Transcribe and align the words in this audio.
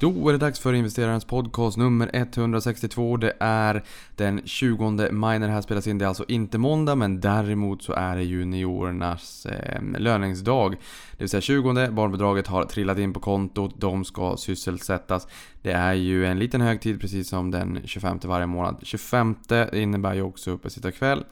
Då 0.00 0.28
är 0.28 0.32
det 0.32 0.38
dags 0.38 0.60
för 0.60 0.72
investerarens 0.72 1.24
podcast 1.24 1.76
nummer 1.76 2.10
162. 2.12 3.16
Det 3.16 3.32
är 3.40 3.84
den 4.16 4.40
20 4.44 5.10
maj 5.10 5.38
när 5.38 5.46
det 5.46 5.52
här 5.52 5.62
spelas 5.62 5.86
in. 5.86 5.98
Det 5.98 6.04
är 6.04 6.08
alltså 6.08 6.24
inte 6.28 6.58
måndag, 6.58 6.94
men 6.94 7.20
däremot 7.20 7.82
så 7.82 7.92
är 7.92 8.16
det 8.16 8.22
juniorernas 8.22 9.46
eh, 9.46 9.82
löningsdag. 9.98 10.70
Det 11.12 11.18
vill 11.18 11.28
säga 11.28 11.40
20, 11.40 11.90
barnbidraget 11.90 12.46
har 12.46 12.64
trillat 12.64 12.98
in 12.98 13.12
på 13.12 13.20
kontot, 13.20 13.74
de 13.76 14.04
ska 14.04 14.36
sysselsättas. 14.36 15.26
Det 15.62 15.72
är 15.72 15.94
ju 15.94 16.26
en 16.26 16.38
liten 16.38 16.60
högtid 16.60 17.00
precis 17.00 17.28
som 17.28 17.50
den 17.50 17.80
25 17.84 18.18
varje 18.24 18.46
månad. 18.46 18.76
25 18.82 19.34
innebär 19.72 20.14
ju 20.14 20.22
också 20.22 20.50
uppesittarkväll. 20.50 21.24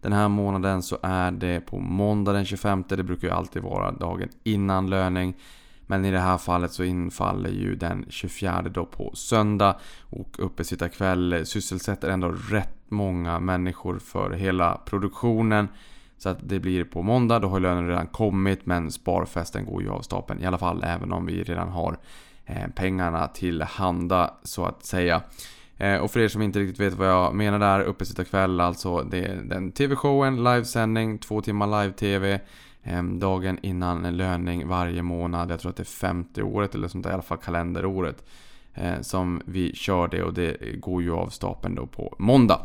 Den 0.00 0.12
här 0.12 0.28
månaden 0.28 0.82
så 0.82 0.98
är 1.02 1.30
det 1.30 1.60
på 1.60 1.78
måndag 1.78 2.32
den 2.32 2.44
25, 2.44 2.84
det 2.88 3.02
brukar 3.02 3.28
ju 3.28 3.34
alltid 3.34 3.62
vara 3.62 3.92
dagen 3.92 4.28
innan 4.42 4.90
löning. 4.90 5.34
Men 5.90 6.04
i 6.04 6.10
det 6.10 6.18
här 6.18 6.38
fallet 6.38 6.72
så 6.72 6.84
infaller 6.84 7.50
ju 7.50 7.74
den 7.74 8.06
24 8.08 8.62
då 8.62 8.86
på 8.86 9.10
söndag 9.14 9.76
och 10.00 10.36
uppesittarkväll 10.38 11.46
sysselsätter 11.46 12.08
ändå 12.08 12.28
rätt 12.50 12.74
många 12.88 13.40
människor 13.40 13.98
för 13.98 14.30
hela 14.30 14.80
produktionen. 14.84 15.68
Så 16.18 16.28
att 16.28 16.38
det 16.42 16.60
blir 16.60 16.84
på 16.84 17.02
måndag, 17.02 17.38
då 17.38 17.48
har 17.48 17.60
lönen 17.60 17.88
redan 17.88 18.06
kommit 18.06 18.66
men 18.66 18.90
sparfesten 18.90 19.64
går 19.64 19.82
ju 19.82 19.90
av 19.90 20.00
stapeln 20.00 20.42
i 20.42 20.46
alla 20.46 20.58
fall 20.58 20.82
även 20.86 21.12
om 21.12 21.26
vi 21.26 21.42
redan 21.42 21.68
har 21.68 21.98
eh, 22.46 22.66
pengarna 22.74 23.26
till 23.26 23.62
handa 23.62 24.34
så 24.42 24.64
att 24.64 24.84
säga. 24.84 25.22
Eh, 25.76 25.96
och 25.96 26.10
för 26.10 26.20
er 26.20 26.28
som 26.28 26.42
inte 26.42 26.58
riktigt 26.58 26.80
vet 26.80 26.94
vad 26.94 27.08
jag 27.08 27.34
menar 27.34 27.58
där, 27.58 27.80
uppesittarkväll 27.80 28.60
alltså, 28.60 29.02
det 29.02 29.18
är 29.18 29.36
den 29.36 29.72
TV-showen, 29.72 30.44
livesändning, 30.44 31.18
två 31.18 31.42
timmar 31.42 31.66
live-TV. 31.66 32.40
Ehm, 32.82 33.18
dagen 33.18 33.58
innan 33.62 34.16
löning 34.16 34.68
varje 34.68 35.02
månad. 35.02 35.50
Jag 35.50 35.60
tror 35.60 35.70
att 35.70 35.76
det 35.76 35.82
är 35.82 35.84
50 35.84 36.42
året 36.42 36.74
eller 36.74 36.88
sånt 36.88 37.04
där, 37.04 37.10
i 37.10 37.14
alla 37.14 37.22
fall 37.22 37.38
kalenderåret. 37.38 38.24
Eh, 38.74 39.00
som 39.00 39.42
vi 39.44 39.74
kör 39.74 40.08
det 40.08 40.22
och 40.22 40.34
det 40.34 40.80
går 40.80 41.02
ju 41.02 41.12
av 41.12 41.28
stapeln 41.28 41.74
då 41.74 41.86
på 41.86 42.14
måndag. 42.18 42.60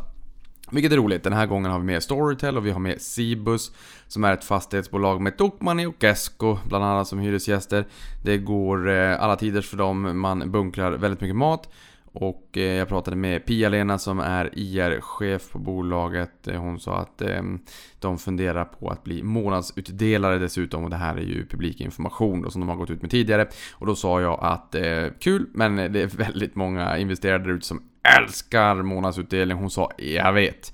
Vilket 0.70 0.92
är 0.92 0.96
roligt. 0.96 1.22
Den 1.22 1.32
här 1.32 1.46
gången 1.46 1.70
har 1.70 1.78
vi 1.78 1.84
med 1.84 2.02
Storytel 2.02 2.56
och 2.56 2.66
vi 2.66 2.70
har 2.70 2.80
med 2.80 3.02
Cibus 3.02 3.72
som 4.06 4.24
är 4.24 4.32
ett 4.32 4.44
fastighetsbolag 4.44 5.20
med 5.20 5.38
Tokmanni 5.38 5.86
och 5.86 5.94
Kesko 6.00 6.58
bland 6.68 6.84
annat 6.84 7.08
som 7.08 7.18
hyresgäster. 7.18 7.86
Det 8.24 8.38
går 8.38 8.88
eh, 8.88 9.22
alla 9.22 9.36
tiders 9.36 9.68
för 9.68 9.76
dem. 9.76 10.20
Man 10.20 10.50
bunkrar 10.50 10.92
väldigt 10.92 11.20
mycket 11.20 11.36
mat 11.36 11.68
och 12.16 12.48
eh, 12.52 12.62
jag 12.62 12.88
pratade 12.88 13.16
med 13.16 13.46
Pia-Lena 13.46 13.98
som 13.98 14.20
är 14.20 14.50
IR-chef 14.58 15.50
på 15.50 15.58
bolaget. 15.58 16.48
Eh, 16.48 16.60
hon 16.60 16.80
sa 16.80 16.96
att 16.96 17.22
ehm, 17.22 17.58
de 18.00 18.18
funderar 18.18 18.64
på 18.64 18.88
att 18.88 19.04
bli 19.04 19.22
månadsutdelare 19.22 20.38
dessutom 20.38 20.84
och 20.84 20.90
det 20.90 20.96
här 20.96 21.16
är 21.16 21.20
ju 21.20 21.46
publik 21.46 21.80
information 21.80 22.42
då, 22.42 22.50
som 22.50 22.60
de 22.60 22.68
har 22.68 22.76
gått 22.76 22.90
ut 22.90 23.02
med 23.02 23.10
tidigare. 23.10 23.48
Och 23.72 23.86
då 23.86 23.96
sa 23.96 24.20
jag 24.20 24.38
att 24.42 24.74
eh, 24.74 25.06
kul, 25.20 25.46
men 25.54 25.76
det 25.76 26.02
är 26.02 26.06
väldigt 26.06 26.54
många 26.54 26.98
investerare 26.98 27.38
där 27.38 27.50
ute 27.50 27.66
som 27.66 27.82
älskar 28.20 28.82
månadsutdelning. 28.82 29.56
Hon 29.56 29.70
sa 29.70 29.90
jag 29.98 30.32
vet. 30.32 30.72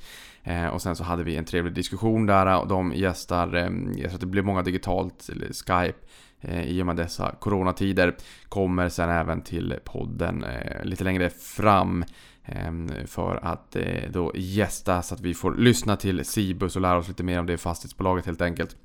och 0.72 0.82
sen 0.82 0.96
så 0.96 1.04
hade 1.04 1.24
vi 1.24 1.36
en 1.36 1.44
trevlig 1.44 1.74
diskussion 1.74 2.26
där 2.26 2.60
och 2.60 2.68
de 2.68 2.92
gästar, 2.94 3.54
ehm, 3.54 3.92
jag 3.96 4.04
tror 4.04 4.14
att 4.14 4.20
det 4.20 4.26
blev 4.26 4.44
många 4.44 4.62
digitalt, 4.62 5.28
eller 5.28 5.46
Skype 5.46 5.98
Eh, 6.42 6.62
i 6.62 6.82
och 6.82 6.86
med 6.86 6.96
dessa 6.96 7.34
coronatider. 7.40 8.16
Kommer 8.48 8.88
sen 8.88 9.10
även 9.10 9.42
till 9.42 9.74
podden 9.84 10.44
eh, 10.44 10.84
lite 10.84 11.04
längre 11.04 11.30
fram 11.30 12.04
ehm, 12.44 12.90
för 13.06 13.40
att 13.42 13.76
eh, 13.76 14.10
då 14.10 14.32
gästa 14.34 15.02
så 15.02 15.14
att 15.14 15.20
vi 15.20 15.34
får 15.34 15.54
lyssna 15.54 15.96
till 15.96 16.24
Cibus 16.24 16.76
och 16.76 16.82
lära 16.82 16.98
oss 16.98 17.08
lite 17.08 17.22
mer 17.22 17.40
om 17.40 17.46
det 17.46 17.58
fastighetsbolaget 17.58 18.26
helt 18.26 18.42
enkelt. 18.42 18.76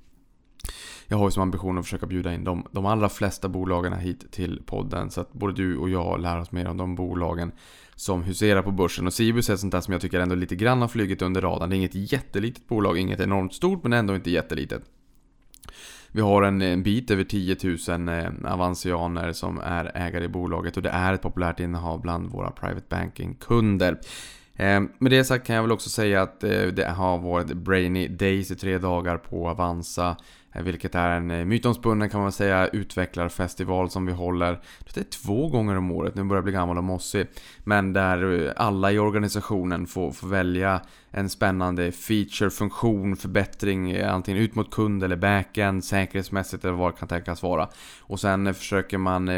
Jag 1.07 1.17
har 1.17 1.27
ju 1.27 1.31
som 1.31 1.43
ambition 1.43 1.77
att 1.77 1.85
försöka 1.85 2.05
bjuda 2.05 2.33
in 2.33 2.43
de, 2.43 2.67
de 2.71 2.85
allra 2.85 3.09
flesta 3.09 3.49
bolagen 3.49 3.93
hit 3.93 4.31
till 4.31 4.61
podden 4.65 5.11
så 5.11 5.21
att 5.21 5.33
både 5.33 5.53
du 5.53 5.77
och 5.77 5.89
jag 5.89 6.19
lär 6.19 6.39
oss 6.39 6.51
mer 6.51 6.67
om 6.67 6.77
de 6.77 6.95
bolagen 6.95 7.51
som 7.95 8.23
huserar 8.23 8.61
på 8.61 8.71
börsen. 8.71 9.07
Och 9.07 9.13
Cibus 9.13 9.49
är 9.49 9.53
ett 9.53 9.59
sånt 9.59 9.71
där 9.71 9.81
som 9.81 9.91
jag 9.91 10.01
tycker 10.01 10.19
ändå 10.19 10.35
lite 10.35 10.55
grann 10.55 10.81
har 10.81 10.87
flugit 10.87 11.21
under 11.21 11.41
radarn. 11.41 11.69
Det 11.69 11.75
är 11.75 11.77
inget 11.77 12.11
jättelitet 12.11 12.67
bolag, 12.67 12.97
inget 12.97 13.19
enormt 13.19 13.53
stort 13.53 13.83
men 13.83 13.93
ändå 13.93 14.15
inte 14.15 14.31
jättelitet. 14.31 14.83
Vi 16.11 16.21
har 16.21 16.41
en, 16.41 16.61
en 16.61 16.83
bit 16.83 17.11
över 17.11 17.23
10 17.23 17.57
000 17.63 18.09
eh, 18.09 19.31
som 19.31 19.59
är 19.59 19.91
ägare 19.95 20.23
i 20.23 20.27
bolaget 20.27 20.77
och 20.77 20.83
det 20.83 20.89
är 20.89 21.13
ett 21.13 21.21
populärt 21.21 21.59
innehav 21.59 22.01
bland 22.01 22.29
våra 22.29 22.51
private 22.51 22.85
banking-kunder. 22.89 23.99
Eh, 24.55 24.81
med 24.97 25.11
det 25.11 25.23
sagt 25.23 25.47
kan 25.47 25.55
jag 25.55 25.63
väl 25.63 25.71
också 25.71 25.89
säga 25.89 26.21
att 26.21 26.43
eh, 26.43 26.61
det 26.61 26.87
har 26.87 27.17
varit 27.17 27.47
Brainy 27.47 28.07
Days 28.07 28.51
i 28.51 28.55
tre 28.55 28.77
dagar 28.77 29.17
på 29.17 29.49
Avanza. 29.49 30.17
Eh, 30.53 30.63
vilket 30.63 30.95
är 30.95 31.09
en 31.09 31.31
eh, 31.31 31.45
mytomspunnen 31.45 32.09
kan 32.09 32.21
man 32.21 32.31
säga 32.31 32.67
utvecklarfestival 32.67 33.89
som 33.89 34.05
vi 34.05 34.13
håller 34.13 34.59
det 34.93 34.99
är 34.99 35.03
två 35.03 35.47
gånger 35.47 35.77
om 35.77 35.91
året, 35.91 36.15
nu 36.15 36.23
börjar 36.23 36.37
jag 36.37 36.43
bli 36.43 36.53
gammal 36.53 36.77
och 36.77 36.83
mossig. 36.83 37.27
Men 37.63 37.93
där 37.93 38.45
eh, 38.45 38.51
alla 38.55 38.91
i 38.91 38.99
organisationen 38.99 39.87
får, 39.87 40.11
får 40.11 40.27
välja 40.27 40.81
en 41.11 41.29
spännande 41.29 41.91
feature, 41.91 42.49
funktion, 42.49 43.15
förbättring 43.15 44.01
antingen 44.01 44.41
ut 44.41 44.55
mot 44.55 44.71
kund 44.71 45.03
eller 45.03 45.15
backend, 45.15 45.83
säkerhetsmässigt 45.83 46.65
eller 46.65 46.73
vad 46.73 46.93
det 46.93 46.97
kan 46.97 47.07
tänkas 47.07 47.43
vara. 47.43 47.69
Och 48.01 48.19
sen 48.19 48.53
försöker 48.53 48.97
man 48.97 49.29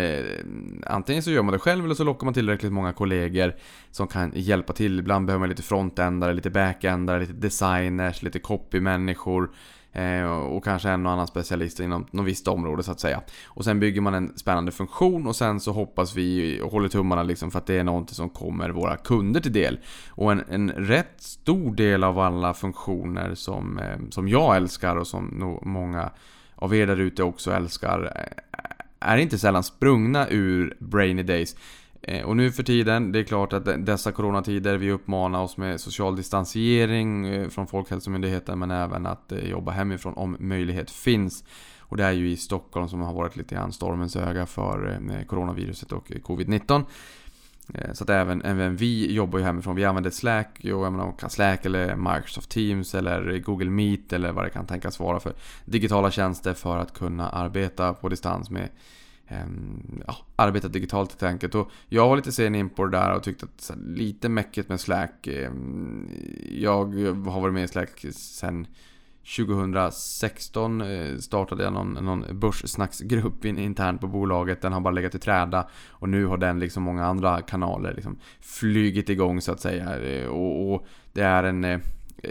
antingen 0.85 1.23
så 1.23 1.31
gör 1.31 1.43
man 1.43 1.53
det 1.53 1.59
själv 1.59 1.85
eller 1.85 1.95
så 1.95 2.03
lockar 2.03 2.25
man 2.25 2.33
tillräckligt 2.33 2.71
många 2.71 2.93
kollegor 2.93 3.55
som 3.91 4.07
kan 4.07 4.31
hjälpa 4.35 4.73
till. 4.73 4.99
Ibland 4.99 5.25
behöver 5.25 5.39
man 5.39 5.49
lite 5.49 5.63
frontendare, 5.63 6.33
lite 6.33 6.49
backendare, 6.49 7.19
lite 7.19 7.33
designers, 7.33 8.23
lite 8.23 8.39
copy-människor 8.39 9.49
Eh, 9.93 10.31
och 10.31 10.63
kanske 10.63 10.89
en 10.89 11.05
och 11.05 11.11
annan 11.11 11.27
specialist 11.27 11.79
inom 11.79 12.05
något 12.11 12.25
visst 12.25 12.47
område 12.47 12.83
så 12.83 12.91
att 12.91 12.99
säga. 12.99 13.21
Och 13.45 13.63
sen 13.63 13.79
bygger 13.79 14.01
man 14.01 14.13
en 14.13 14.37
spännande 14.37 14.71
funktion 14.71 15.27
och 15.27 15.35
sen 15.35 15.59
så 15.59 15.71
hoppas 15.71 16.15
vi 16.15 16.61
och 16.61 16.71
håller 16.71 16.89
tummarna 16.89 17.23
liksom 17.23 17.51
för 17.51 17.59
att 17.59 17.65
det 17.65 17.77
är 17.77 17.83
någonting 17.83 18.15
som 18.15 18.29
kommer 18.29 18.69
våra 18.69 18.97
kunder 18.97 19.41
till 19.41 19.53
del. 19.53 19.79
Och 20.09 20.31
en, 20.31 20.43
en 20.49 20.71
rätt 20.71 21.15
stor 21.17 21.75
del 21.75 22.03
av 22.03 22.19
alla 22.19 22.53
funktioner 22.53 23.35
som, 23.35 23.79
eh, 23.79 23.97
som 24.09 24.27
jag 24.27 24.55
älskar 24.55 24.95
och 24.95 25.07
som 25.07 25.25
nog 25.25 25.65
många 25.65 26.11
av 26.55 26.75
er 26.75 26.87
där 26.87 26.99
ute 26.99 27.23
också 27.23 27.51
älskar 27.51 28.13
eh, 28.15 29.09
är 29.09 29.17
inte 29.17 29.37
sällan 29.37 29.63
sprungna 29.63 30.27
ur 30.29 30.77
Brainy 30.79 31.23
Days. 31.23 31.55
Eh, 32.01 32.25
och 32.25 32.37
nu 32.37 32.51
för 32.51 32.63
tiden, 32.63 33.11
det 33.11 33.19
är 33.19 33.23
klart 33.23 33.53
att 33.53 33.85
dessa 33.85 34.11
coronatider, 34.11 34.77
vi 34.77 34.91
uppmanar 34.91 35.41
oss 35.41 35.57
med 35.57 35.81
social 35.81 36.15
distansering 36.15 37.27
eh, 37.27 37.49
från 37.49 37.67
Folkhälsomyndigheten 37.67 38.59
men 38.59 38.71
även 38.71 39.05
att 39.05 39.31
eh, 39.31 39.49
jobba 39.49 39.71
hemifrån 39.71 40.13
om 40.13 40.37
möjlighet 40.39 40.91
finns. 40.91 41.43
Och 41.79 41.97
det 41.97 42.03
är 42.03 42.11
ju 42.11 42.29
i 42.29 42.37
Stockholm 42.37 42.87
som 42.87 43.01
har 43.01 43.13
varit 43.13 43.35
lite 43.35 43.55
grann 43.55 43.71
stormens 43.71 44.15
öga 44.15 44.45
för 44.45 44.99
coronaviruset 45.27 45.91
och 45.91 46.07
covid-19. 46.09 46.83
Så 47.93 48.03
att 48.03 48.09
även, 48.09 48.41
även 48.41 48.75
vi 48.75 49.13
jobbar 49.13 49.39
ju 49.39 49.45
hemifrån. 49.45 49.75
Vi 49.75 49.85
använder 49.85 50.09
Slack, 50.11 50.59
och 50.63 50.69
jag 50.69 50.91
menar, 50.91 51.29
Slack 51.29 51.65
eller 51.65 51.95
Microsoft 51.95 52.49
Teams 52.49 52.95
eller 52.95 53.37
Google 53.37 53.69
Meet 53.69 54.13
eller 54.13 54.31
vad 54.31 54.45
det 54.45 54.49
kan 54.49 54.65
tänkas 54.65 54.99
vara 54.99 55.19
för 55.19 55.33
digitala 55.65 56.11
tjänster 56.11 56.53
för 56.53 56.77
att 56.77 56.93
kunna 56.93 57.29
arbeta 57.29 57.93
på 57.93 58.09
distans 58.09 58.49
med 58.49 58.69
Ehm, 59.29 60.01
ja, 60.07 60.17
arbetat 60.35 60.73
digitalt 60.73 61.11
helt 61.11 61.23
enkelt. 61.23 61.55
Och 61.55 61.71
jag 61.87 62.09
var 62.09 62.15
lite 62.15 62.31
sen 62.31 62.55
in 62.55 62.69
på 62.69 62.85
det 62.85 62.97
där 62.97 63.15
och 63.15 63.23
tyckte 63.23 63.45
att 63.45 63.71
lite 63.77 64.29
mäckigt 64.29 64.69
med 64.69 64.79
Slack. 64.79 65.27
Ehm, 65.27 66.09
jag 66.51 66.93
har 67.25 67.39
varit 67.39 67.53
med 67.53 67.63
i 67.63 67.67
Slack 67.67 68.05
sen 68.11 68.67
2016 69.37 70.81
eh, 70.81 71.17
startade 71.17 71.63
jag 71.63 71.73
någon, 71.73 71.93
någon 71.93 72.39
börssnacksgrupp 72.39 73.45
internt 73.45 74.01
på 74.01 74.07
bolaget. 74.07 74.61
Den 74.61 74.73
har 74.73 74.79
bara 74.79 74.93
legat 74.93 75.15
i 75.15 75.19
träda. 75.19 75.67
Och 75.89 76.09
nu 76.09 76.25
har 76.25 76.37
den 76.37 76.59
liksom 76.59 76.83
många 76.83 77.05
andra 77.05 77.41
kanaler 77.41 77.93
liksom 77.93 78.17
flygit 78.41 79.09
igång 79.09 79.41
så 79.41 79.51
att 79.51 79.61
säga. 79.61 79.99
Ehm, 79.99 80.29
och, 80.29 80.73
och 80.73 80.85
det 81.13 81.21
är 81.21 81.43
en 81.43 81.63
eh, 81.63 81.79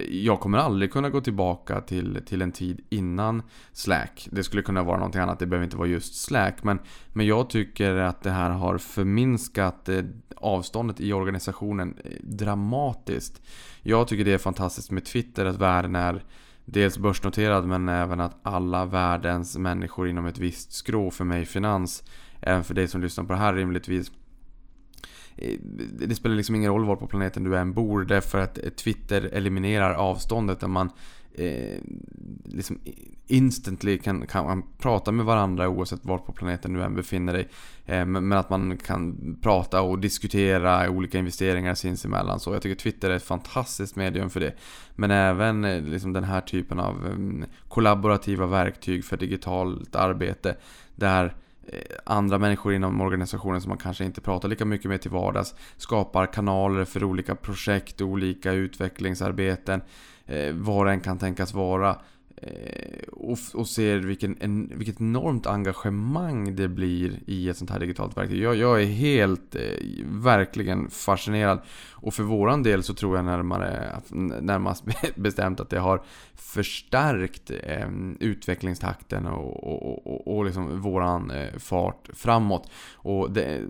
jag 0.09 0.41
kommer 0.41 0.59
aldrig 0.59 0.93
kunna 0.93 1.11
gå 1.11 1.21
tillbaka 1.21 1.81
till, 1.81 2.21
till 2.27 2.43
en 2.43 2.53
tid 2.53 2.81
innan 2.89 3.43
Slack. 3.73 4.29
Det 4.33 4.43
skulle 4.45 4.63
kunna 4.63 4.83
vara 4.83 4.97
någonting 4.97 5.21
annat, 5.21 5.39
det 5.39 5.47
behöver 5.47 5.65
inte 5.65 5.77
vara 5.77 5.89
just 5.89 6.15
Slack. 6.15 6.65
Men, 6.65 6.79
men 7.13 7.27
jag 7.27 7.51
tycker 7.51 7.95
att 7.95 8.23
det 8.23 8.31
här 8.31 8.51
har 8.51 8.79
förminskat 8.79 9.89
eh, 9.89 10.05
avståndet 10.37 11.01
i 11.01 11.13
organisationen 11.13 11.97
eh, 12.05 12.11
dramatiskt. 12.23 13.43
Jag 13.83 14.09
tycker 14.09 14.25
det 14.25 14.33
är 14.33 14.39
fantastiskt 14.39 14.91
med 14.91 15.05
Twitter, 15.05 15.45
att 15.45 15.57
världen 15.57 15.97
är 15.97 16.25
dels 16.65 16.99
börsnoterad 16.99 17.67
men 17.67 17.89
även 17.89 18.21
att 18.21 18.39
alla 18.43 18.85
världens 18.85 19.59
människor 19.59 20.09
inom 20.09 20.27
ett 20.27 20.39
visst 20.39 20.73
skrå, 20.73 21.11
för 21.11 21.25
mig 21.25 21.45
finans, 21.45 22.05
även 22.41 22.65
för 22.65 22.75
dig 22.75 22.89
som 22.89 23.01
lyssnar 23.01 23.25
på 23.25 23.33
det 23.33 23.39
här 23.39 23.55
rimligtvis, 23.55 24.13
Eh, 25.39 25.59
det 26.07 26.15
spelar 26.15 26.37
liksom 26.37 26.55
ingen 26.55 26.73
roll 26.73 26.85
var 26.85 26.97
på 26.97 27.07
planeten 27.07 27.45
du 27.45 27.57
än 27.57 27.73
bor 27.73 28.05
därför 28.05 28.39
att 28.39 28.59
eh, 28.59 28.71
Twitter 28.71 29.31
eliminerar 29.33 29.95
avståndet 29.95 30.61
där 30.61 30.69
man 30.69 30.91
eh, 31.35 31.79
liksom 32.45 32.79
instantly 33.27 33.99
kan, 33.99 34.27
kan 34.27 34.45
man 34.45 34.63
prata 34.79 35.13
med 35.13 35.27
varandra 35.27 35.69
oavsett 35.69 36.05
var 36.05 36.19
på 36.19 36.33
planeten 36.33 36.73
du 36.73 36.83
än 36.83 36.95
befinner 36.95 37.33
dig. 37.33 37.49
Eh, 37.87 38.05
men 38.05 38.33
att 38.33 38.51
man 38.51 38.77
kan 38.77 39.37
prata 39.43 39.83
och 39.83 39.99
diskutera 39.99 40.91
olika 40.91 41.19
investeringar 41.19 41.75
sinsemellan. 41.75 42.41
Så 42.41 42.53
jag 42.53 42.63
tycker 42.63 42.83
Twitter 42.83 43.11
är 43.11 43.17
ett 43.17 43.23
fantastiskt 43.23 43.97
medium 43.97 44.31
för 44.31 44.41
det. 44.41 44.53
Men 44.97 45.11
även 45.11 45.65
eh, 45.65 45.83
liksom 45.83 46.13
den 46.13 46.25
här 46.25 46.41
typen 46.41 46.81
av 46.81 47.07
mm, 47.07 47.45
kollaborativa 47.69 48.47
verktyg 48.47 49.05
för 49.05 49.17
digitalt 49.17 49.97
arbete. 49.97 50.57
Där 50.95 51.25
eh, 51.25 51.33
Eh, 51.73 51.81
andra 52.05 52.39
människor 52.39 52.75
inom 52.75 53.01
organisationen 53.01 53.61
som 53.61 53.69
man 53.69 53.79
kanske 53.79 54.05
inte 54.05 54.21
pratar 54.21 54.49
lika 54.49 54.65
mycket 54.65 54.89
med 54.89 55.03
till 55.03 55.11
vardags 55.11 55.55
skapar 55.77 56.27
kanaler 56.27 56.85
för 56.85 57.05
olika 57.05 57.35
projekt, 57.35 58.01
olika 58.01 58.53
utvecklingsarbeten, 58.53 59.81
eh, 60.27 60.53
vad 60.53 60.87
det 60.87 60.93
än 60.93 61.01
kan 61.01 61.19
tänkas 61.19 61.55
vara. 61.55 61.97
Eh, 62.43 63.09
och, 63.13 63.39
och 63.55 63.69
ser 63.69 63.99
vilken, 63.99 64.37
en, 64.41 64.73
vilket 64.75 65.01
enormt 65.01 65.47
engagemang 65.47 66.57
det 66.57 66.69
blir 66.69 67.21
i 67.27 67.49
ett 67.49 67.57
sånt 67.57 67.71
här 67.71 67.81
digitalt 67.81 68.17
verktyg. 68.17 68.43
Jag, 68.43 68.57
jag 68.57 68.83
är 68.83 68.87
helt, 68.87 69.55
eh, 69.55 69.63
verkligen 70.05 70.91
fascinerad. 70.91 71.61
Och 71.93 72.15
för 72.15 72.23
våran 72.23 72.63
del 72.63 72.83
så 72.83 72.95
tror 72.95 73.17
jag 73.17 73.25
närmare, 73.25 74.01
närmast 74.41 74.85
bestämt 75.15 75.61
att 75.61 75.71
det 75.71 75.79
har 75.79 76.03
förstärkt 76.35 77.51
eh, 77.51 77.89
utvecklingstakten 78.21 79.27
och, 79.27 79.65
och, 79.65 80.07
och, 80.07 80.37
och 80.37 80.45
liksom 80.45 80.81
våran 80.81 81.31
eh, 81.31 81.59
fart 81.59 82.09
framåt. 82.13 82.71
Och 82.95 83.31
det 83.31 83.63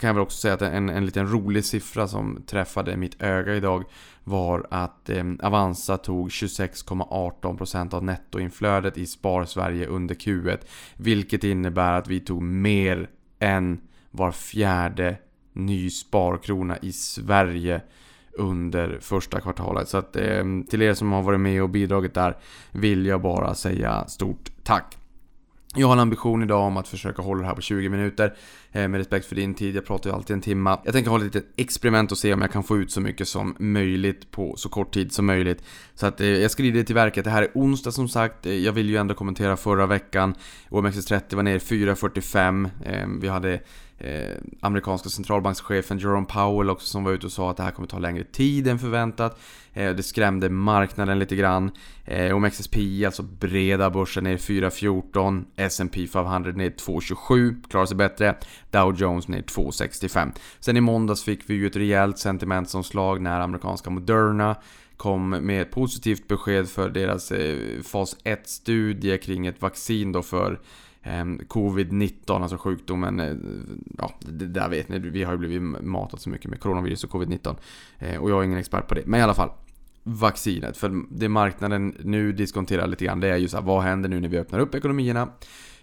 kan 0.00 0.08
jag 0.08 0.14
väl 0.14 0.22
också 0.22 0.38
säga 0.38 0.54
att 0.54 0.62
en, 0.62 0.88
en 0.88 1.06
liten 1.06 1.32
rolig 1.32 1.64
siffra 1.64 2.08
som 2.08 2.42
träffade 2.46 2.96
mitt 2.96 3.22
öga 3.22 3.54
idag 3.54 3.84
var 4.28 4.66
att 4.70 5.10
eh, 5.10 5.24
Avanza 5.42 5.96
tog 5.96 6.28
26,18% 6.28 7.94
av 7.94 8.04
nettoinflödet 8.04 8.98
i 8.98 9.06
Spar-Sverige 9.06 9.86
under 9.86 10.14
Q1. 10.14 10.58
Vilket 10.96 11.44
innebär 11.44 11.92
att 11.92 12.08
vi 12.08 12.20
tog 12.20 12.42
mer 12.42 13.10
än 13.38 13.80
var 14.10 14.32
fjärde 14.32 15.16
ny 15.52 15.90
sparkrona 15.90 16.76
i 16.78 16.92
Sverige 16.92 17.80
under 18.32 18.98
första 19.00 19.40
kvartalet. 19.40 19.88
Så 19.88 19.98
att 19.98 20.16
eh, 20.16 20.44
till 20.68 20.82
er 20.82 20.94
som 20.94 21.12
har 21.12 21.22
varit 21.22 21.40
med 21.40 21.62
och 21.62 21.70
bidragit 21.70 22.14
där 22.14 22.36
vill 22.72 23.06
jag 23.06 23.22
bara 23.22 23.54
säga 23.54 24.06
stort 24.06 24.50
tack. 24.62 24.96
Jag 25.74 25.86
har 25.86 25.92
en 25.92 26.00
ambition 26.00 26.42
idag 26.42 26.60
om 26.60 26.76
att 26.76 26.88
försöka 26.88 27.22
hålla 27.22 27.40
det 27.40 27.46
här 27.46 27.54
på 27.54 27.60
20 27.60 27.88
minuter. 27.88 28.34
Eh, 28.72 28.88
med 28.88 28.98
respekt 28.98 29.26
för 29.26 29.36
din 29.36 29.54
tid, 29.54 29.76
jag 29.76 29.86
pratar 29.86 30.10
ju 30.10 30.16
alltid 30.16 30.34
en 30.34 30.40
timma. 30.40 30.80
Jag 30.84 30.94
tänker 30.94 31.10
ha 31.10 31.18
ett 31.18 31.24
litet 31.24 31.46
experiment 31.56 32.12
och 32.12 32.18
se 32.18 32.34
om 32.34 32.42
jag 32.42 32.52
kan 32.52 32.62
få 32.62 32.76
ut 32.76 32.90
så 32.90 33.00
mycket 33.00 33.28
som 33.28 33.56
möjligt 33.58 34.30
på 34.30 34.56
så 34.56 34.68
kort 34.68 34.94
tid 34.94 35.12
som 35.12 35.26
möjligt. 35.26 35.62
Så 35.94 36.06
att 36.06 36.20
eh, 36.20 36.26
jag 36.26 36.50
skriver 36.50 36.82
till 36.82 36.94
verket. 36.94 37.24
Det 37.24 37.30
här 37.30 37.42
är 37.42 37.50
onsdag 37.54 37.92
som 37.92 38.08
sagt. 38.08 38.46
Eh, 38.46 38.52
jag 38.52 38.72
vill 38.72 38.90
ju 38.90 38.96
ändå 38.96 39.14
kommentera 39.14 39.56
förra 39.56 39.86
veckan. 39.86 40.34
OMXS30 40.68 41.36
var 41.36 41.42
ner 41.42 41.58
4.45. 41.58 42.70
Eh, 42.84 43.08
vi 43.20 43.28
hade 43.28 43.60
eh, 43.98 44.36
amerikanska 44.60 45.08
centralbankschefen 45.08 45.98
Jerome 45.98 46.26
Powell 46.26 46.70
också 46.70 46.86
som 46.86 47.04
var 47.04 47.12
ute 47.12 47.26
och 47.26 47.32
sa 47.32 47.50
att 47.50 47.56
det 47.56 47.62
här 47.62 47.70
kommer 47.70 47.88
ta 47.88 47.98
längre 47.98 48.24
tid 48.24 48.68
än 48.68 48.78
förväntat. 48.78 49.38
Eh, 49.72 49.94
det 49.94 50.02
skrämde 50.02 50.48
marknaden 50.48 51.18
lite 51.18 51.36
grann. 51.36 51.70
Eh, 52.04 52.36
OMXSP, 52.36 52.76
alltså 53.06 53.22
breda 53.22 53.90
börsen, 53.90 54.24
ner 54.24 54.36
4.14. 54.36 55.44
S&P 55.56 56.06
500 56.06 56.52
ner 56.52 56.70
2.27, 56.70 57.68
klarar 57.70 57.86
sig 57.86 57.96
bättre. 57.96 58.34
Dow 58.70 58.94
Jones 58.96 59.28
ner 59.28 59.42
2.65. 59.42 60.32
Sen 60.60 60.76
i 60.76 60.80
måndags 60.80 61.24
fick 61.24 61.50
vi 61.50 61.54
ju 61.54 61.66
ett 61.66 61.76
rejält 61.76 62.18
sentimentsomslag 62.18 63.20
när 63.20 63.40
amerikanska 63.40 63.90
Moderna 63.90 64.56
kom 64.96 65.30
med 65.30 65.62
ett 65.62 65.70
positivt 65.70 66.28
besked 66.28 66.68
för 66.68 66.88
deras 66.88 67.32
eh, 67.32 67.82
fas 67.82 68.16
1-studie 68.24 69.18
kring 69.18 69.46
ett 69.46 69.62
vaccin 69.62 70.12
då 70.12 70.22
för 70.22 70.60
Ehm, 71.06 71.38
covid-19, 71.48 72.42
alltså 72.42 72.56
sjukdomen, 72.56 73.20
eh, 73.20 73.36
ja, 73.98 74.14
det 74.20 74.46
där 74.46 74.68
vet 74.68 74.88
ni, 74.88 74.98
vi 74.98 75.24
har 75.24 75.32
ju 75.32 75.38
blivit 75.38 75.62
matat 75.82 76.20
så 76.20 76.30
mycket 76.30 76.50
med 76.50 76.60
coronavirus 76.60 77.04
och 77.04 77.10
Covid-19. 77.10 77.56
Eh, 77.98 78.22
och 78.22 78.30
jag 78.30 78.40
är 78.40 78.44
ingen 78.44 78.58
expert 78.58 78.88
på 78.88 78.94
det, 78.94 79.02
men 79.06 79.20
i 79.20 79.22
alla 79.22 79.34
fall. 79.34 79.50
Vaccinet, 80.02 80.76
för 80.76 81.02
det 81.10 81.28
marknaden 81.28 81.96
nu 82.00 82.32
diskonterar 82.32 82.86
lite 82.86 83.04
grann, 83.04 83.20
det 83.20 83.28
är 83.28 83.36
ju 83.36 83.48
så 83.48 83.56
här, 83.56 83.64
vad 83.64 83.82
händer 83.82 84.08
nu 84.08 84.20
när 84.20 84.28
vi 84.28 84.38
öppnar 84.38 84.58
upp 84.58 84.74
ekonomierna? 84.74 85.28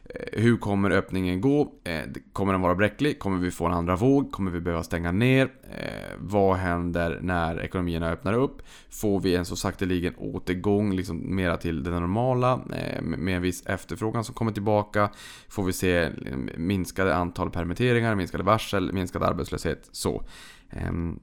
Eh, 0.10 0.42
hur 0.42 0.58
kommer 0.58 0.92
öppningen 0.92 1.42
gå? 1.42 1.74
Eh, 1.84 2.02
kommer 2.34 2.54
den 2.54 2.62
vara 2.62 2.76
bräcklig? 2.76 3.20
Kommer 3.20 3.38
vi 3.38 3.52
få 3.52 3.66
en 3.66 3.74
andra 3.74 3.96
våg? 3.96 4.32
Kommer 4.32 4.52
vi 4.52 4.62
behöva 4.62 4.84
stänga 4.84 5.12
ner? 5.12 5.52
Eh, 5.64 6.18
vad 6.18 6.58
händer 6.58 7.20
när 7.22 7.60
ekonomierna 7.60 8.12
öppnar 8.12 8.34
upp? 8.34 8.62
Får 8.90 9.20
vi 9.20 9.36
en 9.36 9.46
så 9.46 9.56
sakteligen 9.56 10.16
återgång 10.18 10.96
liksom 10.96 11.36
mera 11.36 11.58
till 11.58 11.84
det 11.84 11.92
normala 11.92 12.62
med 13.02 13.36
en 13.36 13.42
viss 13.42 13.66
efterfrågan 13.66 14.24
som 14.24 14.36
kommer 14.36 14.52
tillbaka? 14.52 15.10
Får 15.50 15.64
vi 15.64 15.74
se 15.74 16.10
liksom, 16.10 16.50
minskade 16.58 17.16
antal 17.16 17.50
permitteringar, 17.50 18.16
minskade 18.16 18.44
varsel, 18.44 18.94
minskad 18.94 19.24
arbetslöshet? 19.24 19.90
Så. 19.92 20.24
Ehm, 20.70 21.20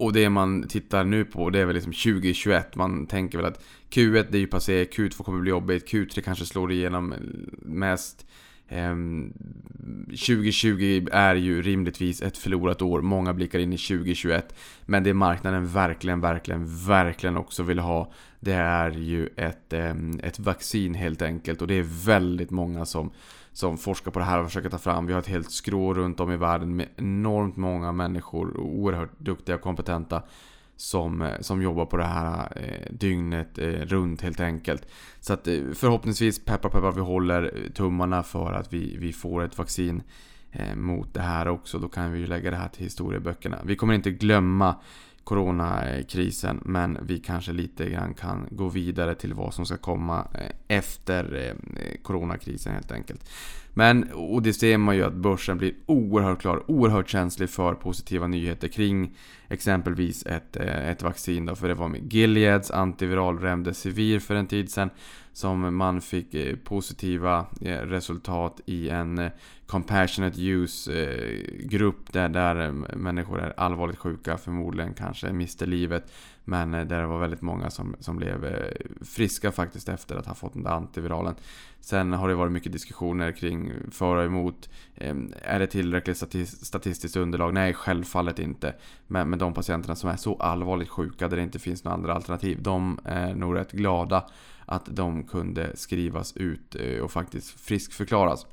och 0.00 0.12
det 0.12 0.30
man 0.30 0.68
tittar 0.68 1.04
nu 1.04 1.24
på 1.24 1.50
det 1.50 1.60
är 1.60 1.64
väl 1.64 1.74
liksom 1.74 1.92
2021. 1.92 2.76
Man 2.76 3.06
tänker 3.06 3.38
väl 3.38 3.46
att 3.46 3.64
Q1 3.90 4.26
det 4.30 4.38
är 4.38 4.40
ju 4.40 4.46
passé, 4.46 4.84
Q2 4.84 5.22
kommer 5.22 5.40
bli 5.40 5.50
jobbigt, 5.50 5.92
Q3 5.92 6.20
kanske 6.20 6.46
slår 6.46 6.72
igenom 6.72 7.14
mest. 7.62 8.26
Ehm, 8.68 9.32
2020 10.06 11.06
är 11.12 11.34
ju 11.34 11.62
rimligtvis 11.62 12.22
ett 12.22 12.36
förlorat 12.36 12.82
år, 12.82 13.02
många 13.02 13.34
blickar 13.34 13.58
in 13.58 13.72
i 13.72 13.78
2021. 13.78 14.54
Men 14.86 15.02
det 15.04 15.14
marknaden 15.14 15.66
verkligen, 15.66 16.20
verkligen, 16.20 16.86
verkligen 16.86 17.36
också 17.36 17.62
vill 17.62 17.78
ha 17.78 18.12
Det 18.40 18.54
är 18.54 18.90
ju 18.90 19.28
ett, 19.36 19.72
ehm, 19.72 20.20
ett 20.22 20.38
vaccin 20.38 20.94
helt 20.94 21.22
enkelt 21.22 21.62
och 21.62 21.68
det 21.68 21.74
är 21.74 22.06
väldigt 22.06 22.50
många 22.50 22.86
som 22.86 23.10
som 23.52 23.78
forskar 23.78 24.10
på 24.10 24.18
det 24.18 24.24
här 24.24 24.38
och 24.38 24.46
försöker 24.46 24.70
ta 24.70 24.78
fram. 24.78 25.06
Vi 25.06 25.12
har 25.12 25.20
ett 25.20 25.26
helt 25.26 25.50
skrå 25.50 25.94
runt 25.94 26.20
om 26.20 26.32
i 26.32 26.36
världen 26.36 26.76
med 26.76 26.88
enormt 26.96 27.56
många 27.56 27.92
människor, 27.92 28.56
oerhört 28.56 29.18
duktiga 29.18 29.54
och 29.56 29.62
kompetenta 29.62 30.22
som, 30.76 31.22
eh, 31.22 31.40
som 31.40 31.62
jobbar 31.62 31.86
på 31.86 31.96
det 31.96 32.04
här 32.04 32.52
eh, 32.56 32.92
dygnet 32.94 33.58
eh, 33.58 33.66
runt 33.66 34.20
helt 34.22 34.40
enkelt. 34.40 34.86
Så 35.20 35.32
att 35.32 35.46
eh, 35.46 35.60
förhoppningsvis, 35.74 36.44
peppar 36.44 36.68
peppar, 36.68 36.92
vi 36.92 37.00
håller 37.00 37.70
tummarna 37.74 38.22
för 38.22 38.52
att 38.52 38.72
vi, 38.72 38.96
vi 38.96 39.12
får 39.12 39.44
ett 39.44 39.58
vaccin 39.58 40.02
eh, 40.52 40.74
mot 40.74 41.14
det 41.14 41.20
här 41.20 41.48
också. 41.48 41.78
Då 41.78 41.88
kan 41.88 42.12
vi 42.12 42.18
ju 42.18 42.26
lägga 42.26 42.50
det 42.50 42.56
här 42.56 42.68
till 42.68 42.84
historieböckerna. 42.84 43.58
Vi 43.64 43.76
kommer 43.76 43.94
inte 43.94 44.10
glömma 44.10 44.76
coronakrisen 45.30 46.60
men 46.64 46.98
vi 47.02 47.18
kanske 47.18 47.52
lite 47.52 47.90
grann 47.90 48.14
kan 48.14 48.48
gå 48.50 48.68
vidare 48.68 49.14
till 49.14 49.34
vad 49.34 49.54
som 49.54 49.66
ska 49.66 49.76
komma 49.76 50.26
eh, 50.34 50.76
efter 50.78 51.54
eh, 51.76 52.02
coronakrisen 52.02 52.74
helt 52.74 52.92
enkelt. 52.92 53.30
Men, 53.74 54.12
och 54.12 54.42
det 54.42 54.52
ser 54.52 54.78
man 54.78 54.96
ju 54.96 55.04
att 55.04 55.14
börsen 55.14 55.58
blir 55.58 55.74
oerhört 55.86 56.40
klar, 56.40 56.70
oerhört 56.70 57.08
känslig 57.08 57.50
för 57.50 57.74
positiva 57.74 58.26
nyheter 58.26 58.68
kring 58.68 59.16
exempelvis 59.48 60.26
ett, 60.26 60.56
eh, 60.56 60.88
ett 60.88 61.02
vaccin 61.02 61.46
då, 61.46 61.54
för 61.54 61.68
det 61.68 61.74
var 61.74 61.88
med 61.88 62.12
Gileads 62.12 62.70
antiviral 62.70 63.38
Remdesivir 63.38 64.18
för 64.18 64.34
en 64.34 64.46
tid 64.46 64.70
sedan 64.70 64.90
som 65.32 65.76
man 65.76 66.00
fick 66.00 66.34
eh, 66.34 66.56
positiva 66.56 67.46
eh, 67.60 67.78
resultat 67.78 68.60
i 68.66 68.88
en 68.88 69.30
compassionate 69.66 70.40
use-grupp 70.40 72.12
där, 72.12 72.28
där 72.28 72.70
människor 72.96 73.40
är 73.40 73.52
allvarligt 73.56 73.98
sjuka, 73.98 74.38
förmodligen 74.38 74.94
kanske 74.94 75.32
mister 75.32 75.66
livet. 75.66 76.12
Men 76.50 76.74
eh, 76.74 76.86
där 76.86 77.00
det 77.00 77.06
var 77.06 77.18
väldigt 77.18 77.42
många 77.42 77.70
som, 77.70 77.96
som 78.00 78.16
blev 78.16 78.44
eh, 78.44 79.04
friska 79.04 79.52
faktiskt 79.52 79.88
efter 79.88 80.16
att 80.16 80.26
ha 80.26 80.34
fått 80.34 80.52
den 80.52 80.62
där 80.62 80.70
antiviralen. 80.70 81.34
Sen 81.80 82.12
har 82.12 82.28
det 82.28 82.34
varit 82.34 82.52
mycket 82.52 82.72
diskussioner 82.72 83.32
kring 83.32 83.72
för 83.90 84.16
och 84.16 84.24
emot. 84.24 84.70
Ehm, 84.96 85.32
är 85.42 85.58
det 85.58 85.66
tillräckligt 85.66 86.16
statistiskt 86.46 87.16
underlag? 87.16 87.54
Nej, 87.54 87.74
självfallet 87.74 88.38
inte. 88.38 88.74
Men, 89.06 89.30
men 89.30 89.38
de 89.38 89.54
patienterna 89.54 89.96
som 89.96 90.10
är 90.10 90.16
så 90.16 90.36
allvarligt 90.36 90.88
sjuka 90.88 91.28
där 91.28 91.36
det 91.36 91.42
inte 91.42 91.58
finns 91.58 91.84
några 91.84 91.96
andra 91.96 92.14
alternativ, 92.14 92.62
de 92.62 92.98
är 93.04 93.34
nog 93.34 93.56
rätt 93.56 93.72
glada 93.72 94.24
att 94.66 94.86
de 94.86 95.24
kunde 95.24 95.76
skrivas 95.76 96.36
ut 96.36 96.76
eh, 96.76 97.00
och 97.00 97.12
faktiskt 97.12 97.60
friskförklaras. 97.60 98.46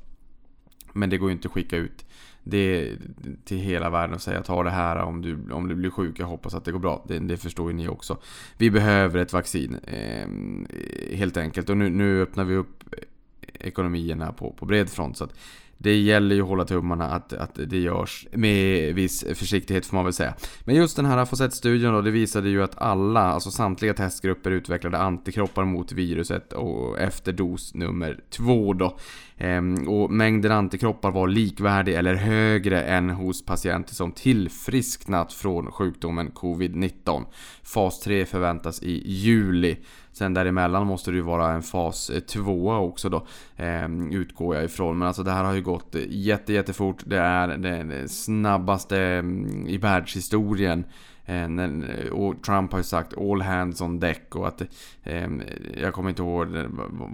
Men 0.92 1.10
det 1.10 1.18
går 1.18 1.28
ju 1.28 1.32
inte 1.32 1.48
att 1.48 1.52
skicka 1.52 1.76
ut 1.76 2.04
det 2.42 2.96
till 3.44 3.58
hela 3.58 3.90
världen 3.90 4.14
och 4.14 4.22
säga 4.22 4.42
ta 4.42 4.62
det 4.62 4.70
här 4.70 4.96
om 4.96 5.22
du, 5.22 5.52
om 5.52 5.68
du 5.68 5.74
blir 5.74 5.90
sjuk, 5.90 6.18
jag 6.18 6.26
hoppas 6.26 6.54
att 6.54 6.64
det 6.64 6.72
går 6.72 6.78
bra. 6.78 7.04
Det, 7.08 7.18
det 7.18 7.36
förstår 7.36 7.70
ju 7.70 7.76
ni 7.76 7.88
också. 7.88 8.18
Vi 8.56 8.70
behöver 8.70 9.18
ett 9.18 9.32
vaccin, 9.32 9.76
eh, 9.84 10.28
helt 11.16 11.36
enkelt. 11.36 11.70
Och 11.70 11.76
nu, 11.76 11.90
nu 11.90 12.22
öppnar 12.22 12.44
vi 12.44 12.54
upp 12.54 12.94
ekonomierna 13.54 14.32
på, 14.32 14.52
på 14.52 14.66
bred 14.66 14.88
front. 14.88 15.16
Så 15.16 15.24
att 15.24 15.34
det 15.78 15.96
gäller 15.96 16.34
ju 16.34 16.42
att 16.42 16.48
hålla 16.48 16.64
tummarna 16.64 17.04
att, 17.04 17.32
att 17.32 17.58
det 17.66 17.78
görs 17.78 18.26
med 18.32 18.94
viss 18.94 19.24
försiktighet 19.34 19.86
får 19.86 19.96
man 19.96 20.04
väl 20.04 20.12
säga. 20.12 20.34
Men 20.64 20.74
just 20.74 20.96
den 20.96 21.06
här 21.06 21.24
Fosset-studien 21.24 21.92
då, 21.92 22.00
det 22.00 22.10
visade 22.10 22.48
ju 22.48 22.62
att 22.62 22.78
alla, 22.78 23.20
alltså 23.20 23.50
samtliga 23.50 23.94
testgrupper 23.94 24.50
utvecklade 24.50 24.98
antikroppar 24.98 25.64
mot 25.64 25.92
viruset 25.92 26.52
och 26.52 26.98
efter 26.98 27.32
dos 27.32 27.74
nummer 27.74 28.20
två 28.30 28.72
då. 28.72 28.98
Ehm, 29.36 29.88
och 29.88 30.10
mängden 30.10 30.52
antikroppar 30.52 31.10
var 31.10 31.28
likvärdig 31.28 31.94
eller 31.94 32.14
högre 32.14 32.82
än 32.82 33.10
hos 33.10 33.44
patienter 33.44 33.94
som 33.94 34.12
tillfrisknat 34.12 35.32
från 35.32 35.72
sjukdomen 35.72 36.30
covid-19. 36.30 37.24
Fas 37.62 38.00
3 38.00 38.24
förväntas 38.24 38.82
i 38.82 39.10
juli. 39.10 39.76
Sen 40.18 40.34
däremellan 40.34 40.86
måste 40.86 41.10
det 41.10 41.14
ju 41.14 41.22
vara 41.22 41.52
en 41.52 41.62
fas 41.62 42.10
eh, 42.10 42.20
2 42.20 42.72
också 42.72 43.08
då. 43.08 43.26
Eh, 43.56 43.88
utgår 44.10 44.54
jag 44.54 44.64
ifrån. 44.64 44.98
Men 44.98 45.08
alltså 45.08 45.22
det 45.22 45.30
här 45.30 45.44
har 45.44 45.54
ju 45.54 45.62
gått 45.62 45.94
eh, 45.94 46.02
jätte, 46.08 46.52
jättefort. 46.52 47.02
Det 47.06 47.18
är 47.18 47.48
det 47.48 48.08
snabbaste 48.08 48.98
mm, 48.98 49.66
i 49.66 49.76
världshistorien. 49.76 50.84
Eh, 51.24 51.48
och 52.12 52.42
Trump 52.42 52.72
har 52.72 52.78
ju 52.78 52.84
sagt 52.84 53.18
all 53.18 53.42
hands 53.42 53.80
on 53.80 54.00
deck 54.00 54.34
och 54.36 54.48
att 54.48 54.62
eh, 55.02 55.30
Jag 55.82 55.94
kommer 55.94 56.10
inte 56.10 56.22
ihåg 56.22 56.48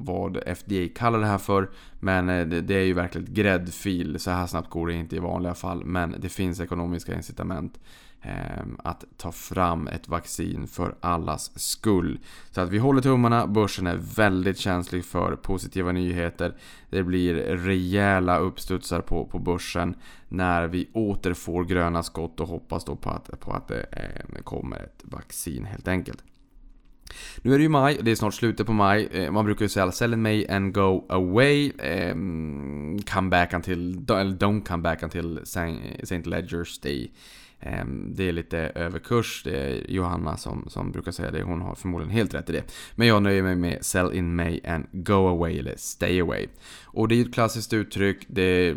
vad 0.02 0.37
FDA 0.56 0.88
kallar 0.94 1.18
det 1.18 1.26
här 1.26 1.38
för 1.38 1.70
Men 2.00 2.26
det 2.66 2.75
är 2.75 2.84
ju 2.84 2.92
verkligen 2.92 3.34
gräddfil 3.34 4.20
Så 4.20 4.30
här 4.30 4.46
snabbt 4.46 4.70
går 4.70 4.87
det 4.87 4.94
inte 4.94 5.16
i 5.16 5.18
vanliga 5.18 5.54
fall 5.54 5.84
Men 5.84 6.14
det 6.18 6.28
finns 6.28 6.61
ekonomiska 6.61 7.14
incitament 7.14 7.78
Ehm, 8.25 8.76
att 8.85 9.04
ta 9.16 9.33
fram 9.33 9.88
ett 9.88 10.09
vaccin 10.09 10.66
för 10.66 10.95
allas 11.00 11.59
skull. 11.59 12.19
Så 12.50 12.61
att 12.61 12.71
vi 12.71 12.78
håller 12.78 13.02
tummarna, 13.02 13.47
börsen 13.47 13.87
är 13.87 13.97
väldigt 14.16 14.59
känslig 14.59 15.04
för 15.04 15.37
positiva 15.37 15.93
nyheter. 15.93 16.54
Det 16.90 17.02
blir 17.02 17.35
rejäla 17.57 18.38
uppstudsar 18.38 19.00
på, 19.00 19.25
på 19.25 19.38
börsen 19.38 19.95
när 20.28 20.66
vi 20.66 20.88
åter 20.93 21.35
får 21.35 21.64
gröna 21.64 22.02
skott 22.02 22.40
och 22.40 22.49
hoppas 22.49 22.85
då 22.85 22.97
på 22.97 23.11
att, 23.11 23.40
på 23.40 23.52
att 23.52 23.71
ehm, 23.71 23.78
det 24.37 24.43
kommer 24.43 24.76
ett 24.76 25.02
vaccin 25.02 25.64
helt 25.64 25.88
enkelt. 25.88 26.25
Nu 27.43 27.54
är 27.54 27.59
det 27.59 27.62
ju 27.62 27.69
maj, 27.69 27.99
det 28.02 28.11
är 28.11 28.14
snart 28.14 28.35
slutet 28.35 28.66
på 28.66 28.73
maj. 28.73 29.09
Eh, 29.12 29.31
man 29.31 29.45
brukar 29.45 29.64
ju 29.64 29.69
säga 29.69 29.93
sell 29.93 30.12
in 30.12 30.23
May 30.23 30.47
and 30.47 30.75
go 30.75 31.07
away. 31.09 31.73
Ehm, 31.78 32.99
come 33.02 33.31
back 33.31 33.52
until, 33.52 33.97
don't 34.00 34.64
come 34.64 34.83
back 34.83 35.02
until 35.02 35.38
St. 35.43 36.23
Ledger's 36.23 36.83
Day. 36.83 37.11
Ehm, 37.64 38.12
det 38.14 38.28
är 38.28 38.33
lite 38.33 38.59
överkurs, 38.59 39.42
det 39.44 39.56
är 39.56 39.90
Johanna 39.90 40.37
som, 40.37 40.64
som 40.68 40.92
brukar 40.92 41.12
säga 41.12 41.30
det, 41.30 41.42
hon 41.42 41.61
har 41.61 41.75
förmodligen 41.75 42.12
helt 42.12 42.35
rätt 42.35 42.50
i 42.50 42.52
det. 42.52 42.62
Men 42.94 43.06
jag 43.06 43.23
nöjer 43.23 43.42
mig 43.42 43.56
med 43.56 43.85
sell 43.85 44.12
in 44.12 44.37
May 44.37 44.61
and 44.66 44.87
go 44.92 45.28
away 45.28 45.59
eller 45.59 45.75
stay 45.76 46.21
away. 46.21 46.47
Och 46.85 47.09
det 47.09 47.14
är 47.14 47.16
ju 47.16 47.23
ett 47.23 47.35
klassiskt 47.35 47.73
uttryck, 47.73 48.26
det, 48.28 48.76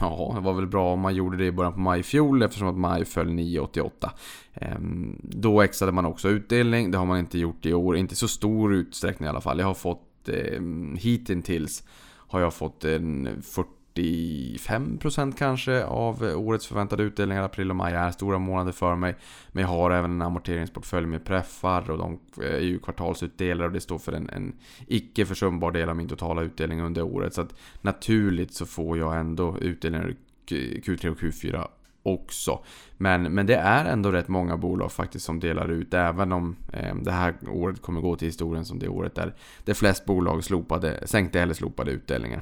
ja, 0.00 0.32
det 0.34 0.40
var 0.40 0.52
väl 0.52 0.66
bra 0.66 0.92
om 0.92 1.00
man 1.00 1.14
gjorde 1.14 1.36
det 1.36 1.46
i 1.46 1.52
början 1.52 1.72
på 1.72 1.80
maj 1.80 2.00
i 2.00 2.02
fjol 2.02 2.42
eftersom 2.42 2.68
att 2.68 2.78
maj 2.78 3.04
föll 3.04 3.28
9,88. 3.28 4.10
Ehm, 4.54 5.20
då 5.22 5.62
exade 5.62 5.92
man 5.92 6.04
också 6.04 6.28
utdelning, 6.28 6.90
det 6.90 6.98
har 6.98 7.06
man 7.06 7.18
inte 7.18 7.38
gjort 7.38 7.66
i 7.66 7.74
år, 7.74 7.96
inte 7.96 8.16
så 8.16 8.28
stor 8.28 8.74
utsträckning 8.74 9.26
i 9.26 9.30
alla 9.30 9.40
fall. 9.40 9.58
Jag 9.58 9.66
har 9.66 9.74
fått 9.74 10.28
eh, 10.28 10.60
hittills 10.96 11.84
har 12.28 12.40
jag 12.40 12.54
fått 12.54 12.84
en 12.84 13.42
40 13.42 13.68
45% 14.02 15.32
kanske 15.38 15.84
av 15.84 16.22
årets 16.22 16.66
förväntade 16.66 17.02
utdelningar. 17.02 17.42
April 17.42 17.70
och 17.70 17.76
maj 17.76 17.94
är 17.94 18.10
stora 18.10 18.38
månader 18.38 18.72
för 18.72 18.96
mig. 18.96 19.16
Men 19.52 19.62
jag 19.62 19.68
har 19.68 19.90
även 19.90 20.10
en 20.10 20.22
amorteringsportfölj 20.22 21.06
med 21.06 21.24
preffar 21.24 21.90
och 21.90 21.98
de 21.98 22.18
eh, 22.42 22.54
är 22.54 22.60
ju 22.60 22.78
kvartalsutdelare 22.78 23.66
och 23.66 23.72
det 23.72 23.80
står 23.80 23.98
för 23.98 24.12
en, 24.12 24.30
en 24.30 24.54
icke 24.86 25.26
försumbar 25.26 25.72
del 25.72 25.88
av 25.88 25.96
min 25.96 26.08
totala 26.08 26.42
utdelning 26.42 26.80
under 26.80 27.02
året. 27.02 27.34
Så 27.34 27.40
att 27.40 27.54
naturligt 27.80 28.54
så 28.54 28.66
får 28.66 28.98
jag 28.98 29.16
ändå 29.16 29.58
utdelningar 29.58 30.14
Q3 30.46 31.08
och 31.08 31.18
Q4 31.18 31.66
också. 32.06 32.64
Men, 32.96 33.22
men 33.22 33.46
det 33.46 33.56
är 33.56 33.84
ändå 33.84 34.12
rätt 34.12 34.28
många 34.28 34.56
bolag 34.56 34.92
faktiskt 34.92 35.24
som 35.24 35.40
delar 35.40 35.68
ut, 35.68 35.94
även 35.94 36.32
om 36.32 36.56
eh, 36.72 36.94
det 36.94 37.12
här 37.12 37.34
året 37.48 37.82
kommer 37.82 38.00
gå 38.00 38.16
till 38.16 38.28
historien 38.28 38.64
som 38.64 38.78
det 38.78 38.88
året 38.88 39.14
där 39.14 39.34
de 39.64 39.74
flest 39.74 40.04
bolag 40.04 40.44
slopade, 40.44 41.06
sänkte 41.06 41.40
eller 41.40 41.54
slopade 41.54 41.90
utdelningen. 41.90 42.40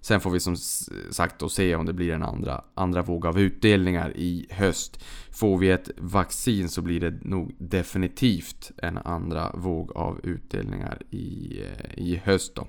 Sen 0.00 0.20
får 0.20 0.30
vi 0.30 0.40
som 0.40 0.56
sagt 1.10 1.38
då 1.38 1.48
se 1.48 1.74
om 1.74 1.86
det 1.86 1.92
blir 1.92 2.12
en 2.12 2.22
andra, 2.22 2.64
andra 2.74 3.02
våg 3.02 3.26
av 3.26 3.38
utdelningar 3.40 4.16
i 4.16 4.46
höst. 4.50 5.04
Får 5.30 5.58
vi 5.58 5.70
ett 5.70 5.90
vaccin 5.96 6.68
så 6.68 6.82
blir 6.82 7.00
det 7.00 7.24
nog 7.24 7.54
definitivt 7.58 8.70
en 8.76 8.98
andra 8.98 9.52
våg 9.54 9.92
av 9.96 10.20
utdelningar 10.22 11.02
i, 11.10 11.60
eh, 11.62 12.04
i 12.04 12.20
höst 12.24 12.54
då. 12.54 12.66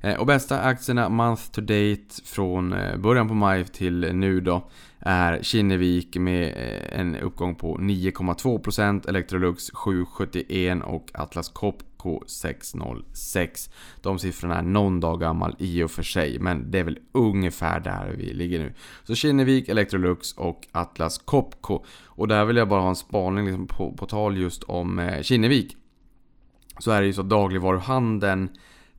Eh, 0.00 0.20
och 0.20 0.26
bästa 0.26 0.60
aktierna 0.60 1.08
month 1.08 1.50
to 1.50 1.60
date 1.60 2.24
från 2.24 2.72
eh, 2.72 2.96
början 2.96 3.28
på 3.28 3.34
maj 3.34 3.64
till 3.64 4.10
nu 4.14 4.40
då 4.40 4.68
är 4.98 5.42
Kinnevik 5.42 6.16
med 6.16 6.48
eh, 6.48 7.00
en 7.00 7.16
uppgång 7.16 7.54
på 7.54 7.76
9,2% 7.76 9.08
Electrolux 9.08 9.70
7,71 9.70 10.80
och 10.82 11.10
Atlas 11.14 11.48
Copco 11.48 12.20
6,06 12.26 13.70
De 14.02 14.18
siffrorna 14.18 14.58
är 14.58 14.62
någon 14.62 15.00
dag 15.00 15.20
gammal 15.20 15.56
i 15.58 15.82
och 15.82 15.90
för 15.90 16.02
sig 16.02 16.38
men 16.38 16.70
det 16.70 16.78
är 16.78 16.84
väl 16.84 16.98
ungefär 17.12 17.80
där 17.80 18.14
vi 18.18 18.32
ligger 18.32 18.58
nu. 18.58 18.74
Så 19.04 19.14
Kinnevik, 19.14 19.68
Electrolux 19.68 20.32
och 20.32 20.66
Atlas 20.72 21.18
Copco. 21.18 21.84
Och 22.04 22.28
där 22.28 22.44
vill 22.44 22.56
jag 22.56 22.68
bara 22.68 22.80
ha 22.80 22.88
en 22.88 22.96
spaning 22.96 23.44
liksom 23.44 23.66
på, 23.66 23.92
på 23.92 24.06
tal 24.06 24.38
just 24.38 24.62
om 24.62 25.18
Kinnevik. 25.22 25.76
Så 26.78 26.90
är 26.90 27.00
det 27.00 27.06
ju 27.06 27.12
så 27.12 27.20
att 27.20 27.28
dagligvaruhandeln 27.28 28.48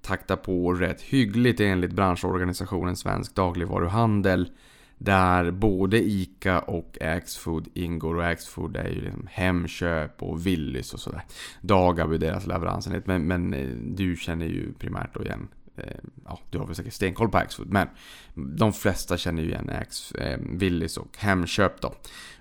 taktar 0.01 0.36
på 0.36 0.74
rätt 0.74 1.01
hyggligt 1.01 1.60
enligt 1.60 1.93
branschorganisationen 1.93 2.96
Svensk 2.96 3.36
Dagligvaruhandel. 3.36 4.50
Där 4.98 5.51
både 5.51 5.98
ICA 5.98 6.60
och 6.60 7.01
Axfood 7.01 7.67
ingår 7.74 8.15
och 8.15 8.25
Axfood 8.25 8.77
är 8.77 8.89
ju 8.89 9.01
liksom 9.01 9.27
Hemköp 9.31 10.24
och 10.24 10.48
Willys 10.48 10.93
och 10.93 11.00
sådär. 11.00 11.24
Dagab 11.62 12.13
är 12.13 12.17
deras 12.17 12.48
leveransenhet 12.48 13.08
men, 13.08 13.27
men 13.27 13.53
eh, 13.53 13.70
du 13.70 14.15
känner 14.15 14.46
ju 14.46 14.74
primärt 14.74 15.13
då 15.13 15.24
igen 15.24 15.48
eh, 15.75 15.96
Ja, 16.25 16.39
du 16.50 16.58
har 16.58 16.65
väl 16.65 16.75
säkert 16.75 16.93
stenkoll 16.93 17.29
på 17.29 17.38
Axfood 17.38 17.72
men 17.72 17.88
de 18.34 18.74
flesta 18.74 19.17
känner 19.17 19.43
ju 19.43 19.50
igen 19.50 19.70
Ax, 19.70 20.12
eh, 20.12 20.39
Willys 20.50 20.98
och 20.98 21.17
Hemköp 21.17 21.81
då. 21.81 21.93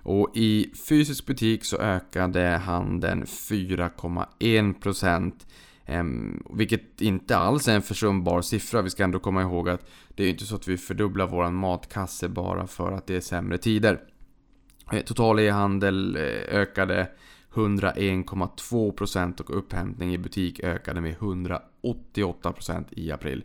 Och 0.02 0.30
i 0.34 0.72
fysisk 0.88 1.26
butik 1.26 1.64
så 1.64 1.76
ökade 1.76 2.46
handeln 2.46 3.24
4,1% 3.24 5.32
Um, 5.90 6.42
vilket 6.50 7.00
inte 7.00 7.36
alls 7.36 7.68
är 7.68 7.74
en 7.74 7.82
försumbar 7.82 8.42
siffra. 8.42 8.82
Vi 8.82 8.90
ska 8.90 9.04
ändå 9.04 9.18
komma 9.18 9.42
ihåg 9.42 9.68
att 9.68 9.86
det 10.08 10.24
är 10.24 10.30
inte 10.30 10.44
så 10.44 10.54
att 10.54 10.68
vi 10.68 10.76
fördubblar 10.76 11.26
vår 11.26 11.50
matkasse 11.50 12.28
bara 12.28 12.66
för 12.66 12.92
att 12.92 13.06
det 13.06 13.16
är 13.16 13.20
sämre 13.20 13.58
tider. 13.58 14.00
Eh, 14.92 15.02
total 15.02 15.40
e-handel 15.40 16.16
eh, 16.16 16.22
ökade 16.60 17.08
101,2% 17.54 19.40
och 19.40 19.58
upphämtning 19.58 20.14
i 20.14 20.18
butik 20.18 20.60
ökade 20.60 21.00
med 21.00 21.16
188% 21.16 22.84
i 22.90 23.12
april. 23.12 23.44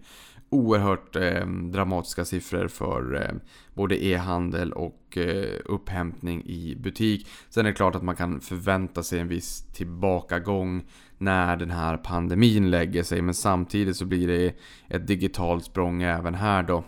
Oerhört 0.50 1.16
eh, 1.16 1.48
dramatiska 1.48 2.26
siffror 2.26 2.68
för 2.68 3.16
eh, 3.16 3.36
både 3.74 4.06
e-handel 4.06 4.74
och 4.74 5.18
eh, 5.18 5.60
upphämtning 5.66 6.44
i 6.46 6.76
butik. 6.76 7.28
Sen 7.50 7.66
är 7.66 7.70
det 7.70 7.76
klart 7.76 7.96
att 7.96 8.04
man 8.04 8.16
kan 8.16 8.42
förvänta 8.42 9.04
sig 9.04 9.20
en 9.20 9.28
viss 9.28 9.62
tillbakagång 9.74 10.86
när 11.18 11.58
den 11.58 11.72
här 11.72 11.98
pandemin 11.98 12.72
lägger 12.72 13.04
sig. 13.04 13.22
Men 13.22 13.34
samtidigt 13.34 13.98
så 13.98 14.06
blir 14.06 14.28
det 14.28 14.56
ett 14.88 15.08
digitalt 15.08 15.66
språng 15.66 16.04
även 16.04 16.36
här 16.36 16.64
då. 16.64 16.84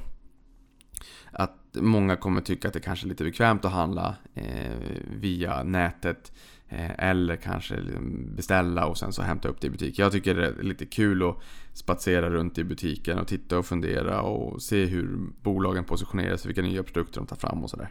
Att 1.31 1.57
många 1.73 2.15
kommer 2.15 2.41
tycka 2.41 2.67
att 2.67 2.73
det 2.73 2.79
kanske 2.79 3.05
är 3.05 3.09
lite 3.09 3.23
bekvämt 3.23 3.65
att 3.65 3.71
handla 3.71 4.15
eh, 4.33 4.77
via 5.19 5.63
nätet. 5.63 6.31
Eh, 6.69 7.09
eller 7.09 7.35
kanske 7.35 7.79
liksom 7.79 8.35
beställa 8.35 8.85
och 8.85 8.97
sen 8.97 9.13
så 9.13 9.21
hämta 9.21 9.47
upp 9.47 9.61
det 9.61 9.67
i 9.67 9.69
butik. 9.69 9.99
Jag 9.99 10.11
tycker 10.11 10.35
det 10.35 10.47
är 10.47 10.63
lite 10.63 10.85
kul 10.85 11.29
att 11.29 11.43
spatsera 11.73 12.29
runt 12.29 12.57
i 12.57 12.63
butiken 12.63 13.19
och 13.19 13.27
titta 13.27 13.57
och 13.57 13.65
fundera 13.65 14.21
och 14.21 14.61
se 14.61 14.85
hur 14.85 15.17
bolagen 15.41 15.83
positionerar 15.83 16.37
sig, 16.37 16.47
vilka 16.47 16.61
nya 16.61 16.83
produkter 16.83 17.19
de 17.19 17.27
tar 17.27 17.35
fram 17.35 17.63
och 17.63 17.69
sådär. 17.69 17.89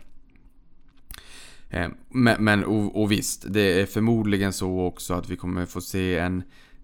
Eh, 1.76 1.88
men, 2.08 2.44
men 2.44 2.64
och, 2.64 3.02
och 3.02 3.12
visst, 3.12 3.44
det 3.48 3.80
är 3.80 3.86
förmodligen 3.86 4.52
så 4.52 4.80
också 4.80 5.14
att 5.14 5.30
vi 5.30 5.36
kommer 5.36 5.66
få 5.66 5.80
se 5.80 6.18
en 6.18 6.42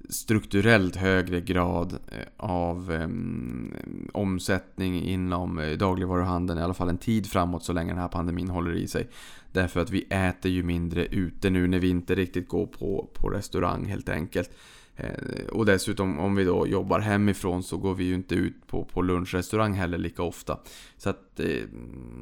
strukturellt 0.09 0.97
högre 0.97 1.41
grad 1.41 1.93
eh, 1.93 2.19
av 2.37 2.91
um, 2.91 3.75
omsättning 4.13 5.03
inom 5.03 5.59
eh, 5.59 5.71
dagligvaruhandeln, 5.71 6.61
i 6.61 6.63
alla 6.63 6.75
fall 6.75 6.89
en 6.89 6.99
tid 6.99 7.27
framåt 7.27 7.65
så 7.65 7.73
länge 7.73 7.93
den 7.93 8.01
här 8.01 8.09
pandemin 8.09 8.49
håller 8.49 8.75
i 8.75 8.89
sig. 8.89 9.09
Därför 9.53 9.81
att 9.81 9.91
vi 9.91 10.07
äter 10.11 10.51
ju 10.51 10.63
mindre 10.63 11.07
ute 11.07 11.51
nu 11.51 11.67
när 11.67 11.79
vi 11.79 11.89
inte 11.89 12.15
riktigt 12.15 12.49
går 12.49 12.67
på, 12.67 13.09
på 13.15 13.29
restaurang 13.29 13.85
helt 13.85 14.09
enkelt. 14.09 14.51
Eh, 14.97 15.47
och 15.53 15.67
dessutom 15.67 16.19
om 16.19 16.35
vi 16.35 16.45
då 16.45 16.67
jobbar 16.67 17.01
hemifrån 17.01 17.63
så 17.63 17.77
går 17.77 17.95
vi 17.95 18.05
ju 18.05 18.15
inte 18.15 18.35
ut 18.35 18.67
på, 18.67 18.85
på 18.85 19.03
lunchrestaurang 19.03 19.73
heller 19.73 19.99
lika 19.99 20.23
ofta. 20.23 20.59
Så 20.97 21.11
att, 21.11 21.41
eh, 21.41 21.65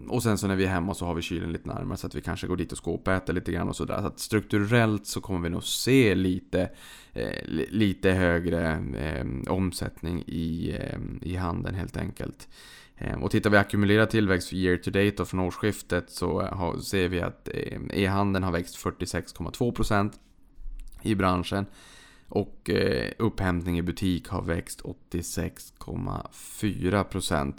och 0.09 0.23
sen 0.23 0.39
så 0.39 0.47
när 0.47 0.57
vi 0.57 0.65
är 0.65 0.69
hemma 0.69 0.95
så 0.95 1.07
har 1.07 1.15
vi 1.15 1.23
kylen 1.23 1.53
lite 1.53 1.69
närmare 1.69 1.99
så 1.99 2.07
att 2.07 2.15
vi 2.15 2.21
kanske 2.21 2.47
går 2.47 2.57
dit 2.57 2.73
och 2.73 2.85
skåpäter 2.85 3.33
lite 3.33 3.53
grann 3.53 3.69
och 3.69 3.77
sådär. 3.77 4.01
Så 4.01 4.07
att 4.07 4.19
strukturellt 4.19 5.07
så 5.07 5.21
kommer 5.21 5.41
vi 5.41 5.49
nog 5.49 5.65
se 5.65 6.15
lite, 6.15 6.71
eh, 7.13 7.45
lite 7.71 8.11
högre 8.11 8.73
eh, 8.97 9.53
omsättning 9.53 10.23
i, 10.27 10.77
i 11.23 11.37
handeln 11.37 11.75
helt 11.75 11.97
enkelt. 11.97 12.49
Och 13.21 13.31
tittar 13.31 13.51
vi 13.51 13.57
ackumulerad 13.57 14.11
tillväxt 14.11 14.49
för 14.49 14.57
year 14.57 14.77
to 14.77 14.91
date 14.91 15.23
och 15.23 15.29
från 15.29 15.41
årsskiftet 15.41 16.11
så 16.11 16.43
har, 16.43 16.79
ser 16.79 17.09
vi 17.09 17.21
att 17.21 17.49
e-handeln 17.93 18.45
har 18.45 18.53
växt 18.53 18.85
46,2% 18.85 20.13
i 21.03 21.15
branschen. 21.15 21.67
Och 22.31 22.71
eh, 22.71 23.11
upphämtning 23.19 23.79
i 23.79 23.83
butik 23.83 24.29
har 24.29 24.43
växt 24.43 24.83
86,4%. 25.11 27.55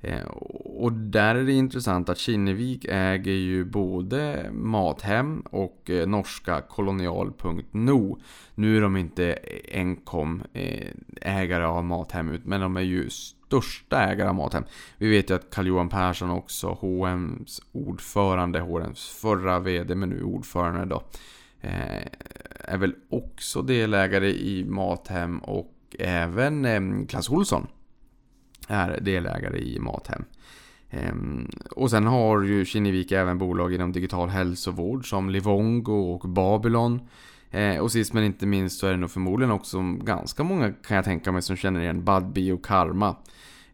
Eh, 0.00 0.24
och 0.64 0.92
där 0.92 1.34
är 1.34 1.44
det 1.44 1.52
intressant 1.52 2.08
att 2.08 2.18
Kinnevik 2.18 2.86
äger 2.88 3.32
ju 3.32 3.64
både 3.64 4.50
Mathem 4.52 5.40
och 5.40 5.90
eh, 5.90 6.06
norska 6.06 6.60
kolonial.no. 6.60 8.18
Nu 8.54 8.76
är 8.76 8.80
de 8.80 8.96
inte 8.96 9.38
enkom 9.72 10.42
eh, 10.52 10.88
ägare 11.20 11.64
av 11.64 11.84
Mathem, 11.84 12.40
men 12.44 12.60
de 12.60 12.76
är 12.76 12.80
ju 12.80 13.10
största 13.10 14.02
ägare 14.02 14.28
av 14.28 14.34
Mathem. 14.34 14.64
Vi 14.98 15.10
vet 15.10 15.30
ju 15.30 15.34
att 15.34 15.50
Carl-Johan 15.50 15.88
Persson 15.88 16.30
också, 16.30 16.78
H&M's 16.80 17.62
ordförande, 17.72 18.60
H&M's 18.60 19.20
förra 19.20 19.58
VD, 19.58 19.94
men 19.94 20.08
nu 20.08 20.22
ordförande 20.22 20.84
då. 20.84 21.02
Eh, 21.62 22.06
är 22.64 22.78
väl 22.78 22.94
också 23.08 23.62
delägare 23.62 24.30
i 24.30 24.64
Mathem 24.64 25.38
och 25.38 25.96
även 25.98 26.64
ehm, 26.64 27.06
Clas 27.06 27.30
Olsson 27.30 27.66
är 28.68 29.00
delägare 29.00 29.58
i 29.58 29.78
Mathem. 29.78 30.24
Ehm, 30.90 31.50
och 31.70 31.90
sen 31.90 32.06
har 32.06 32.42
ju 32.42 32.64
Kinnevik 32.64 33.12
även 33.12 33.38
bolag 33.38 33.74
inom 33.74 33.92
digital 33.92 34.28
hälsovård 34.28 35.08
som 35.10 35.30
Livongo 35.30 35.92
och 35.92 36.28
Babylon. 36.28 37.00
Eh, 37.50 37.78
och 37.78 37.92
sist 37.92 38.12
men 38.12 38.24
inte 38.24 38.46
minst 38.46 38.78
så 38.80 38.86
är 38.86 38.90
det 38.90 38.96
nog 38.96 39.10
förmodligen 39.10 39.52
också 39.52 39.82
ganska 39.82 40.44
många 40.44 40.72
kan 40.72 40.96
jag 40.96 41.04
tänka 41.04 41.32
mig 41.32 41.42
som 41.42 41.56
känner 41.56 41.80
igen 41.80 42.04
Budbee 42.04 42.52
och 42.52 42.64
Karma. 42.64 43.16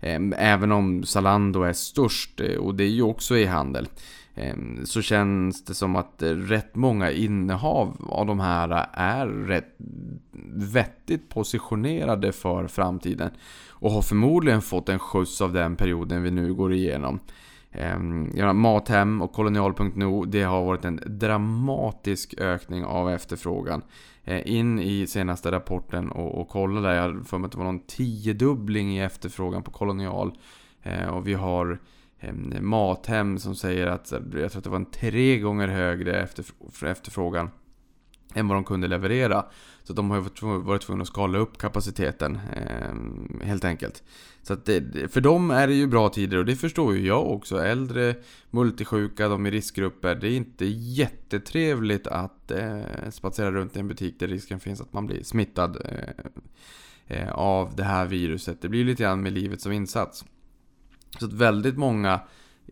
Ehm, 0.00 0.34
även 0.38 0.72
om 0.72 1.04
Zalando 1.04 1.62
är 1.62 1.72
störst 1.72 2.40
eh, 2.40 2.56
och 2.56 2.74
det 2.74 2.84
är 2.84 2.88
ju 2.88 3.02
också 3.02 3.36
i 3.36 3.46
handel. 3.46 3.88
Ehm, 4.38 4.86
så 4.86 5.02
känns 5.02 5.64
det 5.64 5.74
som 5.74 5.96
att 5.96 6.22
eh, 6.22 6.30
rätt 6.30 6.74
många 6.74 7.10
innehav 7.10 7.96
av 8.10 8.26
de 8.26 8.40
här 8.40 8.70
eh, 8.70 8.86
är 8.92 9.26
rätt 9.26 9.76
vettigt 10.52 11.28
positionerade 11.28 12.32
för 12.32 12.66
framtiden 12.66 13.30
och 13.70 13.90
har 13.90 14.02
förmodligen 14.02 14.62
fått 14.62 14.88
en 14.88 14.98
skjuts 14.98 15.40
av 15.40 15.52
den 15.52 15.76
perioden 15.76 16.22
vi 16.22 16.30
nu 16.30 16.54
går 16.54 16.72
igenom. 16.72 17.20
Ehm, 17.72 18.60
Mathem 18.60 19.22
och 19.22 19.32
kolonial.no 19.32 20.24
det 20.24 20.42
har 20.42 20.64
varit 20.64 20.84
en 20.84 21.00
dramatisk 21.06 22.34
ökning 22.38 22.84
av 22.84 23.10
efterfrågan. 23.10 23.82
Eh, 24.24 24.52
in 24.52 24.78
i 24.78 25.06
senaste 25.06 25.52
rapporten 25.52 26.10
och, 26.10 26.40
och 26.40 26.48
kolla 26.48 26.80
där, 26.80 26.94
jag 26.94 27.02
har 27.02 27.24
för 27.24 27.38
mig 27.38 27.46
att 27.46 27.52
det 27.52 27.58
var 27.58 27.64
någon 27.64 27.86
tiodubbling 27.86 28.98
i 28.98 29.00
efterfrågan 29.00 29.62
på 29.62 29.70
kolonial. 29.70 30.32
Och 31.12 31.28
vi 31.28 31.34
har 31.34 31.78
Mathem 32.60 33.38
som 33.38 33.54
säger 33.54 33.86
att, 33.86 34.12
jag 34.12 34.30
tror 34.30 34.58
att 34.58 34.64
det 34.64 34.70
var 34.70 34.76
en 34.76 34.90
tre 34.90 35.38
gånger 35.38 35.68
högre 35.68 36.28
efterfrågan 36.82 37.50
än 38.34 38.48
vad 38.48 38.56
de 38.56 38.64
kunde 38.64 38.88
leverera. 38.88 39.44
Så 39.82 39.92
de 39.92 40.10
har 40.10 40.20
varit 40.58 40.82
tvungna 40.82 41.02
att 41.02 41.08
skala 41.08 41.38
upp 41.38 41.58
kapaciteten 41.58 42.38
ehm, 42.54 43.40
helt 43.44 43.64
enkelt. 43.64 44.02
Så 44.42 44.52
att 44.52 44.64
det, 44.64 45.12
för 45.12 45.20
dem 45.20 45.50
är 45.50 45.66
det 45.66 45.74
ju 45.74 45.86
bra 45.86 46.08
tider 46.08 46.36
och 46.36 46.44
det 46.44 46.56
förstår 46.56 46.96
ju 46.96 47.06
jag 47.06 47.30
också. 47.30 47.58
Äldre, 47.58 48.14
multisjuka, 48.50 49.28
de 49.28 49.46
i 49.46 49.50
riskgrupper. 49.50 50.14
Det 50.14 50.28
är 50.28 50.36
inte 50.36 50.64
jättetrevligt 50.66 52.06
att 52.06 52.50
eh, 52.50 53.10
spatsera 53.10 53.50
runt 53.50 53.76
i 53.76 53.80
en 53.80 53.88
butik 53.88 54.20
där 54.20 54.28
risken 54.28 54.60
finns 54.60 54.80
att 54.80 54.92
man 54.92 55.06
blir 55.06 55.22
smittad 55.22 55.76
eh, 55.84 57.18
eh, 57.18 57.32
av 57.32 57.76
det 57.76 57.84
här 57.84 58.06
viruset. 58.06 58.62
Det 58.62 58.68
blir 58.68 58.84
lite 58.84 59.02
grann 59.02 59.22
med 59.22 59.32
livet 59.32 59.60
som 59.60 59.72
insats. 59.72 60.24
Så 61.18 61.26
att 61.26 61.32
väldigt 61.32 61.76
många 61.76 62.20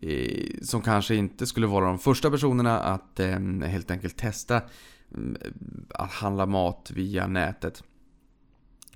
eh, 0.01 0.51
som 0.61 0.81
kanske 0.81 1.15
inte 1.15 1.47
skulle 1.47 1.67
vara 1.67 1.85
de 1.85 1.99
första 1.99 2.31
personerna 2.31 2.79
att 2.79 3.19
eh, 3.19 3.39
helt 3.65 3.91
enkelt 3.91 4.17
testa 4.17 4.61
mm, 5.13 5.37
att 5.89 6.11
handla 6.11 6.45
mat 6.45 6.91
via 6.93 7.27
nätet. 7.27 7.83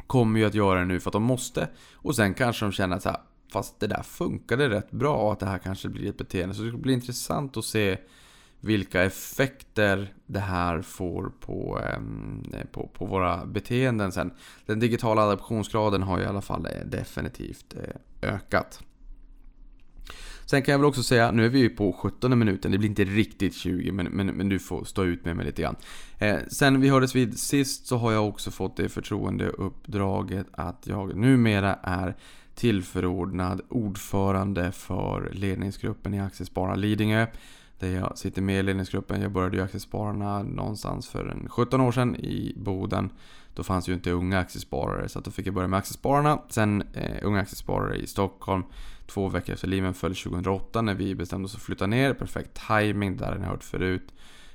Kommer 0.08 0.40
ju 0.40 0.46
att 0.46 0.54
göra 0.54 0.80
det 0.80 0.86
nu 0.86 1.00
för 1.00 1.10
att 1.10 1.14
de 1.14 1.24
måste. 1.24 1.70
Och 1.94 2.16
sen 2.16 2.34
kanske 2.34 2.66
de 2.66 2.72
känner 2.72 2.96
att 2.96 3.04
så 3.04 3.10
här, 3.10 3.20
fast 3.52 3.80
det 3.80 3.88
där 3.88 4.04
funkade 4.04 4.70
rätt 4.70 4.92
bra 4.92 5.16
och 5.16 5.32
att 5.32 5.40
det 5.40 5.46
här 5.46 5.58
kanske 5.58 5.90
blir 5.90 6.10
ett 6.10 6.18
beteende. 6.18 6.56
Så 6.56 6.62
det 6.62 6.72
blir 6.72 6.94
intressant 6.94 7.58
att 7.58 7.66
se 7.66 7.98
vilka 8.60 9.04
effekter 9.04 10.14
det 10.26 10.40
här 10.40 10.82
får 10.82 11.32
på, 11.40 11.80
eh, 11.84 12.66
på, 12.72 12.88
på 12.88 13.06
våra 13.06 13.46
beteenden 13.46 14.12
sen. 14.12 14.34
Den 14.66 14.80
digitala 14.80 15.22
adaptionsgraden 15.22 16.04
har 16.04 16.20
i 16.20 16.26
alla 16.26 16.42
fall 16.42 16.66
eh, 16.66 16.86
definitivt 16.86 17.74
eh, 17.74 18.30
ökat. 18.36 18.84
Sen 20.46 20.62
kan 20.62 20.72
jag 20.72 20.80
väl 20.80 20.88
också 20.88 21.04
säga, 21.04 21.32
nu 21.32 21.46
är 21.46 21.50
vi 21.50 21.60
ju 21.60 21.70
på 21.70 21.94
17 21.94 22.40
minuten, 22.40 22.72
det 22.72 22.78
blir 22.78 22.90
inte 22.90 23.04
riktigt 23.04 23.56
20 23.56 23.92
men, 23.92 24.06
men, 24.06 24.28
men 24.28 24.50
du 24.50 24.60
får 24.60 24.84
stå 24.84 25.04
ut 25.04 25.26
med 25.26 25.36
mig 25.36 25.46
lite 25.46 25.62
grann. 25.62 25.76
Eh, 26.18 26.38
sen 26.48 26.82
vi 26.82 26.90
hördes 26.90 27.16
vid 27.16 27.40
sist 27.40 27.88
så 27.88 27.98
har 27.98 28.12
jag 28.12 28.28
också 28.28 28.52
fått 28.52 28.78
det 28.78 28.90
förtroendeuppdraget 28.90 30.48
att 30.52 30.88
jag 30.88 31.16
numera 31.16 31.76
är 31.84 32.16
tillförordnad 32.56 33.62
ordförande 33.70 34.72
för 34.72 35.30
ledningsgruppen 35.34 36.14
i 36.14 36.22
Aktiespararna 36.22 36.76
Lidingö. 36.76 37.28
Där 37.80 37.88
jag 37.88 38.18
sitter 38.18 38.42
med 38.42 38.60
i 38.60 38.64
ledningsgruppen. 38.64 39.22
Jag 39.22 39.32
började 39.32 39.58
ju 39.58 39.64
Aktiespararna 39.64 40.44
någonstans 40.44 41.10
för 41.10 41.26
en 41.28 41.50
17 41.50 41.82
år 41.82 41.92
sedan 41.92 42.16
i 42.16 42.54
Boden. 42.58 43.10
Då 43.56 43.64
fanns 43.64 43.90
ju 43.90 43.94
inte 43.94 44.12
unga 44.12 44.40
aktiesparare 44.40 45.10
så 45.10 45.20
då 45.20 45.32
fick 45.32 45.48
jag 45.48 45.54
börja 45.54 45.68
med 45.68 45.78
Aktiespararna. 45.78 46.42
Sen 46.50 46.84
eh, 46.94 47.18
unga 47.22 47.40
aktiesparare 47.40 47.96
i 47.96 48.08
Stockholm 48.08 48.64
två 49.14 49.30
veckor 49.30 49.54
efter 49.54 49.68
Lehman 49.68 49.94
föll 49.94 50.16
2008 50.16 50.82
när 50.82 50.94
vi 50.94 51.16
bestämde 51.16 51.46
oss 51.46 51.56
att 51.56 51.62
flytta 51.62 51.88
ner. 51.88 52.14
Perfekt 52.14 52.62
timing, 52.68 53.18
där 53.18 53.32
har 53.32 53.38
ni 53.38 53.46
hört 53.46 53.64
förut. 53.64 54.14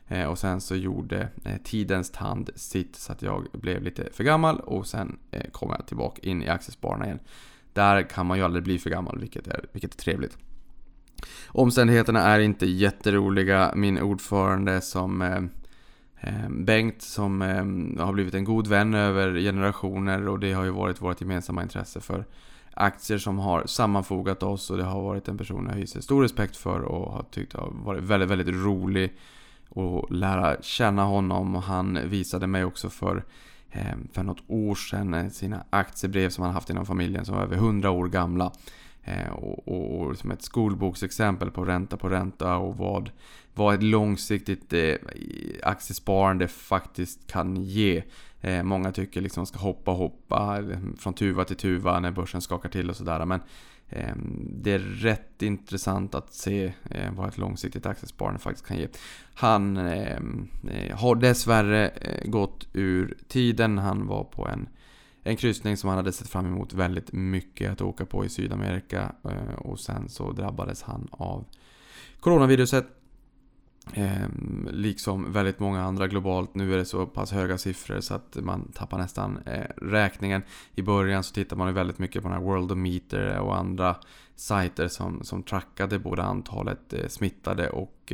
Eh, 0.09 0.25
och 0.25 0.39
sen 0.39 0.61
så 0.61 0.77
gjorde 0.77 1.29
eh, 1.45 1.57
tidens 1.65 2.11
tand 2.11 2.51
sitt 2.55 2.97
så 2.97 3.13
att 3.13 3.23
jag 3.23 3.47
blev 3.53 3.83
lite 3.83 4.09
för 4.13 4.25
gammal 4.25 4.61
och 4.61 4.87
sen 4.87 5.19
eh, 5.31 5.51
kom 5.53 5.71
jag 5.79 5.87
tillbaka 5.87 6.23
in 6.23 6.43
i 6.43 6.49
Aktiespararna 6.49 7.07
igen. 7.07 7.19
Där 7.73 8.03
kan 8.03 8.27
man 8.27 8.39
ju 8.39 8.45
aldrig 8.45 8.65
bli 8.65 8.79
för 8.79 8.91
gammal, 8.91 9.19
vilket 9.19 9.47
är, 9.47 9.65
vilket 9.73 9.95
är 9.95 9.99
trevligt. 9.99 10.39
Omständigheterna 11.47 12.21
är 12.21 12.41
inte 12.41 12.67
jätteroliga. 12.67 13.73
Min 13.75 13.99
ordförande 13.99 14.81
som 14.81 15.23
eh, 15.23 15.43
Bengt 16.51 17.03
som 17.03 17.43
eh, 17.43 18.05
har 18.05 18.13
blivit 18.13 18.35
en 18.35 18.45
god 18.45 18.67
vän 18.67 18.95
över 18.95 19.41
generationer 19.41 20.29
och 20.29 20.39
det 20.39 20.53
har 20.53 20.65
ju 20.65 20.71
varit 20.71 21.03
vårt 21.03 21.21
gemensamma 21.21 21.63
intresse 21.63 22.01
för 22.01 22.25
aktier 22.77 23.19
som 23.19 23.39
har 23.39 23.67
sammanfogat 23.67 24.43
oss 24.43 24.71
och 24.71 24.77
det 24.77 24.85
har 24.85 25.03
varit 25.03 25.29
en 25.29 25.39
person 25.39 25.67
jag 25.71 25.77
hyser 25.77 26.01
stor 26.01 26.23
respekt 26.23 26.57
för 26.57 26.81
och 26.81 27.13
har 27.13 27.23
tyckt 27.23 27.53
har 27.53 27.71
varit 27.71 28.03
väldigt, 28.03 28.31
väldigt 28.31 28.55
rolig 28.55 29.17
att 29.71 30.11
lära 30.11 30.63
känna 30.63 31.05
honom 31.05 31.57
och 31.57 31.63
han 31.63 31.99
visade 32.05 32.47
mig 32.47 32.65
också 32.65 32.91
för 32.91 33.25
eh, 33.71 33.97
för 34.13 34.23
något 34.23 34.43
år 34.47 34.75
sedan 34.75 35.31
sina 35.31 35.65
aktiebrev 35.71 36.31
som 36.31 36.45
han 36.45 36.55
haft 36.55 36.71
inom 36.71 36.87
familjen 36.87 37.25
som 37.25 37.35
var 37.35 37.43
över 37.43 37.57
100 37.57 37.91
år 37.91 38.09
gamla. 38.09 38.53
Eh, 39.07 39.33
och, 39.33 39.69
och, 39.69 40.01
och 40.01 40.19
som 40.19 40.31
ett 40.31 40.43
skolboksexempel 40.43 41.51
på 41.51 41.65
ränta 41.65 41.97
på 41.97 42.09
ränta 42.09 42.57
och 42.57 42.77
vad, 42.77 43.11
vad 43.55 43.75
ett 43.75 43.83
långsiktigt 43.83 44.73
eh, 44.73 44.95
aktiesparande 45.63 46.49
faktiskt 46.49 47.27
kan 47.27 47.57
ge. 47.57 48.03
Eh, 48.41 48.63
många 48.63 48.93
tycker 48.93 49.21
liksom 49.21 49.41
man 49.41 49.47
ska 49.47 49.59
hoppa 49.59 49.91
och 49.91 49.97
hoppa 49.97 50.63
från 50.99 51.15
tuva 51.15 51.45
till 51.45 51.57
tuva 51.57 52.01
när 52.01 52.11
börsen 52.11 52.41
skakar 52.41 52.69
till 52.69 52.91
och 52.91 52.97
sådär. 52.97 53.25
Men 53.25 53.41
eh, 53.89 54.17
det 54.51 54.73
är 54.73 54.79
rätt 54.79 55.43
intressant 55.43 56.15
att 56.15 56.35
se 56.35 56.73
eh, 56.91 57.13
vad 57.13 57.29
ett 57.29 57.39
långsiktigt 57.39 57.87
aktiesparande 57.87 58.41
faktiskt 58.41 58.67
kan 58.67 58.79
ge. 58.79 58.89
Han 59.35 59.77
ehm, 59.77 60.49
eh, 60.71 60.97
har 60.97 61.15
dessvärre 61.15 61.89
eh, 61.89 62.31
gått 62.31 62.69
ur 62.73 63.17
tiden. 63.29 63.79
Han 63.79 64.07
var 64.07 64.25
på 64.25 64.49
en 64.49 64.69
en 65.27 65.37
kryssning 65.37 65.77
som 65.77 65.89
han 65.89 65.97
hade 65.97 66.13
sett 66.13 66.29
fram 66.29 66.47
emot 66.47 66.73
väldigt 66.73 67.13
mycket 67.13 67.73
att 67.73 67.81
åka 67.81 68.07
på 68.07 68.25
i 68.25 68.29
Sydamerika 68.29 69.13
eh, 69.25 69.55
och 69.59 69.81
sen 69.81 70.09
så 70.09 70.33
drabbades 70.33 70.83
han 70.83 71.09
av 71.11 71.45
coronaviruset 72.21 72.87
ehm, 73.95 74.69
liksom 74.73 75.33
väldigt 75.33 75.59
många 75.59 75.83
andra 75.83 76.07
globalt. 76.07 76.55
Nu 76.55 76.73
är 76.73 76.77
det 76.77 76.85
så 76.85 77.07
pass 77.07 77.33
höga 77.33 77.59
siffror 77.59 78.01
så 78.01 78.15
att 78.15 78.37
man 78.37 78.73
tappar 78.73 78.99
nästan 78.99 79.39
eh, 79.47 79.67
räkningen. 79.77 80.43
I 80.75 80.83
början 80.83 81.23
så 81.23 81.35
tittar 81.35 81.57
man 81.57 81.69
ju 81.69 81.75
väldigt 81.75 81.99
mycket 81.99 82.23
på 82.23 82.29
den 82.29 82.39
här 82.39 82.45
Worldometer 82.45 83.39
och 83.39 83.59
andra 83.59 83.97
sajter 84.35 84.89
som, 84.89 85.25
som 85.25 85.43
trackade 85.43 85.99
både 85.99 86.23
antalet 86.23 86.93
eh, 86.93 87.09
smittade 87.09 87.71
och 87.71 88.13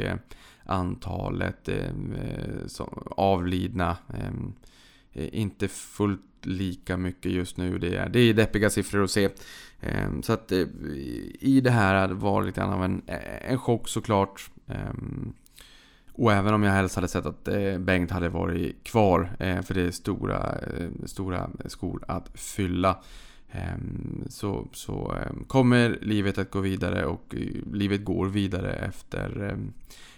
antalet 0.65 1.69
avlidna. 3.17 3.97
Ehm, 4.15 4.55
Eh, 5.13 5.29
inte 5.33 5.69
fullt 5.69 6.21
lika 6.43 6.97
mycket 6.97 7.33
just 7.33 7.57
nu. 7.57 7.79
Det 7.79 7.97
är, 7.97 8.09
det 8.09 8.21
är 8.21 8.35
deppiga 8.35 8.71
siffror 8.71 9.05
att 9.05 9.11
se. 9.11 9.29
Ehm, 9.81 10.23
så 10.23 10.33
att 10.33 10.53
eh, 10.53 10.67
i 11.41 11.61
det 11.65 11.71
här 11.71 12.09
var 12.09 12.41
det 12.41 12.47
lite 12.47 12.61
grann 12.61 12.73
av 12.73 12.85
en, 12.85 13.03
eh, 13.07 13.51
en 13.53 13.59
chock 13.59 13.89
såklart. 13.89 14.51
Ehm, 14.69 15.33
och 16.13 16.33
även 16.33 16.55
om 16.55 16.63
jag 16.63 16.73
helst 16.73 16.95
hade 16.95 17.09
sett 17.09 17.27
att 17.27 17.49
Bengt 17.79 18.11
hade 18.11 18.29
varit 18.29 18.85
kvar, 18.85 19.31
för 19.39 19.75
det 19.75 19.83
är 19.83 19.91
stora, 19.91 20.59
stora 21.05 21.51
skor 21.67 22.05
att 22.09 22.31
fylla. 22.35 23.03
Ehm, 23.53 24.25
så, 24.29 24.69
så 24.73 25.19
kommer 25.47 25.99
livet 26.03 26.39
att 26.39 26.51
gå 26.51 26.61
vidare 26.61 27.07
och 27.07 27.35
livet 27.73 28.05
går 28.05 28.27
vidare 28.27 28.73
efter, 28.73 29.57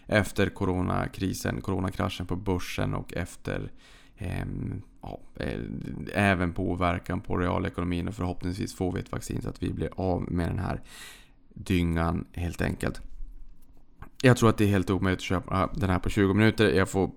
efter 0.06 0.48
coronakrisen, 0.48 1.60
coronakraschen 1.60 2.26
på 2.26 2.36
börsen 2.36 2.94
och 2.94 3.14
efter 3.14 3.70
Ehm, 4.18 4.82
ja, 5.02 5.20
eh, 5.36 5.60
även 6.12 6.52
påverkan 6.52 7.20
på 7.20 7.36
realekonomin 7.36 8.08
och 8.08 8.14
förhoppningsvis 8.14 8.74
får 8.74 8.92
vi 8.92 9.00
ett 9.00 9.12
vaccin 9.12 9.42
så 9.42 9.48
att 9.48 9.62
vi 9.62 9.72
blir 9.72 9.90
av 9.96 10.32
med 10.32 10.48
den 10.48 10.58
här 10.58 10.80
dyngan 11.54 12.24
helt 12.32 12.62
enkelt. 12.62 13.00
Jag 14.22 14.36
tror 14.36 14.48
att 14.48 14.58
det 14.58 14.64
är 14.64 14.68
helt 14.68 14.90
omöjligt 14.90 15.18
att 15.18 15.24
köpa 15.24 15.70
den 15.74 15.90
här 15.90 15.98
på 15.98 16.08
20 16.10 16.34
minuter. 16.34 16.72
Jag 16.72 16.88
får 16.88 17.10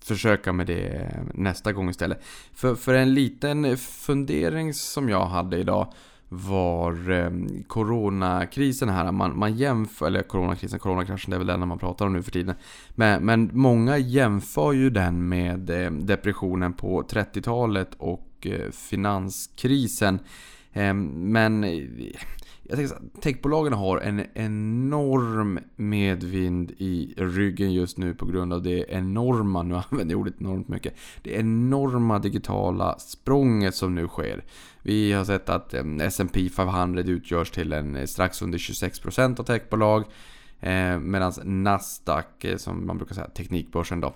försöka 0.00 0.52
med 0.52 0.66
det 0.66 0.88
eh, 0.88 1.22
nästa 1.34 1.72
gång 1.72 1.90
istället. 1.90 2.24
För, 2.52 2.74
för 2.74 2.94
en 2.94 3.14
liten 3.14 3.76
fundering 3.76 4.74
som 4.74 5.08
jag 5.08 5.26
hade 5.26 5.58
idag 5.58 5.92
var 6.28 7.10
eh, 7.10 7.30
coronakrisen 7.66 8.88
här. 8.88 9.12
Man, 9.12 9.38
man 9.38 9.54
jämför, 9.56 10.06
eller 10.06 10.22
coronakrisen, 10.22 10.78
coronakraschen, 10.78 11.30
det 11.30 11.36
är 11.36 11.38
väl 11.38 11.46
den 11.46 11.68
man 11.68 11.78
pratar 11.78 12.06
om 12.06 12.12
nu 12.12 12.22
för 12.22 12.30
tiden. 12.30 12.54
Men, 12.90 13.24
men 13.24 13.50
många 13.52 13.98
jämför 13.98 14.72
ju 14.72 14.90
den 14.90 15.28
med 15.28 15.70
eh, 15.70 15.90
depressionen 15.90 16.72
på 16.72 17.02
30-talet 17.02 17.94
och 17.98 18.46
eh, 18.46 18.70
finanskrisen. 18.70 20.18
Ehm, 20.72 21.10
eh, 21.10 21.12
men 21.12 21.64
jag 22.68 22.78
tänker 22.78 22.94
att 22.94 23.22
techbolagen 23.22 23.72
har 23.72 23.98
en 23.98 24.26
enorm 24.34 25.58
medvind 25.76 26.70
i 26.78 27.14
ryggen 27.16 27.72
just 27.72 27.98
nu 27.98 28.14
på 28.14 28.26
grund 28.26 28.52
av 28.52 28.62
det 28.62 28.84
enorma, 28.88 29.62
nu 29.62 29.74
använder 29.90 30.12
jag 30.14 30.20
ordet 30.20 30.40
enormt 30.40 30.68
mycket, 30.68 30.94
det 31.22 31.30
enorma 31.30 32.18
digitala 32.18 32.98
språnget 32.98 33.74
som 33.74 33.94
nu 33.94 34.08
sker. 34.08 34.44
Vi 34.82 35.12
har 35.12 35.24
sett 35.24 35.48
att 35.48 35.74
eh, 35.74 35.84
S&P 36.00 36.48
500 36.48 37.02
utgörs 37.02 37.50
till 37.50 37.72
en 37.72 37.96
eh, 37.96 38.04
strax 38.04 38.42
under 38.42 38.58
26% 38.58 39.40
av 39.40 39.44
techbolag. 39.44 40.04
Eh, 40.60 40.98
Medan 40.98 41.32
Nasdaq, 41.44 42.44
eh, 42.44 42.56
som 42.56 42.86
man 42.86 42.98
brukar 42.98 43.14
säga, 43.14 43.28
teknikbörsen 43.28 44.00
då. 44.00 44.14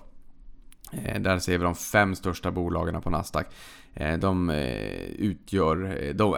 Där 1.19 1.39
ser 1.39 1.57
vi 1.57 1.63
de 1.63 1.75
fem 1.75 2.15
största 2.15 2.51
bolagen 2.51 3.01
på 3.01 3.09
Nasdaq. 3.09 3.47
Eh, 3.93 4.17
de 4.17 4.49
eh, 4.49 5.01
utgör, 5.17 5.97
eh, 6.03 6.15
de, 6.15 6.37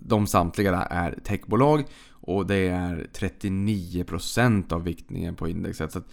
de 0.00 0.26
samtliga 0.26 0.74
är 0.74 1.18
techbolag. 1.24 1.84
Och 2.10 2.46
det 2.46 2.68
är 2.68 3.06
39% 3.12 4.72
av 4.72 4.84
viktningen 4.84 5.34
på 5.36 5.48
indexet. 5.48 5.92
Så 5.92 5.98
att, 5.98 6.08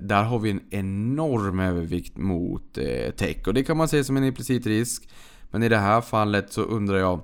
där 0.00 0.22
har 0.22 0.38
vi 0.38 0.50
en 0.50 0.60
enorm 0.70 1.60
övervikt 1.60 2.16
mot 2.16 2.74
tech. 3.16 3.36
Och 3.46 3.54
det 3.54 3.64
kan 3.64 3.76
man 3.76 3.88
se 3.88 4.04
som 4.04 4.16
en 4.16 4.24
implicit 4.24 4.66
risk. 4.66 5.08
Men 5.50 5.62
i 5.62 5.68
det 5.68 5.78
här 5.78 6.00
fallet 6.00 6.52
så 6.52 6.62
undrar 6.62 6.98
jag 6.98 7.20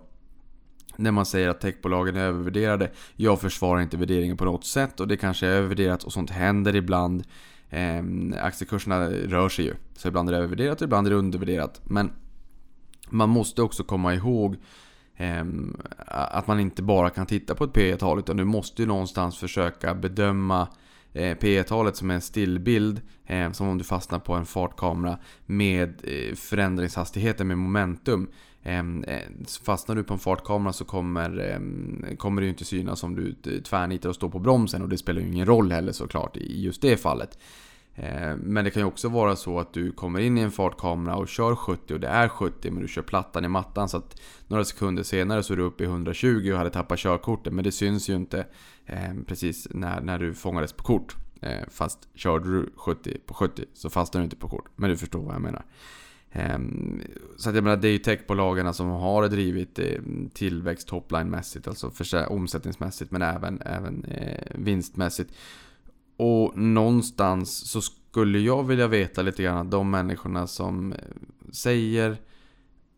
när 0.97 1.11
man 1.11 1.27
säger 1.27 1.49
att 1.49 1.61
techbolagen 1.61 2.17
är 2.17 2.25
övervärderade. 2.25 2.91
Jag 3.17 3.41
försvarar 3.41 3.81
inte 3.81 3.97
värderingen 3.97 4.37
på 4.37 4.45
något 4.45 4.65
sätt 4.65 5.01
och 5.01 5.09
det 5.09 5.17
kanske 5.17 5.47
är 5.47 5.51
övervärderat 5.51 6.05
och 6.05 6.13
sånt 6.13 6.31
händer 6.31 6.77
ibland. 6.77 7.25
Eh, 7.71 8.03
aktiekurserna 8.43 9.11
rör 9.11 9.49
sig 9.49 9.65
ju. 9.65 9.75
Så 9.97 10.09
ibland 10.09 10.29
är 10.29 10.33
det 10.33 10.39
övervärderat 10.39 10.81
och 10.81 10.85
ibland 10.85 11.07
är 11.07 11.11
det 11.11 11.17
undervärderat. 11.17 11.81
Men 11.85 12.13
man 13.11 13.29
måste 13.29 13.63
också 13.63 13.85
komma 13.85 14.15
ihåg 14.15 14.57
eh, 15.17 15.45
att 16.07 16.47
man 16.47 16.61
inte 16.61 16.83
bara 16.83 17.11
kan 17.11 17.27
titta 17.27 17.55
på 17.55 17.65
ett 17.65 17.73
P 17.73 17.97
tal 17.97 18.19
utan 18.19 18.37
du 18.37 18.45
måste 18.45 18.83
ju 18.83 18.89
någonstans 18.89 19.39
försöka 19.39 19.95
bedöma 19.95 20.69
eh, 21.13 21.37
P 21.37 21.63
talet 21.63 21.97
som 21.97 22.11
är 22.11 22.15
en 22.15 22.21
stillbild, 22.21 23.01
eh, 23.27 23.53
som 23.53 23.69
om 23.69 23.79
du 23.79 23.85
fastnar 23.85 24.19
på 24.19 24.35
en 24.35 24.47
fartkamera 24.47 25.19
med 25.47 25.89
eh, 26.03 26.35
förändringshastigheten 26.35 27.49
med 27.49 27.59
momentum. 27.59 28.31
Ehm, 28.63 29.05
eh, 29.05 29.23
fastnar 29.63 29.97
du 29.97 30.05
på 30.05 30.13
en 30.13 30.19
fartkamera 30.19 30.73
så 30.73 30.85
kommer, 30.85 31.39
ehm, 31.39 32.17
kommer 32.19 32.43
det 32.43 32.45
ju 32.45 32.51
inte 32.51 32.65
synas 32.65 33.03
om 33.03 33.17
du 33.17 33.35
tvärnitar 33.63 34.09
och 34.09 34.15
står 34.15 34.29
på 34.29 34.39
bromsen 34.39 34.83
och 34.83 34.89
det 34.89 34.99
spelar 34.99 35.21
ju 35.21 35.29
ingen 35.29 35.47
roll 35.47 35.73
heller 35.73 35.93
såklart 35.93 36.37
i 36.37 36.63
just 36.63 36.83
det 36.83 36.97
fallet. 36.97 37.39
Ehm, 37.95 38.39
men 38.39 38.65
det 38.65 38.71
kan 38.71 38.83
ju 38.83 38.87
också 38.87 39.09
vara 39.09 39.37
så 39.37 39.61
att 39.61 39.73
du 39.73 39.93
kommer 39.93 40.21
in 40.21 40.39
i 40.39 40.41
en 40.41 40.51
fartkamera 40.51 41.17
och 41.17 41.29
kör 41.29 41.55
70 41.55 41.95
och 41.95 42.01
det 42.01 42.09
är 42.09 42.29
70 42.29 42.71
men 42.71 42.83
du 42.83 42.89
kör 42.89 43.03
plattan 43.03 43.45
i 43.45 43.49
mattan 43.49 43.89
så 43.89 43.97
att 43.97 44.21
några 44.49 44.65
sekunder 44.65 45.03
senare 45.03 45.43
så 45.43 45.53
är 45.53 45.57
du 45.57 45.63
uppe 45.63 45.85
i 45.85 45.87
120 45.87 46.51
och 46.53 46.59
hade 46.59 46.71
tappat 46.71 46.99
körkortet 46.99 47.53
men 47.53 47.65
det 47.65 47.73
syns 47.73 48.11
ju 48.11 48.17
inte 48.17 48.47
precis 49.27 49.69
när, 49.71 50.01
när 50.01 50.19
du 50.19 50.35
fångades 50.35 50.73
på 50.73 50.85
kort. 50.85 51.17
Fast 51.69 52.09
körde 52.15 52.53
du 52.53 52.73
70 52.77 53.19
på 53.27 53.35
70 53.35 53.65
så 53.75 53.91
fastnar 53.91 54.21
du 54.21 54.25
inte 54.25 54.37
på 54.37 54.49
kort. 54.49 54.69
Men 54.77 54.91
du 54.91 54.97
förstår 54.97 55.23
vad 55.23 55.35
jag 55.35 55.43
menar. 55.43 55.65
Ehm, 56.33 57.03
så 57.37 57.49
att 57.49 57.55
jag 57.55 57.65
menar, 57.65 57.77
det 57.77 57.89
är 57.89 57.93
ju 57.93 57.99
techbolagen 57.99 58.75
som 58.75 58.89
har 58.89 59.29
drivit 59.29 59.79
eh, 59.79 60.01
tillväxt 60.33 60.89
topline-mässigt, 60.89 61.69
alltså 61.69 61.91
omsättningsmässigt 62.29 63.11
men 63.11 63.23
även, 63.23 63.63
även 63.63 64.05
eh, 64.05 64.45
vinstmässigt. 64.55 65.33
Och 66.17 66.59
någonstans 66.59 67.71
så 67.71 67.81
skulle 67.81 68.39
jag 68.39 68.63
vilja 68.63 68.87
veta 68.87 69.23
lite 69.23 69.43
grann 69.43 69.59
att 69.59 69.71
de 69.71 69.91
människorna 69.91 70.47
som 70.47 70.93
eh, 70.93 70.99
säger 71.53 72.17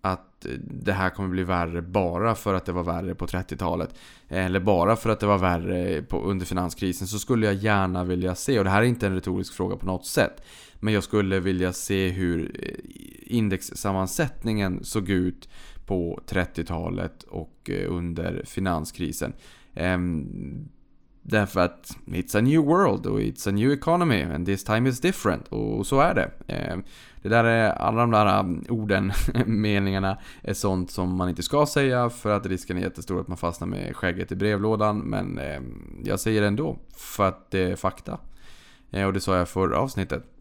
att 0.00 0.46
det 0.64 0.92
här 0.92 1.10
kommer 1.10 1.28
bli 1.28 1.44
värre 1.44 1.82
bara 1.82 2.34
för 2.34 2.54
att 2.54 2.64
det 2.64 2.72
var 2.72 2.82
värre 2.82 3.14
på 3.14 3.26
30-talet. 3.26 3.94
Eller 4.28 4.60
bara 4.60 4.96
för 4.96 5.10
att 5.10 5.20
det 5.20 5.26
var 5.26 5.38
värre 5.38 6.02
på, 6.02 6.22
under 6.22 6.46
finanskrisen. 6.46 7.06
Så 7.06 7.18
skulle 7.18 7.46
jag 7.46 7.54
gärna 7.54 8.04
vilja 8.04 8.34
se, 8.34 8.58
och 8.58 8.64
det 8.64 8.70
här 8.70 8.82
är 8.82 8.86
inte 8.86 9.06
en 9.06 9.14
retorisk 9.14 9.54
fråga 9.54 9.76
på 9.76 9.86
något 9.86 10.06
sätt. 10.06 10.42
Men 10.84 10.94
jag 10.94 11.04
skulle 11.04 11.40
vilja 11.40 11.72
se 11.72 12.08
hur 12.08 12.56
eh, 12.62 13.36
indexsammansättningen 13.36 14.84
såg 14.84 15.08
ut 15.08 15.48
på 15.86 16.20
30-talet 16.28 17.22
och 17.22 17.70
eh, 17.70 17.92
under 17.92 18.42
finanskrisen. 18.46 19.32
Ehm, 19.74 20.68
därför 21.22 21.60
att 21.60 21.96
it's 22.06 22.38
a 22.38 22.40
new 22.40 22.60
world 22.60 23.06
och 23.06 23.20
it's 23.20 23.48
a 23.48 23.52
new 23.52 23.72
economy 23.72 24.22
and 24.22 24.46
this 24.46 24.64
time 24.64 24.88
is 24.88 25.00
different. 25.00 25.48
Och 25.48 25.86
så 25.86 26.00
är 26.00 26.14
det. 26.14 26.30
Ehm, 26.46 26.82
det 27.22 27.28
där 27.28 27.44
är, 27.44 27.70
alla 27.70 28.00
de 28.00 28.10
där 28.10 28.40
um, 28.40 28.64
orden, 28.68 29.12
meningarna, 29.46 30.18
är 30.42 30.54
sånt 30.54 30.90
som 30.90 31.16
man 31.16 31.28
inte 31.28 31.42
ska 31.42 31.66
säga 31.66 32.10
för 32.10 32.30
att 32.30 32.46
risken 32.46 32.76
är 32.76 32.82
jättestor 32.82 33.20
att 33.20 33.28
man 33.28 33.36
fastnar 33.36 33.68
med 33.68 33.96
skägget 33.96 34.32
i 34.32 34.36
brevlådan. 34.36 34.98
Men 34.98 35.38
ehm, 35.38 36.02
jag 36.04 36.20
säger 36.20 36.40
det 36.40 36.46
ändå, 36.46 36.78
för 36.96 37.28
att 37.28 37.50
det 37.50 37.60
är 37.60 37.76
fakta. 37.76 38.18
Eh, 38.90 39.06
och 39.06 39.12
det 39.12 39.20
sa 39.20 39.36
jag 39.36 39.48
förra 39.48 39.78
avsnittet. 39.78 40.31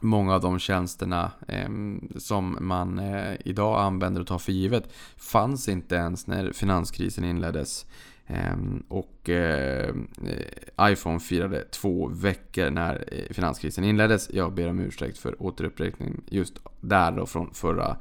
Många 0.00 0.34
av 0.34 0.40
de 0.40 0.58
tjänsterna 0.58 1.32
eh, 1.48 1.68
som 2.16 2.58
man 2.60 2.98
eh, 2.98 3.34
idag 3.44 3.80
använder 3.80 4.20
och 4.20 4.26
tar 4.26 4.38
för 4.38 4.52
givet 4.52 4.92
fanns 5.16 5.68
inte 5.68 5.94
ens 5.94 6.26
när 6.26 6.52
finanskrisen 6.52 7.24
inleddes. 7.24 7.86
Eh, 8.26 8.56
och 8.88 9.28
eh, 9.28 9.94
iPhone 10.80 11.20
firade 11.20 11.64
två 11.64 12.08
veckor 12.08 12.70
när 12.70 13.04
eh, 13.12 13.34
finanskrisen 13.34 13.84
inleddes. 13.84 14.30
Jag 14.32 14.54
ber 14.54 14.68
om 14.68 14.78
ursäkt 14.78 15.18
för 15.18 15.42
återuppräkning 15.42 16.20
just 16.28 16.58
där 16.80 17.12
då 17.12 17.26
från 17.26 17.54
förra, 17.54 17.96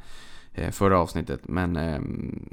eh, 0.53 0.71
förra 0.71 0.99
avsnittet. 0.99 1.47
Men 1.47 1.75
ehm, 1.75 2.49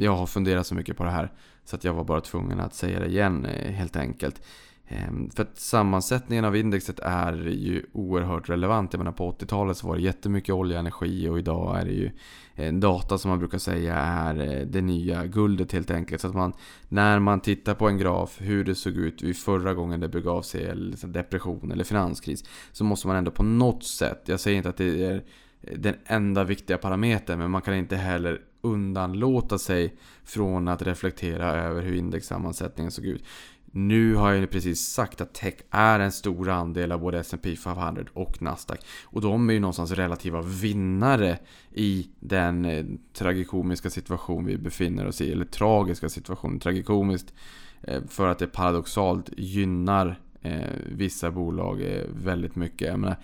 jag 0.00 0.16
har 0.16 0.26
funderat 0.26 0.66
så 0.66 0.74
mycket 0.74 0.96
på 0.96 1.04
det 1.04 1.10
här 1.10 1.32
så 1.64 1.76
att 1.76 1.84
jag 1.84 1.94
var 1.94 2.04
bara 2.04 2.20
tvungen 2.20 2.60
att 2.60 2.74
säga 2.74 3.00
det 3.00 3.06
igen 3.06 3.44
helt 3.64 3.96
enkelt. 3.96 4.42
Ehm, 4.90 5.30
för 5.30 5.42
att 5.42 5.58
sammansättningen 5.58 6.44
av 6.44 6.56
indexet 6.56 7.00
är 7.02 7.32
ju 7.48 7.82
oerhört 7.92 8.48
relevant. 8.48 8.92
Jag 8.92 8.98
menar 8.98 9.12
på 9.12 9.32
80-talet 9.32 9.76
så 9.76 9.88
var 9.88 9.96
det 9.96 10.02
jättemycket 10.02 10.54
olja 10.54 10.76
och 10.76 10.80
energi 10.80 11.28
och 11.28 11.38
idag 11.38 11.80
är 11.80 11.84
det 11.84 11.92
ju 11.92 12.10
eh, 12.54 12.72
data 12.72 13.18
som 13.18 13.28
man 13.28 13.38
brukar 13.38 13.58
säga 13.58 13.96
är 13.96 14.40
eh, 14.40 14.66
det 14.66 14.80
nya 14.80 15.26
guldet 15.26 15.72
helt 15.72 15.90
enkelt. 15.90 16.20
Så 16.20 16.28
att 16.28 16.34
man, 16.34 16.52
när 16.88 17.18
man 17.18 17.40
tittar 17.40 17.74
på 17.74 17.88
en 17.88 17.98
graf 17.98 18.36
hur 18.40 18.64
det 18.64 18.74
såg 18.74 18.92
ut 18.92 19.22
vid 19.22 19.36
förra 19.36 19.74
gången 19.74 20.00
det 20.00 20.08
begav 20.08 20.42
sig, 20.42 20.64
eller 20.64 20.90
liksom 20.90 21.12
depression 21.12 21.72
eller 21.72 21.84
finanskris, 21.84 22.44
så 22.72 22.84
måste 22.84 23.06
man 23.06 23.16
ändå 23.16 23.30
på 23.30 23.42
något 23.42 23.84
sätt, 23.84 24.22
jag 24.24 24.40
säger 24.40 24.56
inte 24.56 24.68
att 24.68 24.76
det 24.76 25.04
är 25.04 25.22
den 25.76 25.94
enda 26.06 26.44
viktiga 26.44 26.78
parametern, 26.78 27.38
men 27.38 27.50
man 27.50 27.62
kan 27.62 27.74
inte 27.74 27.96
heller 27.96 28.40
undanlåta 28.60 29.58
sig 29.58 29.94
från 30.24 30.68
att 30.68 30.82
reflektera 30.82 31.52
över 31.52 31.82
hur 31.82 31.94
indexsammansättningen 31.94 32.92
såg 32.92 33.04
ut. 33.04 33.24
Nu 33.72 34.14
har 34.14 34.30
jag 34.30 34.40
ju 34.40 34.46
precis 34.46 34.86
sagt 34.86 35.20
att 35.20 35.34
tech 35.34 35.54
är 35.70 36.00
en 36.00 36.12
stor 36.12 36.48
andel 36.48 36.92
av 36.92 37.00
både 37.00 37.18
S&P 37.18 37.56
500 37.56 38.04
och 38.12 38.42
Nasdaq. 38.42 38.80
Och 39.04 39.20
de 39.20 39.48
är 39.48 39.54
ju 39.54 39.60
någonstans 39.60 39.92
relativa 39.92 40.42
vinnare 40.42 41.38
i 41.72 42.08
den 42.20 42.64
eh, 42.64 42.84
tragikomiska 43.12 43.90
situation 43.90 44.44
vi 44.44 44.58
befinner 44.58 45.06
oss 45.06 45.20
i. 45.20 45.32
Eller 45.32 45.44
tragiska 45.44 46.08
situation. 46.08 46.60
Tragikomiskt 46.60 47.32
eh, 47.82 48.02
för 48.08 48.28
att 48.28 48.38
det 48.38 48.46
paradoxalt 48.46 49.30
gynnar 49.36 50.20
eh, 50.42 50.70
vissa 50.86 51.30
bolag 51.30 52.04
väldigt 52.08 52.56
mycket. 52.56 52.88
Jag 52.88 53.00
menar, 53.00 53.16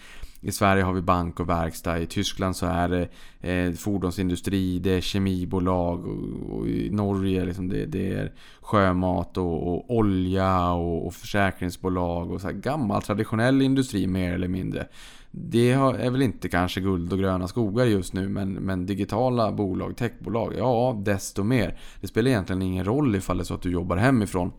i 0.45 0.53
Sverige 0.53 0.83
har 0.83 0.93
vi 0.93 1.03
bank 1.03 1.41
och 1.41 1.49
verkstad. 1.49 1.99
I 1.99 2.07
Tyskland 2.07 2.57
så 2.57 2.67
är 2.67 2.89
det 2.89 3.09
eh, 3.51 3.73
fordonsindustri, 3.73 4.79
det 4.79 4.91
är 4.91 5.01
kemibolag. 5.01 6.07
Och, 6.07 6.59
och 6.59 6.69
i 6.69 6.91
Norge 6.91 7.45
liksom 7.45 7.69
det, 7.69 7.87
det 7.87 8.13
är 8.13 8.33
sjömat 8.61 9.37
och, 9.37 9.69
och 9.69 9.97
olja 9.97 10.73
och, 10.73 11.07
och, 11.07 11.15
försäkringsbolag. 11.15 12.31
Och 12.31 12.41
så 12.41 12.47
här 12.47 12.55
gammal 12.55 13.03
traditionell 13.03 13.63
industri 13.63 14.07
mer 14.07 14.33
eller 14.33 14.49
mindre. 14.49 14.87
Det 15.31 15.71
är 15.73 16.11
väl 16.11 16.23
inte 16.23 16.49
kanske 16.49 16.81
guld 16.81 17.13
och 17.13 17.19
gröna 17.19 17.49
skogar 17.49 17.85
just 17.85 18.13
nu 18.13 18.29
men, 18.29 18.53
men 18.53 18.87
digitala 18.87 19.53
bolag, 19.53 19.97
techbolag, 19.97 20.55
ja 20.59 21.03
desto 21.05 21.43
mer. 21.43 21.79
Det 22.01 22.07
spelar 22.07 22.31
egentligen 22.31 22.63
ingen 22.63 22.85
roll 22.85 23.17
ifall 23.17 23.37
det 23.37 23.43
är 23.43 23.45
så 23.45 23.55
att 23.55 23.63
du 23.63 23.71
jobbar 23.71 23.97
hemifrån 23.97 24.53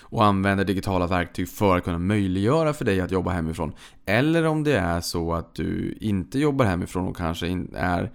och 0.00 0.24
använder 0.24 0.64
digitala 0.64 1.06
verktyg 1.06 1.48
för 1.48 1.76
att 1.76 1.84
kunna 1.84 1.98
möjliggöra 1.98 2.72
för 2.72 2.84
dig 2.84 3.00
att 3.00 3.10
jobba 3.10 3.30
hemifrån. 3.30 3.72
Eller 4.06 4.46
om 4.46 4.64
det 4.64 4.78
är 4.78 5.00
så 5.00 5.34
att 5.34 5.54
du 5.54 5.98
inte 6.00 6.38
jobbar 6.38 6.64
hemifrån 6.64 7.08
och 7.08 7.16
kanske 7.16 7.66
är 7.74 8.12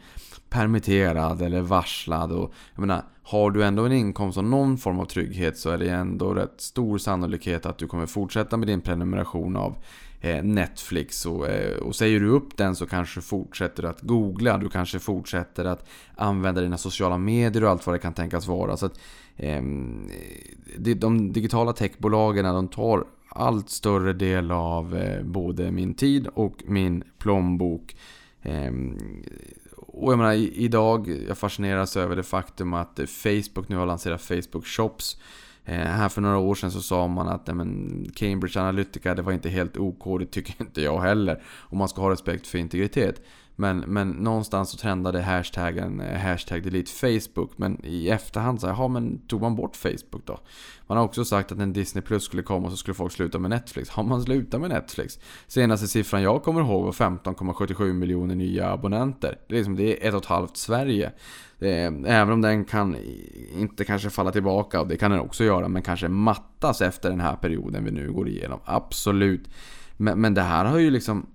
permitterad 0.50 1.42
eller 1.42 1.62
varslad. 1.62 2.32
Och, 2.32 2.54
jag 2.76 2.82
menar, 2.82 3.04
har 3.24 3.52
du 3.52 3.64
ändå 3.64 3.86
en 3.86 3.92
inkomst 3.92 4.38
och 4.38 4.44
någon 4.44 4.78
form 4.78 5.00
av 5.00 5.06
trygghet 5.06 5.58
så 5.58 5.70
är 5.70 5.78
det 5.78 5.90
ändå 5.90 6.34
rätt 6.34 6.62
stor 6.62 6.98
sannolikhet 6.98 7.66
att 7.66 7.78
du 7.78 7.88
kommer 7.88 8.06
fortsätta 8.06 8.58
med 8.58 8.68
din 8.68 8.82
prenumeration 8.82 9.56
av 9.56 9.76
eh, 10.22 10.44
Netflix. 10.44 11.26
Och, 11.26 11.48
eh, 11.48 11.78
och 11.78 11.96
säger 11.96 12.20
du 12.20 12.30
upp 12.30 12.58
den 12.58 12.76
så 12.76 12.86
kanske 12.86 13.20
du 13.20 13.24
fortsätter 13.24 13.84
att 13.84 14.02
googla, 14.02 14.58
du 14.58 14.70
kanske 14.70 15.00
fortsätter 15.00 15.66
att 15.66 15.90
använda 16.16 16.62
dina 16.62 16.78
sociala 16.78 17.18
medier 17.18 17.64
och 17.64 17.70
allt 17.70 17.86
vad 17.86 17.96
det 17.96 18.00
kan 18.00 18.14
tänkas 18.14 18.48
vara. 18.48 18.78
Så 18.78 18.86
att, 18.86 19.00
eh, 19.36 19.62
de 20.78 21.34
digitala 21.34 21.74
techbolagen 21.74 22.46
de 22.46 22.68
tar 22.68 23.04
allt 23.30 23.70
större 23.70 24.14
del 24.14 24.52
av 24.52 24.96
eh, 24.96 25.24
både 25.24 25.72
min 25.72 25.94
tid 25.94 26.28
och 26.28 26.64
min 26.66 27.04
plånbok. 27.18 27.96
Ehm, 28.42 28.98
och 29.76 30.12
jag 30.12 30.18
menar, 30.18 30.34
idag, 30.34 31.08
jag 31.28 31.38
fascineras 31.38 31.98
över 31.98 32.16
det 32.16 32.24
faktum 32.24 32.74
att 32.74 33.00
Facebook 33.08 33.70
nu 33.70 33.76
har 33.76 33.86
lanserat 33.86 34.22
Facebook 34.22 34.66
Shops. 34.66 35.18
Eh, 35.66 35.76
här 35.76 36.10
för 36.10 36.22
några 36.22 36.38
år 36.38 36.56
sedan 36.56 36.72
så 36.72 36.82
sa 36.82 37.08
man 37.08 37.28
att 37.28 37.56
men, 37.56 38.06
Cambridge 38.16 38.60
Analytica, 38.60 39.16
det 39.16 39.22
var 39.22 39.34
inte 39.34 39.50
helt 39.50 39.78
OK, 39.78 40.20
det 40.20 40.26
tycker 40.26 40.56
inte 40.64 40.82
jag 40.82 41.02
heller. 41.02 41.44
Och 41.46 41.78
man 41.78 41.90
ska 41.90 42.02
ha 42.02 42.12
respekt 42.12 42.48
för 42.48 42.58
integritet. 42.58 43.22
Men, 43.56 43.80
men 43.80 44.10
någonstans 44.10 44.70
så 44.70 44.78
trendade 44.78 45.22
hashtaggen 45.22 46.02
eh, 46.02 46.20
hashtag 46.20 46.64
delete 46.64 46.92
Facebook. 46.92 47.58
Men 47.58 47.86
i 47.86 48.10
efterhand 48.10 48.62
så 48.62 48.68
jaha 48.68 48.88
men 48.88 49.20
tog 49.28 49.42
man 49.42 49.56
bort 49.56 49.76
Facebook 49.76 50.26
då? 50.26 50.40
Man 50.88 50.98
har 50.98 51.06
också 51.06 51.26
sagt 51.26 51.52
att 51.52 51.58
när 51.58 51.66
Disney 51.66 52.02
Plus 52.02 52.24
skulle 52.24 52.44
komma 52.44 52.70
så 52.70 52.78
skulle 52.78 52.96
folk 52.96 53.12
sluta 53.12 53.40
med 53.40 53.50
Netflix. 53.50 53.90
Har 53.90 54.04
man 54.04 54.24
slutat 54.24 54.62
med 54.62 54.70
Netflix? 54.70 55.20
Senaste 55.48 55.88
siffran 55.88 56.22
jag 56.22 56.44
kommer 56.44 56.62
ihåg 56.62 56.84
var 56.84 56.92
15,77 56.92 57.94
miljoner 57.94 58.36
nya 58.36 58.72
abonnenter. 58.72 59.38
Det 59.48 59.56
är, 59.56 59.58
liksom, 59.58 59.76
det 59.76 60.04
är 60.04 60.08
ett 60.08 60.14
och 60.14 60.22
ett 60.22 60.30
halvt 60.30 60.58
Sverige. 60.58 61.12
Är, 61.60 62.06
även 62.08 62.34
om 62.34 62.42
den 62.42 62.66
kan 62.66 62.98
inte 63.58 63.86
kanske 63.86 64.10
falla 64.10 64.32
tillbaka, 64.32 64.82
och 64.82 64.88
det 64.88 64.98
kan 64.98 65.12
den 65.12 65.20
också 65.20 65.44
göra, 65.44 65.68
men 65.68 65.82
kanske 65.82 66.08
mattas 66.08 66.82
efter 66.82 67.10
den 67.10 67.20
här 67.20 67.36
perioden 67.36 67.86
vi 67.86 67.92
nu 67.92 68.12
går 68.12 68.28
igenom. 68.28 68.60
Absolut. 68.66 69.50
Men, 69.98 70.22
men 70.22 70.34
det 70.34 70.42
här 70.42 70.66
har 70.66 70.78
ju 70.78 70.90
liksom 70.92 71.26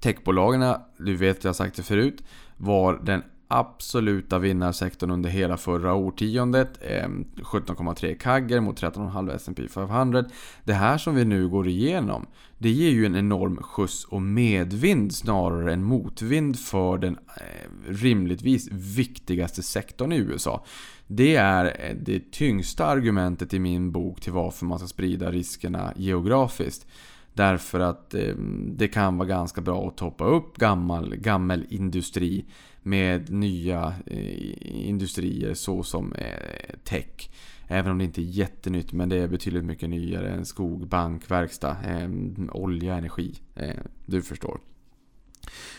Techbolagen, 0.00 0.74
du 0.96 1.16
vet 1.16 1.44
jag 1.44 1.48
har 1.48 1.54
sagt 1.54 1.76
det 1.76 1.82
förut, 1.82 2.22
var 2.56 3.00
den 3.02 3.22
absoluta 3.52 4.38
vinnarsektorn 4.38 5.10
under 5.10 5.30
hela 5.30 5.56
förra 5.56 5.94
årtiondet. 5.94 6.78
Ehm, 6.82 7.24
17,3 7.36 8.14
kagger 8.14 8.60
mot 8.60 8.80
13,5 8.80 9.34
S&P 9.34 9.68
500. 9.68 10.24
Det 10.64 10.72
här 10.72 10.98
som 10.98 11.14
vi 11.14 11.24
nu 11.24 11.48
går 11.48 11.68
igenom, 11.68 12.26
det 12.58 12.70
ger 12.70 12.90
ju 12.90 13.06
en 13.06 13.16
enorm 13.16 13.56
skjuts 13.56 14.04
och 14.04 14.22
medvind 14.22 15.14
snarare 15.14 15.72
än 15.72 15.84
motvind 15.84 16.58
för 16.58 16.98
den 16.98 17.18
eh, 17.36 17.92
rimligtvis 17.92 18.68
viktigaste 18.72 19.62
sektorn 19.62 20.12
i 20.12 20.16
USA. 20.16 20.64
Det 21.06 21.36
är 21.36 21.64
eh, 21.64 21.96
det 21.96 22.32
tyngsta 22.32 22.86
argumentet 22.86 23.54
i 23.54 23.58
min 23.58 23.92
bok 23.92 24.20
till 24.20 24.32
varför 24.32 24.66
man 24.66 24.78
ska 24.78 24.88
sprida 24.88 25.30
riskerna 25.30 25.92
geografiskt. 25.96 26.86
Därför 27.34 27.80
att 27.80 28.14
eh, 28.14 28.34
det 28.66 28.88
kan 28.88 29.18
vara 29.18 29.28
ganska 29.28 29.60
bra 29.60 29.88
att 29.88 29.96
toppa 29.96 30.24
upp 30.24 30.56
gammal, 30.56 31.16
gammal 31.16 31.64
industri 31.68 32.44
med 32.82 33.30
nya 33.30 33.94
eh, 34.06 34.88
industrier 34.88 35.54
såsom 35.54 36.12
eh, 36.12 36.76
tech. 36.84 37.30
Även 37.68 37.92
om 37.92 37.98
det 37.98 38.04
inte 38.04 38.20
är 38.20 38.24
jättenytt 38.24 38.92
men 38.92 39.08
det 39.08 39.16
är 39.16 39.28
betydligt 39.28 39.64
mycket 39.64 39.88
nyare 39.88 40.30
än 40.30 40.44
skog, 40.44 40.88
bank, 40.88 41.30
verkstad, 41.30 41.76
eh, 41.86 42.08
olja, 42.52 42.94
energi. 42.94 43.34
Eh, 43.54 43.80
du 44.06 44.22
förstår. 44.22 44.60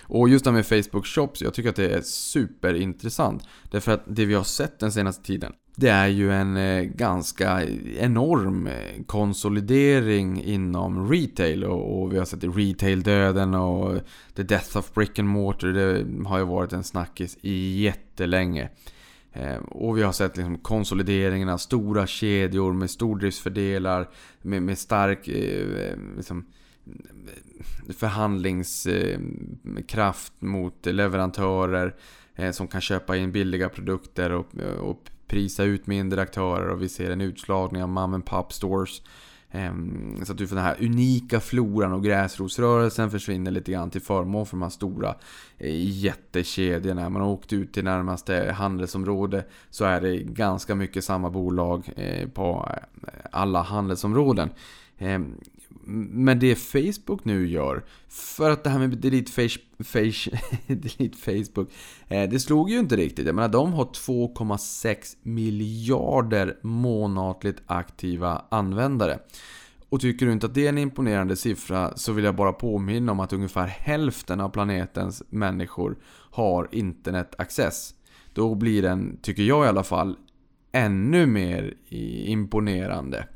Och 0.02 0.30
just 0.30 0.46
det 0.46 0.52
här 0.52 0.56
med 0.56 0.66
Facebook 0.66 1.06
Shops, 1.06 1.42
jag 1.42 1.54
tycker 1.54 1.70
att 1.70 1.76
det 1.76 1.90
är 1.90 2.02
superintressant. 2.02 3.44
Därför 3.72 3.92
att 3.92 4.04
det 4.06 4.26
vi 4.26 4.34
har 4.34 4.44
sett 4.44 4.80
den 4.80 4.92
senaste 4.92 5.24
tiden 5.24 5.54
det 5.76 5.90
är 5.90 6.08
ju 6.08 6.32
en 6.32 6.58
eh, 6.58 6.84
ganska 6.84 7.64
enorm 8.00 8.68
eh, 8.68 9.04
konsolidering 9.06 10.44
inom 10.44 11.12
retail 11.12 11.64
och, 11.64 12.14
vi 12.14 12.18
har 12.18 12.26
sett 12.26 12.44
retail-döden 12.44 13.54
och 13.54 14.00
the 14.36 14.44
death 14.44 14.78
of 14.78 14.94
brick 14.94 15.20
and 15.20 15.28
mortar. 15.28 15.68
Det 15.68 16.06
har 16.28 16.38
ju 16.38 16.46
varit 16.46 16.74
en 16.74 16.84
snackis 16.84 17.38
jättelänge. 17.42 18.70
Eh, 19.34 19.56
och 19.56 19.98
vi 19.98 20.04
har 20.04 20.12
sett 20.12 20.38
liksom 20.38 20.58
konsolideringen 20.58 21.50
av 21.50 21.58
stora 21.58 22.08
kedjor 22.08 22.74
med 22.74 22.90
stordriftsfördelar, 22.90 24.10
med, 24.42 24.64
med 24.64 24.78
stark 24.78 25.28
liksom, 26.18 26.46
förhandlingskraft 27.98 30.34
mot 30.40 30.86
leverantörer 30.86 31.96
eh, 32.36 32.52
som 32.52 32.68
kan 32.68 32.82
köpa 32.82 33.18
in 33.18 33.32
billiga 33.32 33.70
produkter 33.70 34.32
och, 34.32 34.58
eh, 34.58 34.80
och 34.80 35.10
prisa 35.28 35.64
ut 35.64 35.88
mindre 35.88 36.22
aktörer 36.22 36.70
och 36.70 36.82
vi 36.82 36.90
ser 36.90 37.12
en 37.12 37.22
utslagning 37.22 37.84
av 37.84 37.90
mom 37.90 38.14
and 38.14 38.26
pop 38.26 38.54
stores. 38.54 39.02
Ehm, 39.52 40.26
så 40.26 40.32
att 40.32 40.38
du 40.38 40.48
får 40.48 40.56
den 40.56 40.66
här 40.66 40.78
unika 40.80 41.40
floran 41.40 41.94
och 41.94 42.04
gräsrotsrörelsen 42.04 43.12
försvinner 43.12 43.52
lite 43.52 43.72
grann 43.72 43.90
till 43.90 44.02
förmån 44.02 44.46
för 44.46 44.58
de 44.58 44.62
här 44.62 44.70
stora 44.70 45.16
eh, 45.58 46.04
jättekedjorna. 46.04 47.10
Man 47.10 47.22
har 47.22 47.30
åkt 47.30 47.54
ut 47.54 47.74
till 47.74 47.84
närmaste 47.84 48.56
handelsområde 48.58 49.46
så 49.70 49.86
är 49.86 50.02
det 50.02 50.18
ganska 50.18 50.76
mycket 50.76 51.04
samma 51.04 51.30
bolag 51.30 51.90
på 52.34 52.70
alla 53.32 53.62
handelsområden. 53.62 54.50
Ehm, 54.98 55.36
med 55.86 56.34
men 56.34 56.40
det 56.40 56.56
Facebook 56.56 57.26
nu 57.26 57.48
gör, 57.48 57.84
för 58.10 58.52
att 58.52 58.64
det 58.64 58.70
här 58.70 58.80
med 58.80 58.90
delete, 58.90 59.32
face, 59.32 59.60
face, 59.84 60.40
delete 60.68 61.18
Facebook, 61.18 61.72
eh, 62.08 62.30
det 62.30 62.40
slog 62.40 62.70
ju 62.70 62.80
inte 62.80 62.96
riktigt. 62.96 63.26
Jag 63.26 63.36
menar, 63.36 63.50
de 63.50 63.74
har 63.74 63.86
2,6 63.86 65.18
miljarder 65.24 66.58
månatligt 66.62 67.62
aktiva 67.66 68.46
användare. 68.50 69.20
Och 69.90 70.02
tycker 70.02 70.26
du 70.26 70.32
inte 70.32 70.46
att 70.46 70.54
det 70.54 70.66
är 70.66 70.70
en 70.70 70.78
imponerande 70.78 71.36
siffra 71.36 71.98
så 71.98 72.12
vill 72.12 72.26
jag 72.26 72.36
bara 72.36 72.54
påminna 72.54 73.12
om 73.12 73.20
att 73.20 73.34
ungefär 73.34 73.68
hälften 73.68 74.42
av 74.42 74.50
planetens 74.50 75.24
människor 75.30 75.98
har 76.32 76.70
internetaccess. 76.72 77.94
Då 78.34 78.56
blir 78.56 78.82
den, 78.82 79.18
tycker 79.22 79.44
jag 79.44 79.66
i 79.66 79.68
alla 79.68 79.84
fall, 79.84 80.16
ännu 80.72 81.26
mer 81.26 81.74
imponerande. 82.26 83.28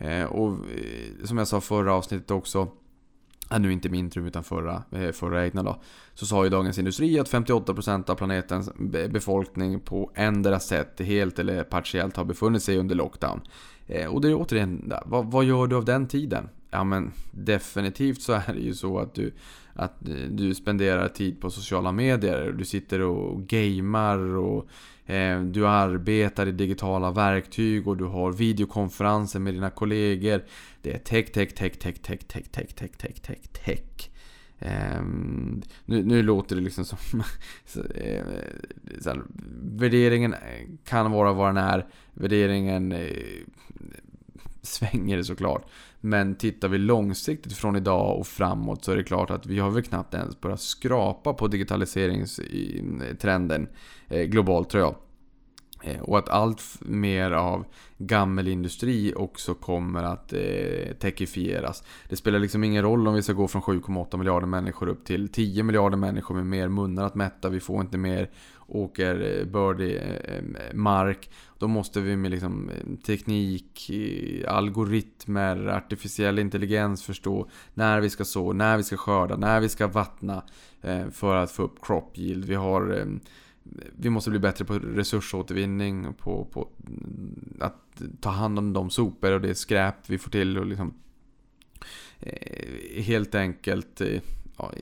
Eh, 0.00 0.24
och 0.24 0.52
eh, 0.52 1.24
som 1.24 1.38
jag 1.38 1.48
sa 1.48 1.60
förra 1.60 1.94
avsnittet 1.94 2.30
också, 2.30 2.68
eh, 3.50 3.58
nu 3.58 3.72
inte 3.72 3.88
min 3.88 4.10
trum 4.10 4.26
utan 4.26 4.44
förra, 4.44 4.82
förra 5.12 5.44
egna 5.44 5.62
då. 5.62 5.82
Så 6.14 6.26
sa 6.26 6.44
ju 6.44 6.50
Dagens 6.50 6.78
Industri 6.78 7.18
att 7.18 7.30
58% 7.30 8.10
av 8.10 8.14
planetens 8.14 8.70
befolkning 9.10 9.80
på 9.80 10.10
ändra 10.14 10.60
sätt, 10.60 11.00
helt 11.00 11.38
eller 11.38 11.64
partiellt, 11.64 12.16
har 12.16 12.24
befunnit 12.24 12.62
sig 12.62 12.78
under 12.78 12.94
lockdown. 12.94 13.40
Och 14.08 14.20
det 14.20 14.28
är 14.28 14.34
återigen, 14.34 14.92
vad, 15.06 15.30
vad 15.30 15.44
gör 15.44 15.66
du 15.66 15.76
av 15.76 15.84
den 15.84 16.06
tiden? 16.06 16.48
Ja 16.70 16.84
men 16.84 17.12
definitivt 17.30 18.22
så 18.22 18.32
är 18.32 18.54
det 18.54 18.60
ju 18.60 18.74
så 18.74 18.98
att 18.98 19.14
du, 19.14 19.32
att 19.74 19.94
du 20.30 20.54
spenderar 20.54 21.08
tid 21.08 21.40
på 21.40 21.50
sociala 21.50 21.92
medier. 21.92 22.54
Du 22.58 22.64
sitter 22.64 23.00
och 23.00 23.42
gamer 23.42 24.18
och 24.18 24.68
du 25.52 25.66
arbetar 25.66 26.46
i 26.46 26.52
digitala 26.52 27.10
verktyg 27.10 27.88
och 27.88 27.96
du 27.96 28.04
har 28.04 28.32
videokonferenser 28.32 29.40
med 29.40 29.54
dina 29.54 29.70
kollegor. 29.70 30.42
Det 30.82 30.92
är 30.92 30.98
tech, 30.98 31.32
tech, 31.32 31.54
tech, 31.54 31.78
tech, 31.78 31.98
tech, 32.02 32.20
tech, 32.28 32.44
tech, 32.50 32.74
tech, 32.74 32.96
tech, 32.96 33.20
tech, 33.22 33.38
tech. 33.52 34.10
Um, 34.98 35.62
nu, 35.84 36.04
nu 36.04 36.22
låter 36.22 36.56
det 36.56 36.62
liksom 36.62 36.84
som... 36.84 36.98
så, 37.66 37.80
eh, 37.80 38.24
så 39.00 39.10
här, 39.10 39.22
värderingen 39.62 40.34
kan 40.84 41.12
vara 41.12 41.32
vad 41.32 41.48
den 41.48 41.56
är. 41.56 41.86
Värderingen 42.12 42.92
eh, 42.92 43.08
svänger 44.70 45.16
det 45.16 45.24
såklart. 45.24 45.66
Men 46.00 46.34
tittar 46.34 46.68
vi 46.68 46.78
långsiktigt 46.78 47.52
från 47.52 47.76
idag 47.76 48.18
och 48.18 48.26
framåt 48.26 48.84
så 48.84 48.92
är 48.92 48.96
det 48.96 49.02
klart 49.02 49.30
att 49.30 49.46
vi 49.46 49.58
har 49.58 49.70
väl 49.70 49.82
knappt 49.82 50.14
ens 50.14 50.40
börjat 50.40 50.60
skrapa 50.60 51.34
på 51.34 51.48
digitaliseringstrenden 51.48 53.68
eh, 54.08 54.22
globalt 54.22 54.70
tror 54.70 54.82
jag. 54.82 54.94
Eh, 55.82 56.00
och 56.00 56.18
att 56.18 56.28
allt 56.28 56.62
mer 56.80 57.30
av 57.30 57.64
gammelindustri 57.98 59.14
också 59.16 59.54
kommer 59.54 60.02
att 60.02 60.32
eh, 60.32 60.92
techifieras. 60.98 61.82
Det 62.08 62.16
spelar 62.16 62.38
liksom 62.38 62.64
ingen 62.64 62.82
roll 62.82 63.08
om 63.08 63.14
vi 63.14 63.22
ska 63.22 63.32
gå 63.32 63.48
från 63.48 63.62
7,8 63.62 64.16
miljarder 64.16 64.46
människor 64.46 64.88
upp 64.88 65.04
till 65.04 65.28
10 65.28 65.62
miljarder 65.62 65.96
människor 65.96 66.34
med 66.34 66.46
mer 66.46 66.68
munnar 66.68 67.04
att 67.04 67.14
mätta. 67.14 67.48
Vi 67.48 67.60
får 67.60 67.80
inte 67.80 67.98
mer 67.98 68.30
Åker 68.70 69.38
eh, 69.40 69.46
bördig 69.46 69.96
eh, 69.96 70.34
eh, 70.34 70.74
mark. 70.74 71.30
Då 71.58 71.68
måste 71.68 72.00
vi 72.00 72.16
med 72.16 72.30
liksom 72.30 72.70
teknik, 73.06 73.90
algoritmer, 74.48 75.66
artificiell 75.66 76.38
intelligens 76.38 77.04
förstå 77.04 77.50
när 77.74 78.00
vi 78.00 78.10
ska 78.10 78.24
så, 78.24 78.52
när 78.52 78.76
vi 78.76 78.82
ska 78.82 78.96
skörda, 78.96 79.36
när 79.36 79.60
vi 79.60 79.68
ska 79.68 79.86
vattna 79.86 80.42
för 81.12 81.36
att 81.36 81.50
få 81.50 81.62
upp 81.62 81.84
crop 81.84 82.18
yield. 82.18 82.44
Vi 82.44 82.54
har 82.54 83.06
vi 83.96 84.10
måste 84.10 84.30
bli 84.30 84.38
bättre 84.38 84.64
på 84.64 84.78
resursåtervinning, 84.78 86.14
på, 86.14 86.44
på 86.44 86.68
mm, 86.86 87.56
att 87.60 88.02
ta 88.20 88.30
hand 88.30 88.58
om 88.58 88.72
de 88.72 88.90
sopor 88.90 89.32
och 89.32 89.40
det 89.40 89.54
skräp 89.54 89.96
vi 90.06 90.18
får 90.18 90.30
till 90.30 90.58
och 90.58 90.66
liksom 90.66 90.94
helt 92.96 93.34
enkelt 93.34 94.02
ja, 94.56 94.72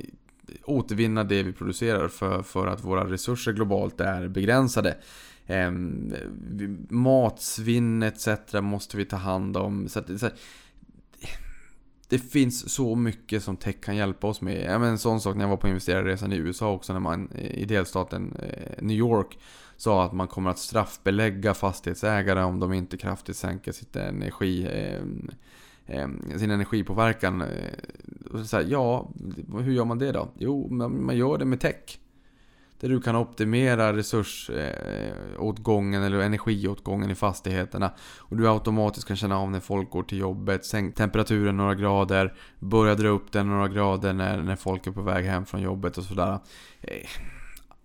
återvinna 0.64 1.24
det 1.24 1.42
vi 1.42 1.52
producerar 1.52 2.08
för, 2.08 2.42
för 2.42 2.66
att 2.66 2.84
våra 2.84 3.10
resurser 3.10 3.52
globalt 3.52 4.00
är 4.00 4.28
begränsade. 4.28 4.96
Eh, 5.46 5.70
matsvinn 6.88 8.02
etc. 8.02 8.28
måste 8.52 8.96
vi 8.96 9.04
ta 9.04 9.16
hand 9.16 9.56
om. 9.56 9.88
Så 9.88 9.98
att, 9.98 10.20
så 10.20 10.26
här, 10.26 10.34
det 12.08 12.18
finns 12.18 12.74
så 12.74 12.94
mycket 12.94 13.42
som 13.42 13.56
tech 13.56 13.80
kan 13.80 13.96
hjälpa 13.96 14.26
oss 14.26 14.40
med. 14.40 14.64
Ja, 14.64 14.78
men 14.78 14.88
en 14.88 14.98
sån 14.98 15.20
sak 15.20 15.36
när 15.36 15.44
jag 15.44 15.48
var 15.48 15.56
på 15.56 15.68
investerarresan 15.68 16.32
i 16.32 16.36
USA 16.36 16.72
också 16.72 16.92
när 16.92 17.00
man 17.00 17.32
i 17.32 17.64
delstaten 17.64 18.36
eh, 18.42 18.82
New 18.82 18.96
York 18.96 19.38
sa 19.76 20.04
att 20.04 20.12
man 20.12 20.28
kommer 20.28 20.50
att 20.50 20.58
straffbelägga 20.58 21.54
fastighetsägare 21.54 22.42
om 22.42 22.60
de 22.60 22.72
inte 22.72 22.96
kraftigt 22.96 23.36
sänker 23.36 23.72
sitt 23.72 23.96
energi, 23.96 24.66
eh, 24.66 25.02
Ehm, 25.88 26.38
sin 26.38 26.50
energipåverkan. 26.50 27.42
Eh, 27.42 27.48
så 28.44 28.56
här, 28.56 28.66
ja, 28.68 29.10
hur 29.60 29.72
gör 29.72 29.84
man 29.84 29.98
det 29.98 30.12
då? 30.12 30.28
Jo, 30.38 30.68
man 30.70 31.16
gör 31.16 31.38
det 31.38 31.44
med 31.44 31.60
tech. 31.60 31.98
Där 32.80 32.88
du 32.88 33.00
kan 33.00 33.16
optimera 33.16 33.96
resursåtgången 33.96 36.00
eh, 36.00 36.06
eller 36.06 36.18
energiåtgången 36.18 37.10
i 37.10 37.14
fastigheterna. 37.14 37.90
Och 38.18 38.36
du 38.36 38.48
automatiskt 38.48 39.08
kan 39.08 39.16
känna 39.16 39.38
av 39.38 39.50
när 39.50 39.60
folk 39.60 39.90
går 39.90 40.02
till 40.02 40.18
jobbet, 40.18 40.64
sänk 40.64 40.94
temperaturen 40.94 41.56
några 41.56 41.74
grader, 41.74 42.34
börja 42.58 42.94
dra 42.94 43.08
upp 43.08 43.32
den 43.32 43.48
några 43.48 43.68
grader 43.68 44.12
när, 44.12 44.42
när 44.42 44.56
folk 44.56 44.86
är 44.86 44.90
på 44.90 45.02
väg 45.02 45.24
hem 45.24 45.46
från 45.46 45.62
jobbet 45.62 45.98
och 45.98 46.04
sådär. 46.04 46.38
Eh, 46.80 47.08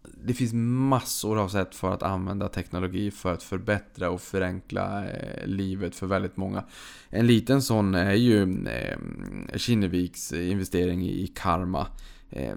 det 0.03 0.33
finns 0.33 0.53
massor 0.53 1.39
av 1.39 1.47
sätt 1.47 1.75
för 1.75 1.91
att 1.91 2.03
använda 2.03 2.47
teknologi 2.47 3.11
för 3.11 3.33
att 3.33 3.43
förbättra 3.43 4.09
och 4.09 4.21
förenkla 4.21 5.05
eh, 5.05 5.47
livet 5.47 5.95
för 5.95 6.07
väldigt 6.07 6.37
många. 6.37 6.63
En 7.09 7.27
liten 7.27 7.61
sån 7.61 7.95
är 7.95 8.13
ju 8.13 8.65
eh, 8.67 8.97
Kinneviks 9.57 10.33
investering 10.33 11.05
i 11.05 11.27
Karma. 11.35 11.87
Eh, 12.29 12.55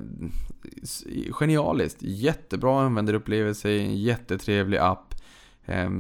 genialiskt, 1.31 2.03
jättebra 2.03 2.83
användarupplevelse, 2.83 3.71
en 3.71 3.97
jättetrevlig 3.97 4.79
app. 4.79 5.13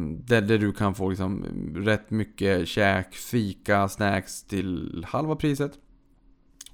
Där, 0.08 0.40
där 0.40 0.58
du 0.58 0.72
kan 0.72 0.94
få 0.94 1.08
liksom 1.08 1.44
rätt 1.74 2.10
mycket 2.10 2.68
käk, 2.68 3.14
fika, 3.14 3.88
snacks 3.88 4.42
till 4.42 5.06
halva 5.08 5.36
priset. 5.36 5.72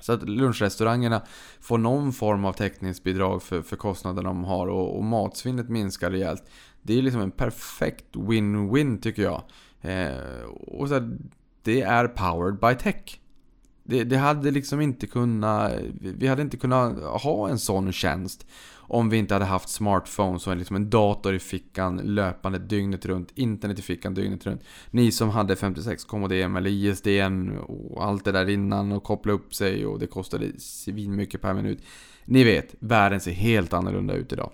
Så 0.02 0.12
att 0.12 0.28
lunchrestaurangerna 0.28 1.22
får 1.60 1.78
någon 1.78 2.12
form 2.12 2.44
av 2.44 2.52
täckningsbidrag 2.52 3.42
för, 3.42 3.62
för 3.62 3.76
kostnaderna 3.76 4.28
de 4.28 4.44
har 4.44 4.66
och, 4.66 4.96
och 4.96 5.04
matsvinnet 5.04 5.68
minskar 5.68 6.10
rejält. 6.10 6.44
Det 6.82 6.98
är 6.98 7.02
liksom 7.02 7.20
en 7.20 7.30
perfekt 7.30 8.16
win-win 8.16 9.00
tycker 9.00 9.22
jag. 9.22 9.42
Eh, 9.80 10.44
och 10.66 10.88
så 10.88 10.94
här, 10.94 11.18
det 11.62 11.82
är 11.82 12.08
powered 12.08 12.58
by 12.58 12.74
tech. 12.74 13.20
Det, 13.84 14.04
det, 14.04 14.16
hade 14.16 14.50
liksom 14.50 14.80
inte 14.80 15.06
kunnat... 15.06 15.72
Vi 16.00 16.26
hade 16.26 16.42
inte 16.42 16.56
kunnat 16.56 16.98
ha 17.22 17.48
en 17.48 17.58
sån 17.58 17.92
tjänst 17.92 18.46
om 18.92 19.08
vi 19.08 19.16
inte 19.16 19.34
hade 19.34 19.44
haft 19.44 19.68
smartphones 19.68 20.46
och 20.46 20.56
liksom 20.56 20.76
en 20.76 20.90
dator 20.90 21.34
i 21.34 21.38
fickan 21.38 21.96
löpande 21.96 22.58
dygnet 22.58 23.06
runt, 23.06 23.32
internet 23.34 23.78
i 23.78 23.82
fickan 23.82 24.14
dygnet 24.14 24.46
runt. 24.46 24.64
Ni 24.90 25.12
som 25.12 25.30
hade 25.30 25.56
56 25.56 26.12
modem 26.12 26.56
eller 26.56 26.70
ISDN 26.70 27.58
och 27.58 28.04
allt 28.04 28.24
det 28.24 28.32
där 28.32 28.48
innan 28.48 28.92
och 28.92 29.02
koppla 29.02 29.32
upp 29.32 29.54
sig 29.54 29.86
och 29.86 29.98
det 29.98 30.06
kostade 30.06 30.60
svinmycket 30.60 31.40
per 31.40 31.54
minut. 31.54 31.82
Ni 32.24 32.44
vet, 32.44 32.74
världen 32.78 33.20
ser 33.20 33.32
helt 33.32 33.72
annorlunda 33.72 34.14
ut 34.14 34.32
idag. 34.32 34.52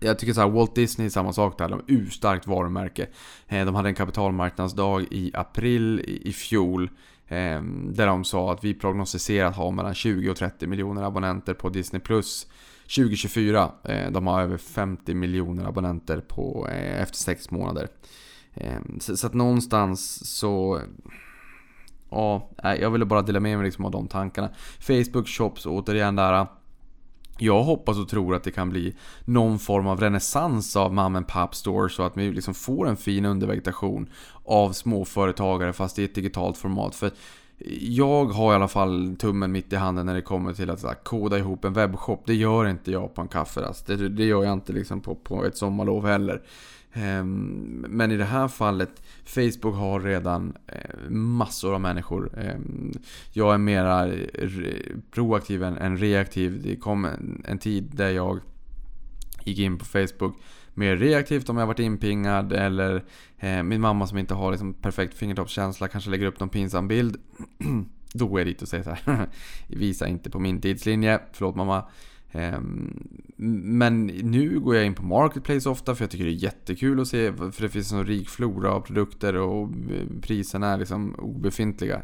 Jag 0.00 0.18
tycker 0.18 0.32
så 0.32 0.40
här, 0.40 0.48
Walt 0.48 0.74
Disney 0.74 1.06
är 1.06 1.10
samma 1.10 1.32
sak 1.32 1.58
där. 1.58 1.68
De 1.68 1.78
är 1.78 1.84
urstarkt 1.86 2.46
varumärke. 2.46 3.06
Eh, 3.48 3.66
de 3.66 3.74
hade 3.74 3.88
en 3.88 3.94
kapitalmarknadsdag 3.94 5.02
i 5.10 5.30
april 5.34 6.00
i 6.24 6.32
fjol. 6.32 6.90
Ehm, 7.28 7.94
där 7.94 8.06
de 8.06 8.24
sa 8.24 8.52
att 8.52 8.64
vi 8.64 8.74
prognostiserar 8.74 9.48
att 9.48 9.56
ha 9.56 9.70
mellan 9.70 9.94
20 9.94 10.30
och 10.30 10.36
30 10.36 10.66
miljoner 10.66 11.02
abonnenter 11.02 11.54
på 11.54 11.68
Disney 11.68 12.00
Plus 12.00 12.46
2024. 12.88 13.72
Eh, 13.84 14.10
de 14.10 14.26
har 14.26 14.42
över 14.42 14.56
50 14.56 15.14
miljoner 15.14 15.64
abonnenter 15.64 16.20
på, 16.20 16.68
eh, 16.68 17.02
efter 17.02 17.18
6 17.18 17.50
månader. 17.50 17.88
Ehm, 18.54 19.00
så, 19.00 19.26
att 19.26 19.34
någonstans 19.34 20.30
så... 20.36 20.80
Ja, 22.10 22.50
jag 22.62 22.90
ville 22.90 23.04
bara 23.04 23.22
dela 23.22 23.40
med 23.40 23.58
mig 23.58 23.64
liksom 23.66 23.84
av 23.84 23.90
de 23.90 24.08
tankarna. 24.08 24.50
Facebook 24.80 25.28
Shops 25.28 25.66
återigen 25.66 26.16
där. 26.16 26.46
Jag 27.38 27.62
hoppas 27.62 27.98
och 27.98 28.08
tror 28.08 28.34
att 28.34 28.44
det 28.44 28.50
kan 28.50 28.70
bli 28.70 28.96
någon 29.24 29.58
form 29.58 29.86
av 29.86 30.00
renässans 30.00 30.76
av 30.76 30.94
mom 30.94 31.16
and 31.16 31.26
pop 31.26 31.54
store 31.54 31.90
så 31.90 32.02
att 32.02 32.16
vi 32.16 32.32
liksom 32.32 32.54
får 32.54 32.88
en 32.88 32.96
fin 32.96 33.24
undervegetation 33.24 34.10
av 34.44 34.72
småföretagare 34.72 35.72
fast 35.72 35.98
i 35.98 36.04
ett 36.04 36.14
digitalt 36.14 36.58
format. 36.58 36.94
För 36.94 37.10
jag 37.80 38.24
har 38.24 38.52
i 38.52 38.54
alla 38.54 38.68
fall 38.68 39.16
tummen 39.18 39.52
mitt 39.52 39.72
i 39.72 39.76
handen 39.76 40.06
när 40.06 40.14
det 40.14 40.22
kommer 40.22 40.52
till 40.52 40.70
att 40.70 40.82
här, 40.82 40.94
koda 40.94 41.38
ihop 41.38 41.64
en 41.64 41.72
webbshop. 41.72 42.22
Det 42.26 42.34
gör 42.34 42.68
inte 42.68 42.92
jag 42.92 43.14
på 43.14 43.20
en 43.20 43.28
kafferast. 43.28 43.90
Alltså. 43.90 44.04
Det, 44.04 44.08
det 44.08 44.24
gör 44.24 44.44
jag 44.44 44.52
inte 44.52 44.72
liksom 44.72 45.00
på, 45.00 45.14
på 45.14 45.44
ett 45.44 45.56
sommarlov 45.56 46.06
heller. 46.06 46.42
Ehm, 46.92 47.86
men 47.88 48.10
i 48.10 48.16
det 48.16 48.24
här 48.24 48.48
fallet, 48.48 49.02
Facebook 49.24 49.74
har 49.74 50.00
redan 50.00 50.56
eh, 50.66 51.10
massor 51.10 51.74
av 51.74 51.80
människor. 51.80 52.38
Ehm, 52.38 52.92
jag 53.32 53.54
är 53.54 53.58
mera 53.58 54.10
proaktiv 55.10 55.62
än 55.62 55.96
reaktiv. 55.96 56.62
Det 56.62 56.76
kom 56.76 57.08
en 57.44 57.58
tid 57.58 57.90
där 57.92 58.10
jag 58.10 58.40
gick 59.44 59.58
in 59.58 59.78
på 59.78 59.84
Facebook 59.84 60.36
mer 60.74 60.96
reaktivt 60.96 61.48
om 61.48 61.56
jag 61.56 61.66
varit 61.66 61.78
inpingad 61.78 62.52
eller 62.52 63.04
eh, 63.38 63.62
min 63.62 63.80
mamma 63.80 64.06
som 64.06 64.18
inte 64.18 64.34
har 64.34 64.50
liksom 64.50 64.74
perfekt 64.74 65.14
fingertoppskänsla 65.14 65.88
kanske 65.88 66.10
lägger 66.10 66.26
upp 66.26 66.40
någon 66.40 66.48
pinsam 66.48 66.88
bild. 66.88 67.16
Då 68.12 68.26
går 68.26 68.40
jag 68.40 68.46
dit 68.46 68.62
och 68.62 68.68
säger 68.68 68.84
så 68.84 68.90
här. 68.90 69.28
Visa 69.68 70.08
inte 70.08 70.30
på 70.30 70.38
min 70.38 70.60
tidslinje. 70.60 71.20
Förlåt 71.32 71.56
mamma. 71.56 71.84
Ehm, 72.36 73.08
men 73.36 74.06
nu 74.06 74.60
går 74.60 74.76
jag 74.76 74.86
in 74.86 74.94
på 74.94 75.02
Marketplace 75.02 75.68
ofta 75.68 75.94
för 75.94 76.02
jag 76.02 76.10
tycker 76.10 76.24
det 76.24 76.30
är 76.30 76.32
jättekul 76.32 77.00
att 77.00 77.08
se 77.08 77.32
för 77.32 77.62
det 77.62 77.68
finns 77.68 77.92
en 77.92 77.98
så 77.98 78.04
rik 78.04 78.28
flora 78.28 78.72
av 78.72 78.80
produkter 78.80 79.36
och 79.36 79.62
eh, 79.62 80.20
priserna 80.22 80.72
är 80.72 80.78
liksom 80.78 81.14
obefintliga. 81.14 82.02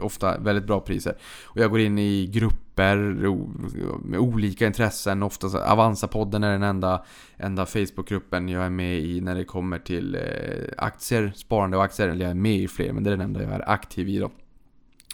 Ofta 0.00 0.38
väldigt 0.38 0.66
bra 0.66 0.80
priser. 0.80 1.16
Och 1.44 1.58
jag 1.58 1.70
går 1.70 1.80
in 1.80 1.98
i 1.98 2.26
grupper 2.26 2.96
med 4.04 4.20
olika 4.20 4.66
intressen. 4.66 5.22
Ofta 5.22 5.46
Avanza-podden 5.46 6.44
är 6.44 6.52
den 6.52 6.62
enda, 6.62 7.04
enda 7.36 7.66
Facebookgruppen 7.66 8.48
jag 8.48 8.64
är 8.64 8.70
med 8.70 8.98
i 8.98 9.20
när 9.20 9.34
det 9.34 9.44
kommer 9.44 9.78
till 9.78 10.14
eh, 10.14 10.20
aktier, 10.78 11.32
sparande 11.36 11.76
och 11.76 11.84
aktier. 11.84 12.08
Eller 12.08 12.24
jag 12.24 12.30
är 12.30 12.34
med 12.34 12.56
i 12.56 12.68
fler 12.68 12.92
men 12.92 13.04
det 13.04 13.10
är 13.10 13.16
den 13.16 13.20
enda 13.20 13.42
jag 13.42 13.52
är 13.52 13.70
aktiv 13.70 14.08
i 14.08 14.18
då. 14.18 14.30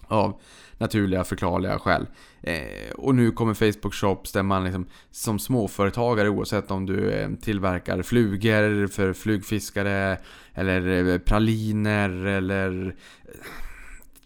Av 0.06 0.40
naturliga 0.80 1.24
förklarliga 1.24 1.78
skäl. 1.78 2.06
Eh, 2.42 2.90
och 2.94 3.14
nu 3.14 3.30
kommer 3.30 3.54
Facebook 3.54 3.94
Shops 3.94 4.32
där 4.32 4.42
man 4.42 4.64
liksom, 4.64 4.86
som 5.10 5.38
småföretagare 5.38 6.28
oavsett 6.28 6.70
om 6.70 6.86
du 6.86 7.10
eh, 7.10 7.30
tillverkar 7.40 8.02
flugor 8.02 8.86
för 8.86 9.12
flugfiskare 9.12 10.18
eller 10.54 11.08
eh, 11.08 11.18
praliner 11.18 12.10
eller 12.26 12.96
eh, 13.24 13.32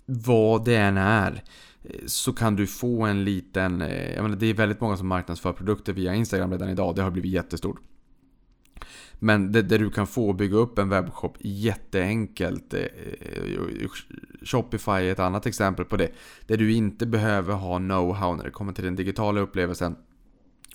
vad 0.07 0.65
det 0.65 0.77
än 0.77 0.97
är 0.97 1.43
eh, 1.83 2.01
så 2.07 2.33
kan 2.33 2.57
du 2.57 2.67
få 2.67 3.03
en 3.03 3.25
liten, 3.25 3.81
jag 4.15 4.23
menar 4.23 4.37
det 4.37 4.47
är 4.47 4.55
väldigt 4.55 4.81
många 4.81 4.97
som 4.97 5.09
marknadsför 5.09 5.53
produkter 5.53 5.93
via 5.93 6.15
Instagram 6.15 6.51
redan 6.51 6.69
idag, 6.69 6.95
det 6.97 7.03
har 7.03 7.11
blivit 7.11 7.33
jättestort. 7.33 7.81
Men 9.19 9.53
det, 9.53 9.63
där 9.63 9.79
du 9.79 9.91
kan 9.91 10.07
få 10.07 10.33
bygga 10.33 10.57
upp 10.57 10.79
en 10.79 10.89
webbshop 10.89 11.37
jätteenkelt. 11.41 12.75
Eh, 12.75 12.81
eh, 12.81 13.89
Shopify 14.43 14.91
är 14.91 15.13
ett 15.13 15.19
annat 15.19 15.47
exempel 15.47 15.85
på 15.85 15.97
det. 15.97 16.09
Där 16.47 16.57
du 16.57 16.73
inte 16.73 17.07
behöver 17.07 17.55
ha 17.55 17.79
know-how 17.79 18.37
när 18.37 18.45
det 18.45 18.51
kommer 18.51 18.73
till 18.73 18.85
den 18.85 18.97
digitala 18.97 19.41
upplevelsen. 19.41 19.97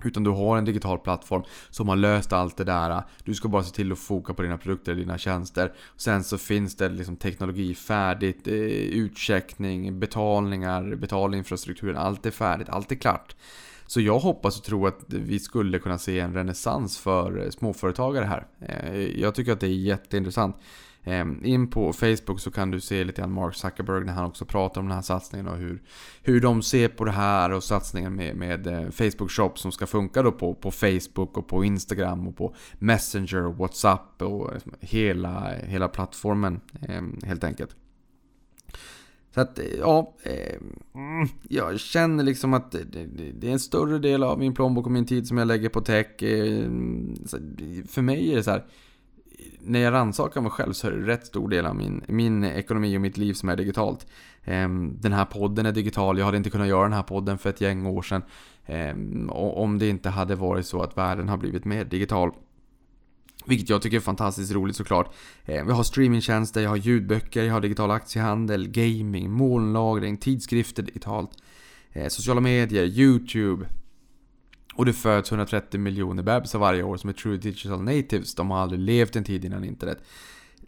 Utan 0.03 0.23
du 0.23 0.29
har 0.29 0.57
en 0.57 0.65
digital 0.65 0.99
plattform 0.99 1.43
som 1.69 1.89
har 1.89 1.95
löst 1.95 2.33
allt 2.33 2.57
det 2.57 2.63
där. 2.63 3.03
Du 3.23 3.35
ska 3.35 3.47
bara 3.47 3.63
se 3.63 3.75
till 3.75 3.91
att 3.91 3.99
foka 3.99 4.33
på 4.33 4.41
dina 4.41 4.57
produkter, 4.57 4.95
dina 4.95 5.17
tjänster. 5.17 5.73
Sen 5.97 6.23
så 6.23 6.37
finns 6.37 6.75
det 6.75 6.89
liksom 6.89 7.15
teknologi 7.15 7.75
färdigt, 7.75 8.47
eh, 8.47 8.53
utcheckning, 8.53 9.99
betalningar, 9.99 10.95
betalinfrastrukturen. 10.95 11.97
Allt 11.97 12.25
är 12.25 12.31
färdigt, 12.31 12.69
allt 12.69 12.91
är 12.91 12.95
klart. 12.95 13.35
Så 13.89 14.01
jag 14.01 14.19
hoppas 14.19 14.57
och 14.57 14.63
tror 14.63 14.87
att 14.87 15.05
vi 15.07 15.39
skulle 15.39 15.79
kunna 15.79 15.97
se 15.97 16.19
en 16.19 16.33
renässans 16.33 16.97
för 16.97 17.43
eh, 17.43 17.49
småföretagare 17.49 18.25
här. 18.25 18.47
Eh, 18.59 19.19
jag 19.21 19.35
tycker 19.35 19.51
att 19.51 19.59
det 19.59 19.67
är 19.67 19.71
jätteintressant. 19.71 20.55
Ehm, 21.03 21.45
in 21.45 21.69
på 21.69 21.93
Facebook 21.93 22.39
så 22.39 22.51
kan 22.51 22.71
du 22.71 22.79
se 22.79 23.03
lite 23.03 23.21
grann 23.21 23.31
Mark 23.31 23.55
Zuckerberg 23.55 24.05
när 24.05 24.13
han 24.13 24.25
också 24.25 24.45
pratar 24.45 24.81
om 24.81 24.87
den 24.87 24.95
här 24.95 25.01
satsningen 25.01 25.47
och 25.47 25.57
hur, 25.57 25.81
hur 26.23 26.41
de 26.41 26.61
ser 26.61 26.87
på 26.87 27.05
det 27.05 27.11
här 27.11 27.51
och 27.51 27.63
satsningen 27.63 28.15
med, 28.15 28.35
med 28.35 28.67
eh, 28.67 28.89
Facebook 28.89 29.31
Shop 29.31 29.51
som 29.55 29.71
ska 29.71 29.87
funka 29.87 30.23
då 30.23 30.31
på, 30.31 30.53
på 30.53 30.71
Facebook 30.71 31.37
och 31.37 31.47
på 31.47 31.63
Instagram 31.63 32.27
och 32.27 32.37
på 32.37 32.55
Messenger 32.73 33.45
och 33.45 33.57
WhatsApp 33.57 34.21
och 34.21 34.51
hela, 34.79 35.55
hela 35.63 35.87
plattformen 35.87 36.61
ehm, 36.89 37.19
helt 37.23 37.43
enkelt. 37.43 37.75
Så 39.33 39.41
att, 39.41 39.59
ja, 39.79 40.13
eh, 40.23 40.55
mm, 40.95 41.27
jag 41.49 41.79
känner 41.79 42.23
liksom 42.23 42.53
att 42.53 42.71
det, 42.71 42.83
det, 43.33 43.47
är 43.47 43.51
en 43.51 43.59
större 43.59 43.99
del 43.99 44.23
av 44.23 44.39
min 44.39 44.53
plånbok 44.53 44.85
och 44.85 44.91
min 44.91 45.05
tid 45.05 45.27
som 45.27 45.37
jag 45.37 45.47
lägger 45.47 45.69
på 45.69 45.81
tech. 45.81 46.23
Eh, 46.23 46.69
för 47.87 48.01
mig 48.01 48.31
är 48.31 48.35
det 48.35 48.43
så 48.43 48.51
här, 48.51 48.65
när 49.59 49.79
jag 49.79 49.93
rannsakar 49.93 50.41
mig 50.41 50.51
själv 50.51 50.73
så 50.73 50.87
är 50.87 50.91
det 50.91 51.07
rätt 51.07 51.25
stor 51.25 51.49
del 51.49 51.65
av 51.65 51.75
min, 51.75 52.03
min 52.07 52.43
ekonomi 52.43 52.97
och 52.97 53.01
mitt 53.01 53.17
liv 53.17 53.33
som 53.33 53.49
är 53.49 53.55
digitalt. 53.55 54.07
Ehm, 54.43 54.97
den 54.99 55.13
här 55.13 55.25
podden 55.25 55.65
är 55.65 55.71
digital, 55.71 56.17
jag 56.17 56.25
hade 56.25 56.37
inte 56.37 56.49
kunnat 56.49 56.67
göra 56.67 56.83
den 56.83 56.93
här 56.93 57.03
podden 57.03 57.37
för 57.37 57.49
ett 57.49 57.61
gäng 57.61 57.85
år 57.85 58.01
sedan. 58.01 58.21
Ehm, 58.65 59.29
om 59.29 59.79
det 59.79 59.89
inte 59.89 60.09
hade 60.09 60.35
varit 60.35 60.65
så 60.65 60.81
att 60.81 60.97
världen 60.97 61.29
har 61.29 61.37
blivit 61.37 61.65
mer 61.65 61.85
digital. 61.85 62.31
Vilket 63.45 63.69
jag 63.69 63.81
tycker 63.81 63.97
är 63.97 64.01
fantastiskt 64.01 64.51
roligt 64.51 64.75
såklart. 64.75 65.13
Eh, 65.45 65.65
vi 65.65 65.71
har 65.71 65.83
streamingtjänster, 65.83 66.61
jag 66.61 66.69
har 66.69 66.77
ljudböcker, 66.77 67.43
jag 67.43 67.53
har 67.53 67.61
digital 67.61 67.91
aktiehandel, 67.91 68.67
gaming, 68.67 69.31
molnlagring, 69.31 70.17
tidskrifter 70.17 70.83
digitalt. 70.83 71.31
Eh, 71.91 72.07
sociala 72.07 72.41
medier, 72.41 72.85
YouTube, 72.85 73.65
och 74.79 74.85
det 74.85 74.93
föds 74.93 75.31
130 75.31 75.79
miljoner 75.79 76.23
bebisar 76.23 76.59
varje 76.59 76.83
år 76.83 76.97
som 76.97 77.09
är 77.09 77.13
true 77.13 77.37
digital 77.37 77.83
natives. 77.83 78.35
De 78.35 78.51
har 78.51 78.57
aldrig 78.57 78.79
levt 78.79 79.15
en 79.15 79.23
tid 79.23 79.45
innan 79.45 79.63
internet. 79.63 79.97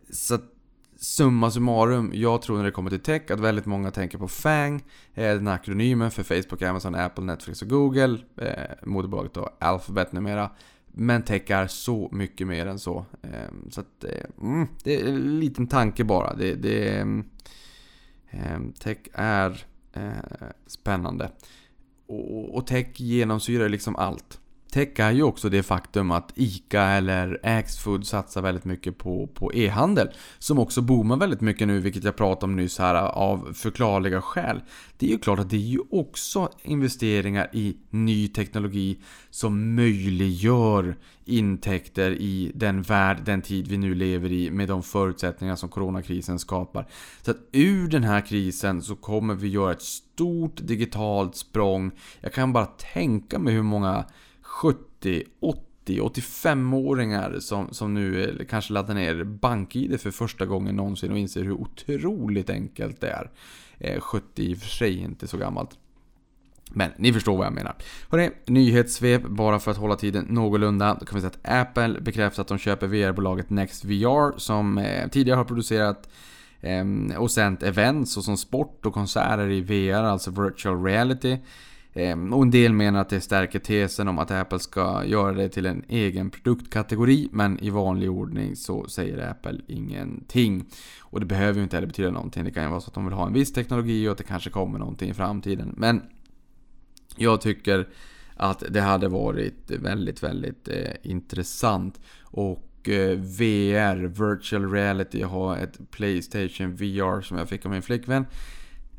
Så 0.09 0.39
summa 1.01 1.51
summarum, 1.51 2.11
jag 2.13 2.41
tror 2.41 2.57
när 2.57 2.63
det 2.63 2.71
kommer 2.71 2.89
till 2.89 2.99
tech 2.99 3.31
att 3.31 3.39
väldigt 3.39 3.65
många 3.65 3.91
tänker 3.91 4.17
på 4.17 4.27
FANG, 4.27 4.75
eh, 5.13 5.33
den 5.33 5.47
här 5.47 5.55
akronymen 5.55 6.11
för 6.11 6.23
Facebook, 6.23 6.61
Amazon, 6.61 6.95
Apple, 6.95 7.23
Netflix 7.23 7.61
och 7.61 7.67
Google, 7.67 8.17
eh, 8.37 8.53
moderbolaget 8.83 9.33
då 9.33 9.49
Alphabet 9.59 10.11
numera. 10.11 10.49
Men 10.93 11.23
tech 11.23 11.49
är 11.49 11.67
så 11.67 12.09
mycket 12.11 12.47
mer 12.47 12.65
än 12.65 12.79
så. 12.79 13.05
Ehm, 13.21 13.71
så 13.71 13.81
att, 13.81 14.03
eh, 14.03 14.25
mm, 14.41 14.67
det 14.83 15.01
är 15.01 15.07
en 15.07 15.39
liten 15.39 15.67
tanke 15.67 16.03
bara. 16.03 16.33
Det, 16.33 16.55
det, 16.55 16.99
ehm, 16.99 17.23
ehm, 18.29 18.73
tech 18.73 18.97
är 19.13 19.65
eh, 19.93 20.47
spännande. 20.67 21.31
Och, 22.07 22.55
och 22.55 22.67
tech 22.67 22.87
genomsyrar 22.95 23.69
liksom 23.69 23.95
allt. 23.95 24.40
Tech 24.71 24.99
är 24.99 25.11
ju 25.11 25.23
också 25.23 25.49
det 25.49 25.63
faktum 25.63 26.11
att 26.11 26.31
ICA 26.35 26.81
eller 26.81 27.39
Axfood 27.43 28.07
satsar 28.07 28.41
väldigt 28.41 28.65
mycket 28.65 28.97
på, 28.97 29.27
på 29.27 29.53
e-handel. 29.53 30.09
Som 30.39 30.59
också 30.59 30.81
boomar 30.81 31.17
väldigt 31.17 31.41
mycket 31.41 31.67
nu, 31.67 31.79
vilket 31.79 32.03
jag 32.03 32.15
pratade 32.15 32.45
om 32.45 32.55
nyss 32.55 32.79
här, 32.79 32.95
av 32.95 33.53
förklarliga 33.53 34.21
skäl. 34.21 34.61
Det 34.97 35.05
är 35.05 35.09
ju 35.09 35.17
klart 35.17 35.39
att 35.39 35.49
det 35.49 35.55
är 35.55 35.59
ju 35.59 35.79
också 35.91 36.49
investeringar 36.63 37.49
i 37.53 37.77
ny 37.89 38.27
teknologi 38.27 38.99
som 39.29 39.75
möjliggör 39.75 40.95
intäkter 41.25 42.11
i 42.11 42.51
den 42.55 42.81
värld, 42.81 43.17
den 43.25 43.41
tid 43.41 43.67
vi 43.67 43.77
nu 43.77 43.95
lever 43.95 44.31
i 44.31 44.51
med 44.51 44.67
de 44.67 44.83
förutsättningar 44.83 45.55
som 45.55 45.69
coronakrisen 45.69 46.39
skapar. 46.39 46.87
Så 47.21 47.31
att 47.31 47.37
ur 47.51 47.87
den 47.87 48.03
här 48.03 48.21
krisen 48.21 48.81
så 48.81 48.95
kommer 48.95 49.35
vi 49.35 49.47
göra 49.47 49.71
ett 49.71 49.81
stort 49.81 50.57
digitalt 50.61 51.35
språng. 51.35 51.91
Jag 52.21 52.33
kan 52.33 52.53
bara 52.53 52.65
tänka 52.65 53.39
mig 53.39 53.53
hur 53.53 53.63
många 53.63 54.05
70, 54.61 55.23
80 55.39 55.61
85-åringar 55.87 57.39
som, 57.39 57.73
som 57.73 57.93
nu 57.93 58.23
eh, 58.23 58.45
kanske 58.45 58.73
laddar 58.73 58.93
ner 58.93 59.23
BankID 59.23 60.01
för 60.01 60.11
första 60.11 60.45
gången 60.45 60.75
någonsin 60.75 61.11
och 61.11 61.17
inser 61.17 61.43
hur 61.43 61.51
otroligt 61.51 62.49
enkelt 62.49 63.01
det 63.01 63.09
är. 63.09 63.31
Eh, 63.79 64.01
70 64.01 64.43
i 64.43 64.53
och 64.53 64.57
för 64.57 64.69
sig 64.69 64.97
inte 64.97 65.27
så 65.27 65.37
gammalt. 65.37 65.77
Men 66.73 66.91
ni 66.97 67.13
förstår 67.13 67.37
vad 67.37 67.45
jag 67.45 67.53
menar. 67.53 67.75
Hörrni, 68.09 68.29
nyhetssvep 68.45 69.23
bara 69.23 69.59
för 69.59 69.71
att 69.71 69.77
hålla 69.77 69.95
tiden 69.95 70.25
någorlunda. 70.29 70.97
Då 70.99 71.05
kan 71.05 71.15
vi 71.15 71.21
säga 71.21 71.31
att 71.43 71.67
Apple 71.69 72.01
bekräftar 72.01 72.41
att 72.41 72.47
de 72.47 72.57
köper 72.57 72.87
VR-bolaget 72.87 73.49
NextVR 73.49 74.37
som 74.37 74.77
eh, 74.77 75.09
tidigare 75.09 75.37
har 75.37 75.45
producerat 75.45 76.09
eh, 76.61 76.85
och 77.17 77.31
sänt 77.31 77.63
events 77.63 78.17
och 78.17 78.23
som 78.23 78.37
sport 78.37 78.85
och 78.85 78.93
konserter 78.93 79.49
i 79.49 79.61
VR, 79.61 80.03
alltså 80.03 80.31
virtual 80.31 80.83
reality. 80.83 81.37
Ehm, 81.93 82.33
och 82.33 82.43
en 82.43 82.51
del 82.51 82.73
menar 82.73 83.01
att 83.01 83.09
det 83.09 83.21
stärker 83.21 83.59
tesen 83.59 84.07
om 84.07 84.19
att 84.19 84.31
Apple 84.31 84.59
ska 84.59 85.05
göra 85.05 85.31
det 85.31 85.49
till 85.49 85.65
en 85.65 85.83
egen 85.87 86.29
produktkategori, 86.29 87.29
men 87.31 87.59
i 87.59 87.69
vanlig 87.69 88.11
ordning 88.11 88.55
så 88.55 88.87
säger 88.87 89.29
Apple 89.29 89.61
ingenting. 89.67 90.65
Och 90.99 91.19
det 91.19 91.25
behöver 91.25 91.57
ju 91.57 91.63
inte 91.63 91.75
heller 91.75 91.87
betyda 91.87 92.11
någonting. 92.11 92.43
Det 92.43 92.51
kan 92.51 92.63
ju 92.63 92.69
vara 92.69 92.81
så 92.81 92.87
att 92.87 92.93
de 92.93 93.05
vill 93.05 93.13
ha 93.13 93.27
en 93.27 93.33
viss 93.33 93.53
teknologi 93.53 94.07
och 94.07 94.11
att 94.11 94.17
det 94.17 94.23
kanske 94.23 94.49
kommer 94.49 94.79
någonting 94.79 95.09
i 95.09 95.13
framtiden. 95.13 95.73
Men 95.77 96.01
jag 97.15 97.41
tycker 97.41 97.87
att 98.35 98.63
det 98.69 98.81
hade 98.81 99.07
varit 99.07 99.71
väldigt, 99.71 100.23
väldigt 100.23 100.67
eh, 100.67 100.93
intressant. 101.03 101.99
Och 102.21 102.89
eh, 102.89 103.17
VR, 103.17 103.95
virtual 103.95 104.71
reality, 104.71 105.19
jag 105.19 105.27
har 105.27 105.57
ett 105.57 105.91
Playstation 105.91 106.75
VR 106.75 107.21
som 107.21 107.37
jag 107.37 107.49
fick 107.49 107.65
av 107.65 107.71
min 107.71 107.81
flickvän. 107.81 108.25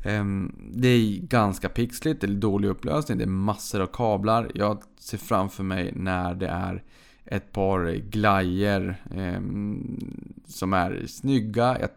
Ehm, 0.03 0.55
det 0.73 0.87
är 0.87 1.19
ganska 1.19 1.69
pixligt, 1.69 2.21
det 2.21 2.27
är 2.27 2.31
dålig 2.31 2.69
upplösning, 2.69 3.17
det 3.17 3.23
är 3.23 3.27
massor 3.27 3.81
av 3.81 3.87
kablar. 3.87 4.51
Jag 4.53 4.83
ser 4.99 5.17
framför 5.17 5.63
mig 5.63 5.91
när 5.95 6.35
det 6.35 6.47
är 6.47 6.83
ett 7.25 7.51
par 7.51 7.91
glajer 7.91 9.01
eh, 9.15 9.41
som 10.45 10.73
är 10.73 11.05
snygga. 11.07 11.77
Jag 11.79 11.89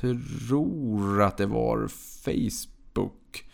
tror 0.00 1.22
att 1.22 1.36
det 1.36 1.46
var 1.46 1.88
Facebook 2.24 3.44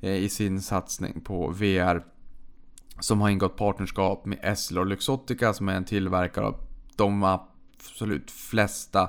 eh, 0.00 0.16
i 0.16 0.28
sin 0.28 0.60
satsning 0.60 1.20
på 1.20 1.48
VR. 1.48 2.04
Som 3.00 3.20
har 3.20 3.30
ingått 3.30 3.56
partnerskap 3.56 4.26
med 4.26 4.38
Essilor 4.42 4.84
Luxottica 4.84 5.54
som 5.54 5.68
är 5.68 5.74
en 5.74 5.84
tillverkare 5.84 6.44
av 6.46 6.56
de 6.96 7.22
absolut 7.22 8.30
flesta 8.30 9.08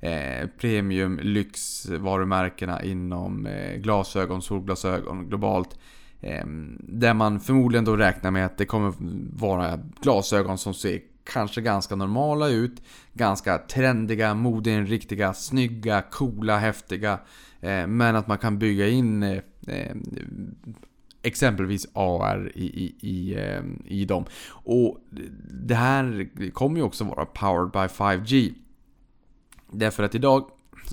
eh, 0.00 0.48
premium 0.60 1.18
lyxvarumärkena 1.22 2.82
inom 2.82 3.46
eh, 3.46 3.76
glasögon, 3.76 4.42
solglasögon 4.42 5.28
globalt. 5.28 5.78
Eh, 6.20 6.46
där 6.80 7.14
man 7.14 7.40
förmodligen 7.40 7.84
då 7.84 7.96
räknar 7.96 8.30
med 8.30 8.46
att 8.46 8.58
det 8.58 8.66
kommer 8.66 8.92
vara 9.38 9.78
glasögon 10.00 10.58
som 10.58 10.74
ser 10.74 11.00
kanske 11.32 11.60
ganska 11.60 11.96
normala 11.96 12.48
ut. 12.48 12.82
Ganska 13.12 13.58
trendiga, 13.58 14.34
modeinriktiga, 14.34 15.34
snygga, 15.34 16.02
coola, 16.02 16.58
häftiga. 16.58 17.18
Eh, 17.60 17.86
men 17.86 18.16
att 18.16 18.26
man 18.26 18.38
kan 18.38 18.58
bygga 18.58 18.88
in 18.88 19.22
eh, 19.22 19.38
eh, 19.66 19.96
exempelvis 21.22 21.86
AR 21.92 22.52
i, 22.54 22.64
i, 22.64 22.94
i, 23.00 23.34
ehm, 23.40 23.82
i 23.86 24.04
dem. 24.04 24.24
Och 24.50 24.98
det 25.50 25.74
här 25.74 26.28
kommer 26.52 26.76
ju 26.76 26.82
också 26.82 27.04
vara 27.04 27.26
powered 27.26 27.70
by 27.70 27.94
5G. 27.94 28.54
Därför 29.72 30.02
att 30.02 30.14
idag, 30.14 30.50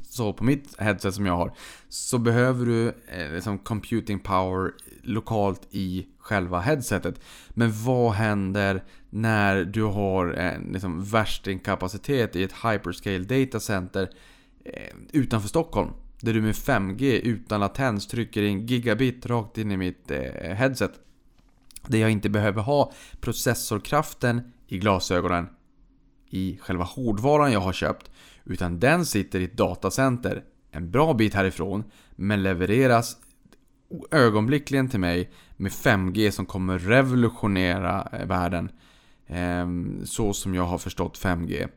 så 0.09 0.33
på 0.33 0.43
mitt 0.43 0.79
headset 0.79 1.13
som 1.13 1.25
jag 1.25 1.37
har, 1.37 1.53
så 1.89 2.17
behöver 2.17 2.65
du 2.65 2.87
eh, 2.87 3.31
liksom 3.33 3.57
computing 3.57 4.19
power 4.19 4.71
lokalt 5.03 5.67
i 5.71 6.07
själva 6.17 6.59
headsetet. 6.59 7.19
Men 7.49 7.71
vad 7.85 8.13
händer 8.13 8.83
när 9.09 9.65
du 9.65 9.83
har 9.83 10.27
en 10.27 10.63
liksom, 10.71 11.03
värstingkapacitet 11.03 12.35
i 12.35 12.43
ett 12.43 12.53
hyperscale 12.63 13.19
datacenter 13.19 14.09
eh, 14.65 14.95
utanför 15.11 15.49
Stockholm? 15.49 15.89
Där 16.19 16.33
du 16.33 16.41
med 16.41 16.55
5G 16.55 17.19
utan 17.23 17.59
latens 17.59 18.07
trycker 18.07 18.43
in 18.43 18.65
gigabit 18.65 19.25
rakt 19.25 19.57
in 19.57 19.71
i 19.71 19.77
mitt 19.77 20.11
eh, 20.11 20.53
headset. 20.53 20.91
Där 21.87 21.99
jag 21.99 22.11
inte 22.11 22.29
behöver 22.29 22.61
ha 22.61 22.91
processorkraften 23.19 24.51
i 24.67 24.77
glasögonen 24.77 25.47
i 26.29 26.57
själva 26.61 26.83
hårdvaran 26.83 27.51
jag 27.51 27.59
har 27.59 27.73
köpt. 27.73 28.11
Utan 28.45 28.79
den 28.79 29.05
sitter 29.05 29.39
i 29.39 29.43
ett 29.43 29.57
datacenter 29.57 30.43
en 30.71 30.91
bra 30.91 31.13
bit 31.13 31.33
härifrån 31.33 31.83
men 32.15 32.43
levereras 32.43 33.17
ögonblickligen 34.11 34.89
till 34.89 34.99
mig 34.99 35.31
med 35.57 35.71
5G 35.71 36.31
som 36.31 36.45
kommer 36.45 36.79
revolutionera 36.79 38.07
eh, 38.11 38.25
världen. 38.25 38.69
Ehm, 39.27 40.05
så 40.05 40.33
som 40.33 40.55
jag 40.55 40.63
har 40.63 40.77
förstått 40.77 41.19
5G. 41.19 41.67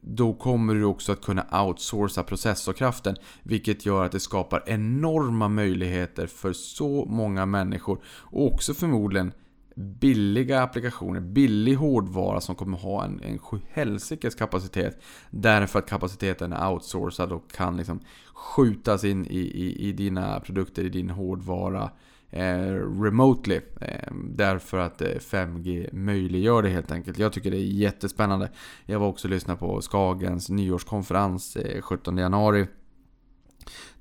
Då 0.00 0.34
kommer 0.34 0.74
du 0.74 0.84
också 0.84 1.12
att 1.12 1.22
kunna 1.22 1.62
outsourca 1.64 2.22
processorkraften. 2.22 3.16
Vilket 3.42 3.86
gör 3.86 4.04
att 4.04 4.12
det 4.12 4.20
skapar 4.20 4.62
enorma 4.66 5.48
möjligheter 5.48 6.26
för 6.26 6.52
så 6.52 7.04
många 7.04 7.46
människor. 7.46 8.02
Och 8.06 8.52
också 8.54 8.74
förmodligen 8.74 9.32
billiga 9.74 10.62
applikationer, 10.62 11.20
billig 11.20 11.74
hårdvara 11.74 12.40
som 12.40 12.54
kommer 12.54 12.78
ha 12.78 13.04
en, 13.04 13.20
en 13.22 13.38
sjuhelsikes 13.38 14.34
kapacitet. 14.34 15.02
Därför 15.30 15.78
att 15.78 15.88
kapaciteten 15.88 16.52
är 16.52 16.72
outsourcad 16.72 17.32
och 17.32 17.50
kan 17.50 17.76
liksom 17.76 18.00
skjutas 18.34 19.04
in 19.04 19.26
i, 19.26 19.38
i, 19.38 19.88
i 19.88 19.92
dina 19.92 20.40
produkter, 20.40 20.84
i 20.84 20.88
din 20.88 21.10
hårdvara 21.10 21.90
eh, 22.30 23.02
remotely. 23.02 23.60
Eh, 23.80 24.12
därför 24.24 24.78
att 24.78 25.00
eh, 25.00 25.08
5G 25.08 25.94
möjliggör 25.94 26.62
det 26.62 26.68
helt 26.68 26.92
enkelt. 26.92 27.18
Jag 27.18 27.32
tycker 27.32 27.50
det 27.50 27.56
är 27.56 27.60
jättespännande. 27.60 28.50
Jag 28.86 28.98
var 28.98 29.06
också 29.06 29.28
och 29.28 29.30
lyssnade 29.30 29.58
på 29.58 29.80
Skagens 29.80 30.50
nyårskonferens 30.50 31.56
eh, 31.56 31.82
17 31.82 32.18
januari. 32.18 32.66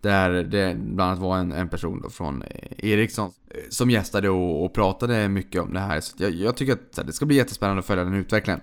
Där 0.02 0.30
det 0.30 0.76
bland 0.76 1.02
annat 1.02 1.20
var 1.20 1.38
en, 1.38 1.52
en 1.52 1.70
person 1.70 2.06
från 2.10 2.44
Ericsson 2.78 3.32
som 3.70 3.90
gästade 3.90 4.30
och, 4.30 4.66
och, 4.66 4.74
pratade 4.74 5.30
mycket 5.30 5.62
om 5.62 5.74
det 5.74 5.80
här. 5.80 6.02
Så 6.02 6.14
jag, 6.18 6.32
jag 6.32 6.58
tycker 6.58 6.74
att 6.74 7.06
det 7.06 7.14
ska 7.14 7.26
bli 7.26 7.36
jättespännande 7.36 7.80
att 7.80 7.86
följa 7.86 8.04
den 8.04 8.14
utvecklingen. 8.14 8.62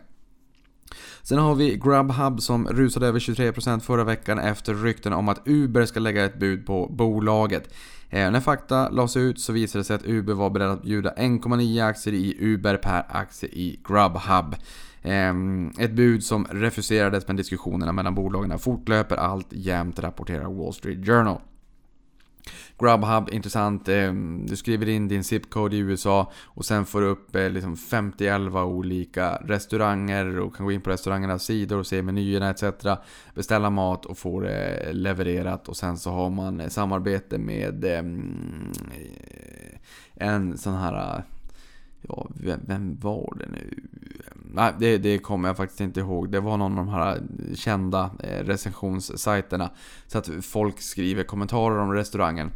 Sen 1.22 1.38
har 1.38 1.54
vi 1.54 1.76
Grubhub 1.76 2.40
som 2.40 2.68
rusade 2.68 3.06
över 3.06 3.18
23% 3.18 3.80
förra 3.80 4.04
veckan 4.04 4.38
efter 4.38 4.74
rykten 4.74 5.12
om 5.12 5.28
att 5.28 5.42
Uber 5.44 5.86
ska 5.86 6.00
lägga 6.00 6.24
ett 6.24 6.38
bud 6.38 6.66
på 6.66 6.86
bolaget. 6.86 7.74
Eh, 8.10 8.30
när 8.30 8.40
fakta 8.40 8.88
lades 8.88 9.16
ut 9.16 9.40
så 9.40 9.52
visade 9.52 9.80
det 9.80 9.84
sig 9.84 9.96
att 9.96 10.06
Uber 10.06 10.34
var 10.34 10.50
beredd 10.50 10.70
att 10.70 10.82
bjuda 10.82 11.14
1,9 11.14 11.86
aktier 11.88 12.14
i 12.14 12.36
Uber 12.40 12.76
per 12.76 13.06
aktie 13.08 13.48
i 13.48 13.80
Grubhub. 13.84 14.56
Ehm, 15.02 15.72
ett 15.78 15.92
bud 15.92 16.24
som 16.24 16.44
refuserades 16.44 17.26
men 17.26 17.36
diskussionerna 17.36 17.92
mellan 17.92 18.14
bolagen 18.14 18.58
fortlöper 18.58 19.16
allt 19.16 19.52
jämt 19.52 19.98
rapporterar 19.98 20.44
Wall 20.44 20.72
Street 20.72 21.06
Journal. 21.06 21.40
Grubhub, 22.78 23.28
intressant. 23.32 23.88
Ehm, 23.88 24.46
du 24.46 24.56
skriver 24.56 24.88
in 24.88 25.08
din 25.08 25.24
zip-code 25.24 25.76
i 25.76 25.78
USA 25.78 26.32
och 26.44 26.64
sen 26.64 26.86
får 26.86 27.00
du 27.00 27.06
upp 27.06 27.36
eh, 27.36 27.50
liksom 27.50 27.76
50-11 27.76 28.62
olika 28.64 29.36
restauranger 29.36 30.38
och 30.38 30.56
kan 30.56 30.66
gå 30.66 30.72
in 30.72 30.80
på 30.80 30.90
restaurangernas 30.90 31.44
sidor 31.44 31.78
och 31.78 31.86
se 31.86 32.02
menyerna 32.02 32.50
etc. 32.50 32.64
Beställa 33.34 33.70
mat 33.70 34.06
och 34.06 34.18
få 34.18 34.40
det 34.40 34.66
eh, 34.66 34.94
levererat 34.94 35.68
och 35.68 35.76
sen 35.76 35.96
så 35.98 36.10
har 36.10 36.30
man 36.30 36.60
eh, 36.60 36.68
samarbete 36.68 37.38
med 37.38 37.84
ehm, 37.84 38.72
en 40.14 40.58
sån 40.58 40.74
här 40.74 41.24
Ja, 42.02 42.28
vem, 42.34 42.60
vem, 42.66 42.98
var 43.00 43.36
det 43.38 43.46
nu? 43.46 43.82
Nej, 44.34 44.72
det, 44.78 44.98
det 44.98 45.18
kommer 45.18 45.48
jag 45.48 45.56
faktiskt 45.56 45.80
inte 45.80 46.00
ihåg. 46.00 46.32
Det 46.32 46.40
var 46.40 46.56
någon 46.56 46.78
av 46.78 46.86
de 46.86 46.88
här 46.88 47.22
kända 47.54 48.10
eh, 48.22 48.44
recensionssajterna. 48.44 49.70
Så 50.06 50.18
att 50.18 50.30
folk 50.42 50.80
skriver 50.80 51.22
kommentarer 51.22 51.78
om 51.78 51.92
restaurangen. 51.92 52.50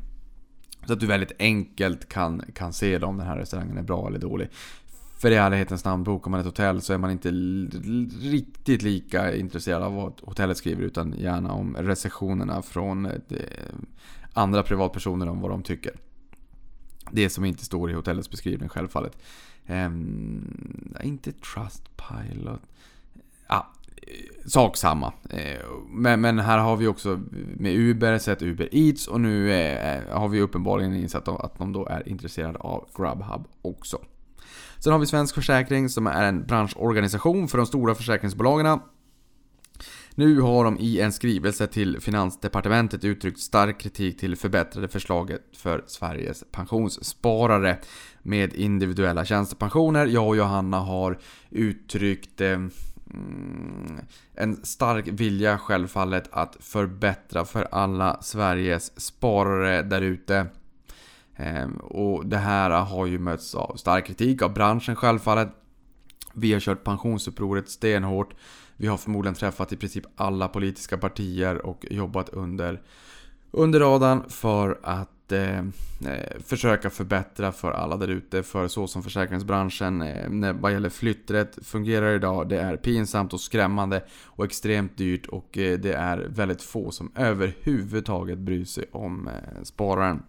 Så 0.87 0.93
att 0.93 1.01
du 1.01 1.07
väldigt 1.07 1.33
enkelt 1.39 2.09
kan, 2.09 2.43
kan 2.55 2.73
se 2.73 2.99
om 2.99 3.17
den 3.17 3.27
här 3.27 3.37
restaurangen 3.37 3.79
är 3.79 3.83
bra 3.83 4.09
eller 4.09 4.19
dålig. 4.19 4.49
För 5.19 5.31
i 5.31 5.35
ärlighetens 5.35 5.85
namn, 5.85 6.05
bokar 6.05 6.31
man 6.31 6.41
ett 6.41 6.47
hotell 6.47 6.81
så 6.81 6.93
är 6.93 6.99
man 6.99 7.11
inte 7.11 7.31
riktigt 8.21 8.83
lika 8.83 9.37
intresserad 9.37 9.83
av 9.83 9.95
vad 9.95 10.21
hotellet 10.23 10.57
skriver 10.57 10.83
utan 10.83 11.15
gärna 11.19 11.53
om 11.53 11.77
recensionerna 11.77 12.63
från 12.63 13.07
eh, 13.07 13.13
andra 14.33 14.63
privatpersoner 14.63 15.29
om 15.29 15.41
vad 15.41 15.51
de 15.51 15.63
tycker. 15.63 15.93
Det 17.11 17.31
som 17.31 17.45
inte 17.45 17.65
står 17.65 17.91
i 17.91 17.95
hotellets 17.95 18.31
beskrivning 18.31 18.69
självfallet. 18.69 19.19
Um, 19.67 20.95
inte 21.03 21.33
Trustpilot. 21.33 22.61
Ja, 23.49 23.73
eh, 23.97 24.49
sak 24.49 24.77
samma. 24.77 25.13
Eh, 25.31 25.61
men, 25.89 26.21
men, 26.21 26.39
här 26.39 26.59
har 26.59 26.77
vi 26.77 26.87
också 26.87 27.21
med 27.57 27.75
Uber 27.75 28.19
sett 28.19 28.43
Uber 28.43 28.69
Eats 28.73 29.07
och 29.07 29.21
nu 29.21 29.53
eh, 29.53 30.19
har 30.19 30.29
vi 30.29 30.41
uppenbarligen 30.41 30.95
insett 30.95 31.29
att 31.29 31.59
de 31.59 31.73
då 31.73 31.87
är 31.87 32.09
intresserade 32.09 32.59
av 32.59 32.89
Grubhub 32.97 33.47
också. 33.63 33.99
Sen 34.79 34.93
har 34.93 35.01
vi 35.01 35.07
Svensk 35.07 35.35
Försäkring 35.35 35.89
som 35.89 36.07
är 36.07 36.25
en 36.25 36.47
branschorganisation 36.47 37.49
för 37.49 37.59
de 37.59 37.67
stora 37.67 37.95
försäkringsbolagen. 37.95 38.81
Nu 40.17 40.41
har 40.41 40.65
de 40.65 40.79
i 40.79 41.01
en 41.01 41.13
skrivelse 41.13 41.67
till 41.67 42.01
Finansdepartementet 42.01 43.05
uttryckt 43.05 43.41
stark 43.41 43.81
kritik 43.81 44.21
till 44.21 44.37
förbättrade 44.37 44.89
förslaget 44.89 45.43
för 45.57 45.85
Sveriges 45.87 46.45
pensionssparare 46.53 47.79
med 48.23 48.55
individuella 48.55 49.25
tjänstepensioner. 49.25 50.07
Jag 50.07 50.29
och 50.29 50.37
Johanna 50.37 50.79
har 50.79 51.19
uttryckt 51.51 52.41
eh, 52.41 52.53
mm, 52.53 54.01
en 54.35 54.65
stark 54.65 55.09
vilja 55.09 55.59
självfallet 55.59 56.29
att 56.33 56.57
förbättra 56.61 57.45
för 57.45 57.69
alla 57.71 58.23
Sveriges 58.23 59.01
sparare 59.01 59.83
därute. 59.83 60.47
Ehm, 61.37 61.77
och 61.77 62.27
det 62.27 62.37
här 62.37 62.71
har 62.71 63.07
ju 63.07 63.19
mötts 63.19 63.55
av 63.55 63.77
stark 63.77 64.07
kritik 64.07 64.43
av 64.43 64.55
branschen 64.55 64.97
självfallet. 64.97 65.49
Vi 66.33 66.53
har 66.53 66.61
kört 66.61 66.85
pensionsupproret 66.85 67.69
stenhårt. 67.69 68.35
Vi 68.77 68.87
har 68.87 68.97
förmodligen 68.97 69.35
träffat 69.35 69.73
i 69.73 69.77
princip 69.77 70.05
alla 70.17 70.49
politiska 70.49 70.99
partier 70.99 71.67
och 71.67 71.87
jobbat 71.91 72.29
under, 72.29 72.83
under 73.51 73.81
radarn 73.81 74.23
för 74.29 74.79
att 74.83 75.33
eh, 75.33 75.59
eh 75.59 76.41
försöka 76.45 76.91
förbättra 76.91 77.53
för 77.53 77.73
alla 77.73 77.97
där 77.97 78.09
ute. 78.09 78.43
För 78.43 78.69
så 78.69 78.87
som 78.87 79.03
försäkringsbranschen 79.03 80.03
eh, 80.03 80.53
vad 80.53 80.73
gäller 80.73 80.91
flytträtt 80.91 81.59
fungerar 81.63 82.15
idag. 82.15 82.49
Det 82.49 82.61
är 82.61 82.77
pinsamt 82.77 83.33
och 83.33 83.41
skrämmande 83.41 84.05
och 84.25 84.45
extremt 84.45 84.97
dyrt 84.97 85.27
och 85.27 85.59
eh, 85.59 85.79
det 85.79 85.93
är 85.93 86.19
väldigt 86.19 86.63
få 86.63 86.91
som 86.91 87.13
överhuvudtaget 87.15 88.39
bryr 88.39 88.65
sig 88.65 88.85
om 88.93 89.29
eh, 89.29 89.63
spararen. 89.63 90.23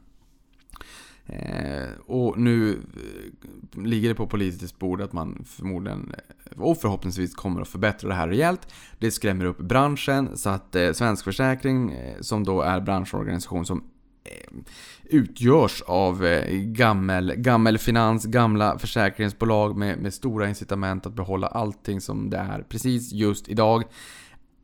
Eh, 1.28 1.90
och 2.06 2.40
nu 2.40 2.72
eh, 2.72 3.84
ligger 3.84 4.10
det 4.10 4.16
på 4.16 4.28
politiskt 4.28 4.80
bord 4.80 5.02
att 5.02 5.14
man 5.14 5.46
förmodligen 5.48 6.14
eh, 6.18 6.62
och 6.62 6.78
förhoppningsvis 6.78 7.36
kommer 7.36 7.62
att 7.62 7.68
förbättra 7.68 8.10
det 8.10 8.16
här 8.16 8.28
rejält. 8.28 8.74
Det 9.00 9.12
skrämmer 9.12 9.46
upp 9.46 9.58
branschen 9.58 10.38
så 10.38 10.50
att 10.50 10.76
eh, 10.76 10.92
Svensk 10.92 11.24
Försäkring, 11.24 11.92
eh, 11.92 12.22
som 12.22 12.44
då 12.44 12.62
är 12.62 12.82
branschorganisation 12.82 13.66
som 13.66 13.84
eh, 14.24 14.58
utgörs 15.04 15.82
av 15.82 16.44
gammel, 16.52 17.34
gammel 17.38 17.78
finans, 17.78 18.26
gamla 18.26 18.80
försäkringsbolag 18.80 19.78
med, 19.78 19.98
med 19.98 20.14
stora 20.14 20.50
incitament 20.50 21.06
att 21.06 21.14
behålla 21.14 21.48
allting 21.48 22.02
som 22.02 22.30
det 22.30 22.38
är 22.38 22.62
precis 22.70 23.12
just 23.12 23.50
idag. 23.50 23.84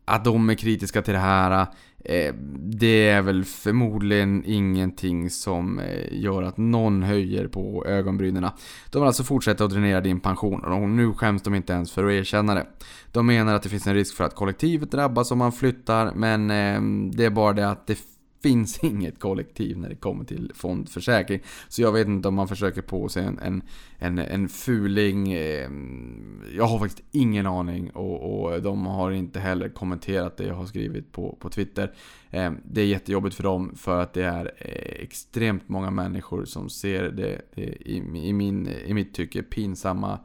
Att 0.06 0.26
de 0.26 0.50
är 0.50 0.56
kritiska 0.56 1.02
till 1.02 1.14
det 1.14 1.20
här 1.20 1.68
Eh, 2.06 2.34
det 2.58 3.10
är 3.10 3.22
väl 3.22 3.46
förmodligen 3.46 4.44
ingenting 4.46 5.30
som 5.30 5.80
eh, 5.80 6.08
gör 6.12 6.44
att 6.44 6.58
någon 6.58 7.04
höjer 7.04 7.48
på 7.48 7.86
ögonbrynen. 7.86 8.50
De 8.90 9.00
vill 9.00 9.08
alltså 9.08 9.24
fortsätta 9.24 9.64
att 9.64 9.72
dränera 9.72 10.02
din 10.02 10.20
pension 10.20 10.64
och 10.64 10.90
nu 10.90 11.14
skäms 11.14 11.42
de 11.42 11.56
inte 11.56 11.74
ens 11.74 11.92
för 11.92 12.06
att 12.06 12.12
erkänna 12.12 12.56
det. 12.56 12.66
De 13.12 13.26
menar 13.26 13.56
att 13.56 13.64
det 13.64 13.70
finns 13.70 13.88
en 13.88 13.94
risk 13.94 14.16
för 14.16 14.24
att 14.24 14.36
kollektivet 14.36 14.92
drabbas 14.92 15.32
om 15.32 15.38
man 15.38 15.52
flyttar 15.52 16.14
men 16.16 16.52
eh, 16.52 16.82
det 17.14 17.26
är 17.26 17.30
bara 17.30 17.54
det 17.54 17.70
att 17.70 17.88
det 17.88 17.98
finns 18.44 18.80
inget 18.84 19.20
kollektiv 19.20 19.78
när 19.78 19.90
det 19.90 19.96
kommer 19.96 20.24
till 20.24 20.52
fondförsäkring. 20.56 21.42
Så 21.68 21.82
jag 21.82 21.92
vet 21.92 22.08
inte 22.08 22.28
om 22.28 22.36
man 22.36 22.48
försöker 22.48 22.82
på 22.82 23.10
sig 23.10 23.24
en, 23.24 23.40
en, 23.40 23.62
en, 23.98 24.20
en 24.20 24.50
fuling. 24.50 25.34
Ehm, 25.34 26.44
jag 26.56 26.66
har 26.66 26.80
faktiskt 26.80 27.04
ingen 27.12 27.48
aning 27.48 27.90
och, 27.90 28.44
och 28.44 28.62
de 28.62 28.86
har 28.86 29.12
inte 29.12 29.40
heller 29.40 29.70
kommenterat 29.70 30.38
det 30.38 30.46
jag 30.46 30.56
har 30.56 30.66
skrivit 30.66 31.12
på, 31.12 31.38
på 31.40 31.50
Twitter. 31.50 31.94
Ehm, 32.30 32.58
det 32.64 32.82
är 32.82 32.86
jättejobbigt 32.86 33.36
för 33.36 33.44
dem 33.44 33.76
för 33.76 34.02
att 34.02 34.14
det 34.14 34.24
är 34.24 34.52
eh, 34.58 35.04
extremt 35.04 35.70
många 35.70 35.92
människor 35.92 36.46
som 36.46 36.70
ser 36.70 37.04
det 37.04 37.42
i, 37.56 37.98
i, 38.28 38.34
min, 38.34 38.68
i 38.86 38.94
mitt 38.94 39.14
tycke 39.14 39.44
pinsamma 39.44 40.20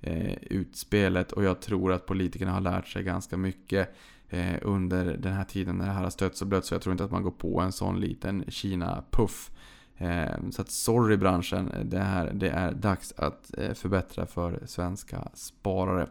eh, 0.00 0.34
utspelet 0.40 1.32
och 1.32 1.44
jag 1.44 1.60
tror 1.60 1.92
att 1.92 2.06
politikerna 2.06 2.52
har 2.52 2.60
lärt 2.60 2.88
sig 2.88 3.02
ganska 3.02 3.36
mycket 3.36 3.94
eh, 4.30 4.56
under 4.62 5.16
den 5.16 5.32
här 5.32 5.44
tiden 5.44 5.76
när 5.76 5.86
det 5.86 5.92
här 5.92 6.02
har 6.02 6.10
stötts 6.10 6.42
och 6.42 6.48
blötts. 6.48 6.68
Så 6.68 6.74
jag 6.74 6.82
tror 6.82 6.92
inte 6.92 7.04
att 7.04 7.10
man 7.10 7.22
går 7.22 7.30
på 7.30 7.60
en 7.60 7.72
sån 7.72 8.00
liten 8.00 8.44
Kina-puff. 8.48 9.50
Eh, 9.98 10.50
så 10.50 10.62
att 10.62 10.70
sorry 10.70 11.16
branschen, 11.16 11.72
det, 11.84 11.98
här, 11.98 12.30
det 12.34 12.48
är 12.48 12.72
dags 12.72 13.14
att 13.16 13.58
eh, 13.58 13.74
förbättra 13.74 14.26
för 14.26 14.62
svenska 14.66 15.28
sparare. 15.34 16.06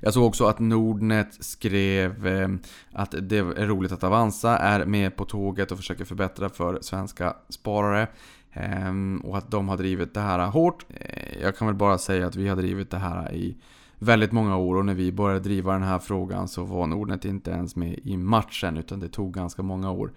Jag 0.00 0.14
såg 0.14 0.24
också 0.24 0.46
att 0.46 0.58
Nordnet 0.58 1.44
skrev 1.44 2.26
eh, 2.26 2.48
att 2.92 3.14
det 3.20 3.38
är 3.38 3.66
roligt 3.66 3.92
att 3.92 4.04
Avanza 4.04 4.58
är 4.58 4.84
med 4.84 5.16
på 5.16 5.24
tåget 5.24 5.72
och 5.72 5.78
försöker 5.78 6.04
förbättra 6.04 6.48
för 6.48 6.78
svenska 6.82 7.36
sparare. 7.48 8.06
Eh, 8.52 8.94
och 9.24 9.38
att 9.38 9.50
de 9.50 9.68
har 9.68 9.76
drivit 9.76 10.14
det 10.14 10.20
här 10.20 10.46
hårt. 10.46 10.86
Eh, 10.88 11.42
jag 11.42 11.56
kan 11.56 11.66
väl 11.66 11.76
bara 11.76 11.98
säga 11.98 12.26
att 12.26 12.36
vi 12.36 12.48
har 12.48 12.56
drivit 12.56 12.90
det 12.90 12.98
här 12.98 13.32
i 13.32 13.56
väldigt 14.02 14.32
många 14.32 14.56
år 14.56 14.76
och 14.76 14.84
när 14.84 14.94
vi 14.94 15.12
började 15.12 15.40
driva 15.40 15.72
den 15.72 15.82
här 15.82 15.98
frågan 15.98 16.48
så 16.48 16.64
var 16.64 16.86
Nordnet 16.86 17.24
inte 17.24 17.50
ens 17.50 17.76
med 17.76 17.98
i 17.98 18.16
matchen 18.16 18.76
utan 18.76 19.00
det 19.00 19.08
tog 19.08 19.34
ganska 19.34 19.62
många 19.62 19.90
år. 19.90 20.12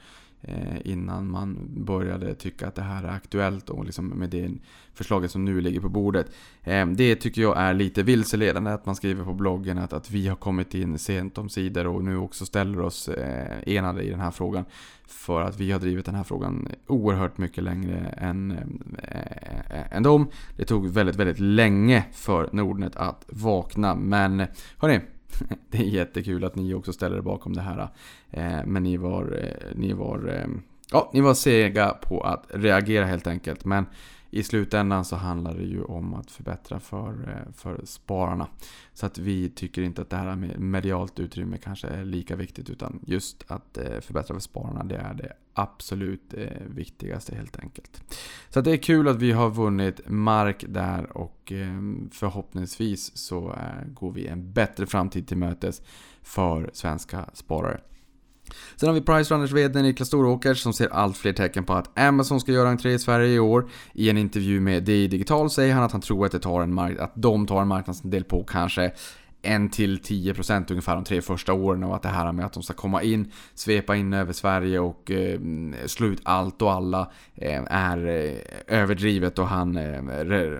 Eh, 0.47 0.77
innan 0.83 1.31
man 1.31 1.57
började 1.75 2.35
tycka 2.35 2.67
att 2.67 2.75
det 2.75 2.81
här 2.81 3.03
är 3.03 3.09
aktuellt 3.09 3.69
och 3.69 3.85
liksom 3.85 4.07
med 4.07 4.29
det 4.29 4.51
förslaget 4.93 5.31
som 5.31 5.45
nu 5.45 5.61
ligger 5.61 5.79
på 5.79 5.89
bordet. 5.89 6.31
Eh, 6.63 6.85
det 6.87 7.15
tycker 7.15 7.41
jag 7.41 7.57
är 7.57 7.73
lite 7.73 8.03
vilseledande 8.03 8.71
att 8.71 8.85
man 8.85 8.95
skriver 8.95 9.23
på 9.23 9.33
bloggen 9.33 9.77
att, 9.77 9.93
att 9.93 10.11
vi 10.11 10.27
har 10.27 10.35
kommit 10.35 10.73
in 10.73 10.97
sent 10.97 11.37
om 11.37 11.49
sidor 11.49 11.87
och 11.87 12.03
nu 12.03 12.17
också 12.17 12.45
ställer 12.45 12.81
oss 12.81 13.07
eh, 13.09 13.75
enade 13.75 14.03
i 14.03 14.09
den 14.09 14.19
här 14.19 14.31
frågan. 14.31 14.65
För 15.07 15.41
att 15.41 15.59
vi 15.59 15.71
har 15.71 15.79
drivit 15.79 16.05
den 16.05 16.15
här 16.15 16.23
frågan 16.23 16.67
oerhört 16.87 17.37
mycket 17.37 17.63
längre 17.63 17.97
än, 18.17 18.51
äh, 19.03 19.97
än 19.97 20.03
dem. 20.03 20.27
Det 20.57 20.65
tog 20.65 20.87
väldigt, 20.87 21.15
väldigt 21.15 21.39
länge 21.39 22.05
för 22.11 22.49
Nordnet 22.51 22.95
att 22.95 23.25
vakna. 23.27 23.95
Men 23.95 24.45
hörni, 24.77 24.99
det 25.69 25.77
är 25.77 25.83
jättekul 25.83 26.43
att 26.43 26.55
ni 26.55 26.73
också 26.73 26.93
ställer 26.93 27.17
er 27.17 27.21
bakom 27.21 27.53
det 27.53 27.61
här. 27.61 27.89
Eh, 28.31 28.65
men 28.65 28.83
ni 28.83 28.97
var, 28.97 29.39
eh, 29.43 29.75
ni 29.75 29.93
var, 29.93 30.27
eh, 30.27 30.47
ja, 30.91 31.09
ni 31.13 31.21
var 31.21 31.33
sega 31.33 31.89
på 31.89 32.21
att 32.21 32.45
reagera 32.49 33.05
helt 33.05 33.27
enkelt. 33.27 33.65
Men 33.65 33.85
i 34.33 34.43
slutändan 34.43 35.05
så 35.05 35.15
handlar 35.15 35.53
det 35.53 35.63
ju 35.63 35.83
om 35.83 36.13
att 36.13 36.31
förbättra 36.31 36.79
för, 36.79 37.09
eh, 37.09 37.53
för 37.53 37.81
spararna. 37.85 38.47
Så 38.93 39.05
att 39.05 39.17
vi 39.17 39.49
tycker 39.49 39.81
inte 39.81 40.01
att 40.01 40.09
det 40.09 40.15
här 40.15 40.35
med 40.35 40.59
medialt 40.59 41.19
utrymme 41.19 41.57
kanske 41.57 41.87
är 41.87 42.05
lika 42.05 42.35
viktigt 42.35 42.69
utan 42.69 42.99
just 43.05 43.43
att 43.47 43.77
eh, 43.77 43.99
förbättra 43.99 44.33
för 44.33 44.41
spararna 44.41 44.83
det 44.83 44.95
är 44.95 45.13
det 45.13 45.33
absolut 45.53 46.33
eh, 46.33 46.47
viktigaste 46.67 47.35
helt 47.35 47.59
enkelt. 47.59 48.15
Så 48.49 48.59
att 48.59 48.65
det 48.65 48.71
är 48.71 48.77
kul 48.77 49.07
att 49.07 49.21
vi 49.21 49.31
har 49.31 49.49
vunnit 49.49 50.01
mark 50.07 50.65
där 50.67 51.17
och 51.17 51.53
förhoppningsvis 52.11 53.17
så 53.17 53.55
går 53.87 54.11
vi 54.11 54.27
en 54.27 54.53
bättre 54.53 54.85
framtid 54.85 55.27
till 55.27 55.37
mötes 55.37 55.81
för 56.21 56.69
svenska 56.73 57.29
sparare. 57.33 57.81
Sen 58.75 58.89
har 58.89 58.93
vi 58.93 59.01
Pricerunners 59.01 59.51
VD 59.51 59.81
Niklas 59.81 60.07
Storåkers 60.07 60.59
som 60.59 60.73
ser 60.73 60.89
allt 60.89 61.17
fler 61.17 61.33
tecken 61.33 61.63
på 61.63 61.73
att 61.73 61.99
Amazon 61.99 62.39
ska 62.39 62.51
göra 62.51 62.69
entré 62.69 62.93
i 62.93 62.99
Sverige 62.99 63.35
i 63.35 63.39
år. 63.39 63.69
I 63.93 64.09
en 64.09 64.17
intervju 64.17 64.59
med 64.59 64.83
DI 64.83 65.07
Digital 65.07 65.49
säger 65.49 65.73
han 65.73 65.83
att 65.83 65.91
han 65.91 66.01
tror 66.01 66.25
att, 66.25 66.31
det 66.31 66.39
tar 66.39 66.61
en 66.61 66.73
mark 66.73 66.99
att 66.99 67.11
de 67.15 67.47
tar 67.47 67.61
en 67.61 67.67
marknadsandel 67.67 68.23
på 68.23 68.43
kanske 68.43 68.91
1-10% 69.43 70.71
ungefär 70.71 70.95
de 70.95 71.03
tre 71.03 71.21
första 71.21 71.53
åren 71.53 71.83
och 71.83 71.95
att 71.95 72.01
det 72.01 72.09
här 72.09 72.31
med 72.31 72.45
att 72.45 72.53
de 72.53 72.63
ska 72.63 72.73
komma 72.73 73.03
in, 73.03 73.31
svepa 73.55 73.95
in 73.95 74.13
över 74.13 74.33
Sverige 74.33 74.79
och 74.79 75.11
eh, 75.11 75.39
slå 75.85 76.07
ut 76.07 76.21
allt 76.23 76.61
och 76.61 76.71
alla 76.71 77.11
eh, 77.35 77.63
är 77.67 78.07
eh, 78.07 78.79
överdrivet 78.81 79.39
och 79.39 79.47
han 79.47 79.77
eh, 79.77 79.97
eh 79.97 80.59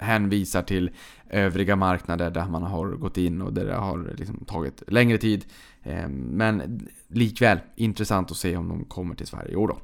hänvisar 0.00 0.62
till 0.62 0.90
övriga 1.30 1.76
marknader 1.76 2.30
där 2.30 2.46
man 2.46 2.62
har 2.62 2.86
gått 2.86 3.16
in 3.16 3.42
och 3.42 3.52
där 3.52 3.64
det 3.64 3.74
har 3.74 4.14
liksom 4.18 4.44
tagit 4.44 4.82
längre 4.86 5.18
tid. 5.18 5.44
Ehm, 5.82 6.12
men 6.12 6.88
likväl 7.08 7.58
intressant 7.76 8.30
att 8.30 8.36
se 8.36 8.56
om 8.56 8.68
de 8.68 8.84
kommer 8.84 9.14
till 9.14 9.26
Sverige 9.26 9.52
i 9.52 9.56
år 9.56 9.68
då. 9.68 9.78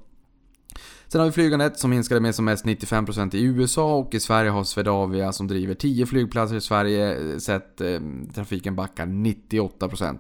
Sen 1.09 1.21
har 1.21 1.27
vi 1.27 1.33
flygandet 1.33 1.79
som 1.79 1.91
minskade 1.91 2.21
med 2.21 2.35
som 2.35 2.45
mest 2.45 2.65
95% 2.65 3.35
i 3.35 3.43
USA 3.43 3.95
och 3.95 4.15
i 4.15 4.21
Sverige 4.21 4.51
har 4.51 4.65
Swedavia 4.65 5.33
som 5.33 5.49
driver 5.49 5.75
10 5.75 6.07
flygplatser 6.07 6.57
i 6.57 6.61
Sverige 6.61 7.33
eh, 7.33 7.39
sett 7.39 7.81
eh, 7.81 8.01
trafiken 8.35 8.77
backa 8.77 9.05
98%. 9.05 10.19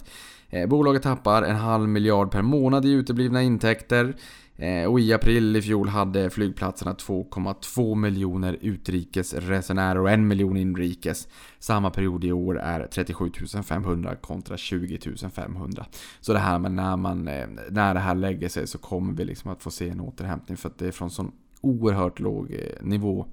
Eh, 0.50 0.66
bolaget 0.66 1.02
tappar 1.02 1.42
en 1.42 1.56
halv 1.56 1.88
miljard 1.88 2.30
per 2.30 2.42
månad 2.42 2.84
i 2.84 2.90
uteblivna 2.90 3.42
intäkter. 3.42 4.16
Eh, 4.56 4.84
och 4.84 5.00
i 5.00 5.12
april 5.12 5.56
i 5.56 5.62
fjol 5.62 5.88
hade 5.88 6.30
flygplatserna 6.30 6.92
2,2 6.94 7.94
miljoner 7.94 8.58
utrikesresenärer 8.60 9.98
och 9.98 10.10
1 10.10 10.18
miljon 10.18 10.56
inrikes. 10.56 11.28
Samma 11.58 11.90
period 11.90 12.24
i 12.24 12.32
år 12.32 12.60
är 12.60 12.86
37 12.86 13.30
500 13.64 14.16
kontra 14.16 14.56
20 14.56 14.98
500. 15.34 15.86
Så 16.20 16.32
det 16.32 16.38
här 16.38 16.58
med 16.58 16.72
när, 16.72 16.96
man, 16.96 17.28
eh, 17.28 17.46
när 17.70 17.94
det 17.94 18.00
här 18.00 18.14
lägger 18.14 18.48
sig 18.48 18.66
så 18.66 18.78
kommer 18.78 19.12
vi 19.14 19.24
liksom 19.24 19.50
att 19.50 19.62
få 19.62 19.70
se 19.70 19.88
en 19.88 20.00
återhämtning 20.00 20.56
för 20.56 20.68
att 20.68 20.78
det 20.78 20.86
är 20.86 20.92
från 20.92 21.10
sån 21.10 21.32
oerhört 21.60 22.20
låg 22.20 22.52
eh, 22.52 22.86
nivå 22.86 23.26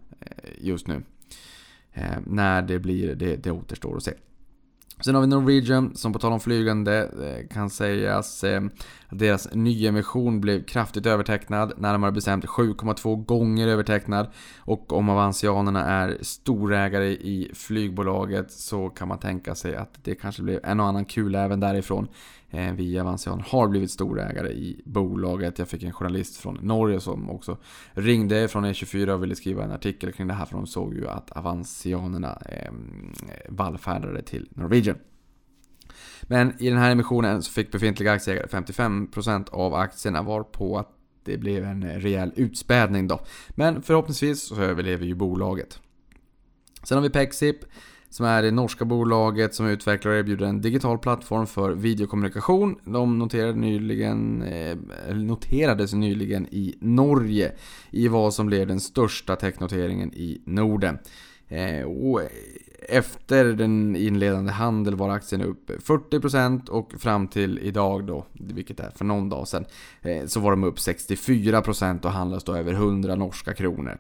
just 0.58 0.88
nu. 0.88 1.04
När 2.26 2.62
det 2.62 2.80
blir, 2.80 3.16
det, 3.16 3.36
det 3.36 3.52
återstår 3.52 3.98
att 3.98 4.04
se. 4.04 4.14
Sen 5.06 5.16
har 5.16 5.22
vi 5.22 5.28
Norwegian 5.28 5.96
som 5.96 6.14
på 6.14 6.20
tal 6.20 6.34
om 6.34 6.40
flygande 6.40 6.98
eh, 7.00 7.48
kan 7.54 7.70
sägas 7.70 8.44
eh, 8.44 8.62
att 9.08 9.20
deras 9.20 9.48
nyemission 9.54 10.42
blev 10.42 10.64
kraftigt 10.64 11.06
övertecknad, 11.06 11.74
närmare 11.78 12.12
bestämt 12.12 12.46
7,2 12.46 13.26
gånger 13.26 13.68
övertecknad. 13.68 14.28
Och 14.60 14.94
om 14.94 15.10
Avancianerna 15.10 15.86
är 15.86 16.18
storägare 16.22 17.08
i 17.08 17.52
flygbolaget 17.54 18.52
så 18.52 18.90
kan 18.90 19.08
man 19.08 19.18
tänka 19.18 19.56
sig 19.56 19.76
att 19.76 20.00
det 20.04 20.16
kanske 20.16 20.44
blev 20.44 20.60
en 20.64 20.80
och 20.80 20.86
annan 20.86 21.06
kul 21.06 21.36
även 21.36 21.60
därifrån. 21.60 22.08
Eh, 22.52 22.74
vi 22.74 23.00
Avanzian 23.00 23.44
har 23.48 23.68
blivit 23.68 23.92
storägare 23.92 24.52
i 24.52 24.82
bolaget. 24.86 25.60
Jag 25.60 25.68
fick 25.68 25.84
en 25.84 25.92
journalist 25.92 26.38
från 26.38 26.60
Norge 26.62 27.00
som 27.00 27.30
också 27.30 27.58
ringde 27.92 28.48
från 28.48 28.66
E24 28.66 29.10
och 29.10 29.24
ville 29.24 29.36
skriva 29.36 29.64
en 29.64 29.72
artikel 29.72 30.12
kring 30.12 30.28
det 30.28 30.34
här 30.34 30.46
för 30.46 30.56
de 30.56 30.68
såg 30.68 30.94
ju 30.94 31.08
att 31.08 31.32
Avanzianerna 31.32 32.42
eh, 32.46 32.72
vallfärdade 33.50 34.22
till 34.22 34.50
Norwegian. 34.52 34.98
Men 36.24 36.54
i 36.60 36.70
den 36.70 36.78
här 36.78 36.92
emissionen 36.92 37.44
så 37.44 37.52
fick 37.52 37.72
befintliga 37.72 38.12
aktieägare 38.12 38.48
55% 38.48 39.50
av 39.50 39.74
aktierna 39.74 40.22
var 40.22 40.44
på 40.44 40.78
att 40.78 40.90
det 41.24 41.38
blev 41.38 41.64
en 41.64 41.84
rejäl 41.84 42.32
utspädning 42.36 43.08
då. 43.08 43.20
Men 43.50 43.82
förhoppningsvis 43.82 44.48
så 44.48 44.62
överlever 44.62 45.06
ju 45.06 45.16
bolaget. 45.16 45.80
Sen 46.84 46.98
har 46.98 47.04
vi 47.04 47.10
Pexip 47.10 47.58
som 48.12 48.26
är 48.26 48.42
det 48.42 48.52
norska 48.52 48.86
bolaget 48.86 49.56
som 49.56 49.68
utvecklar 49.68 50.12
och 50.12 50.18
erbjuder 50.18 50.46
en 50.46 50.62
digital 50.62 50.98
plattform 50.98 51.48
för 51.48 51.72
videokommunikation. 51.72 52.76
De 52.84 53.20
noterade 53.20 53.54
nyligen, 53.54 54.44
eh, 54.44 54.78
noterades 55.16 55.94
nyligen 55.94 56.48
i 56.52 56.76
Norge 56.80 57.52
i 57.92 58.08
vad 58.08 58.34
som 58.34 58.48
blev 58.48 58.68
den 58.68 58.80
största 58.80 59.36
technoteringen 59.36 60.14
i 60.14 60.42
Norden. 60.46 60.98
Eh, 61.48 61.84
och 61.84 62.22
efter 62.90 63.46
den 63.46 63.96
inledande 63.96 64.52
handel 64.52 64.96
var 64.96 65.10
aktien 65.10 65.42
upp 65.42 65.72
40% 65.84 66.70
och 66.70 66.94
fram 66.98 67.28
till 67.28 67.60
idag 67.60 68.06
då, 68.08 68.26
vilket 68.34 68.80
är 68.80 68.90
för 68.96 69.06
någon 69.06 69.30
dag 69.30 69.48
sedan, 69.48 69.66
eh, 70.02 70.26
så 70.26 70.40
var 70.40 70.52
de 70.52 70.64
upp 70.64 70.80
64% 70.80 72.06
och 72.06 72.12
handlas 72.12 72.44
då 72.44 72.56
över 72.56 72.74
100 72.74 73.16
norska 73.16 73.54
kronor. 73.54 73.98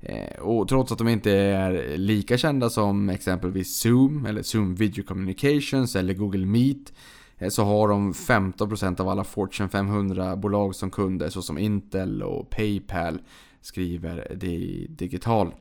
Eh, 0.00 0.40
och 0.40 0.68
trots 0.68 0.92
att 0.92 0.98
de 0.98 1.08
inte 1.08 1.32
är 1.32 1.96
lika 1.96 2.38
kända 2.38 2.70
som 2.70 3.08
exempelvis 3.08 3.76
Zoom, 3.76 4.26
eller 4.26 4.42
Zoom 4.42 4.74
Video 4.74 5.04
Communications 5.04 5.96
eller 5.96 6.14
Google 6.14 6.46
Meet 6.46 6.92
eh, 7.38 7.48
så 7.48 7.64
har 7.64 7.88
de 7.88 8.12
15% 8.12 9.00
av 9.00 9.08
alla 9.08 9.24
Fortune 9.24 9.68
500-bolag 9.68 10.74
som 10.74 10.90
kunder 10.90 11.28
såsom 11.28 11.58
Intel 11.58 12.22
och 12.22 12.50
Paypal 12.50 13.18
skriver 13.60 14.36
det 14.36 14.86
digital. 14.88 15.54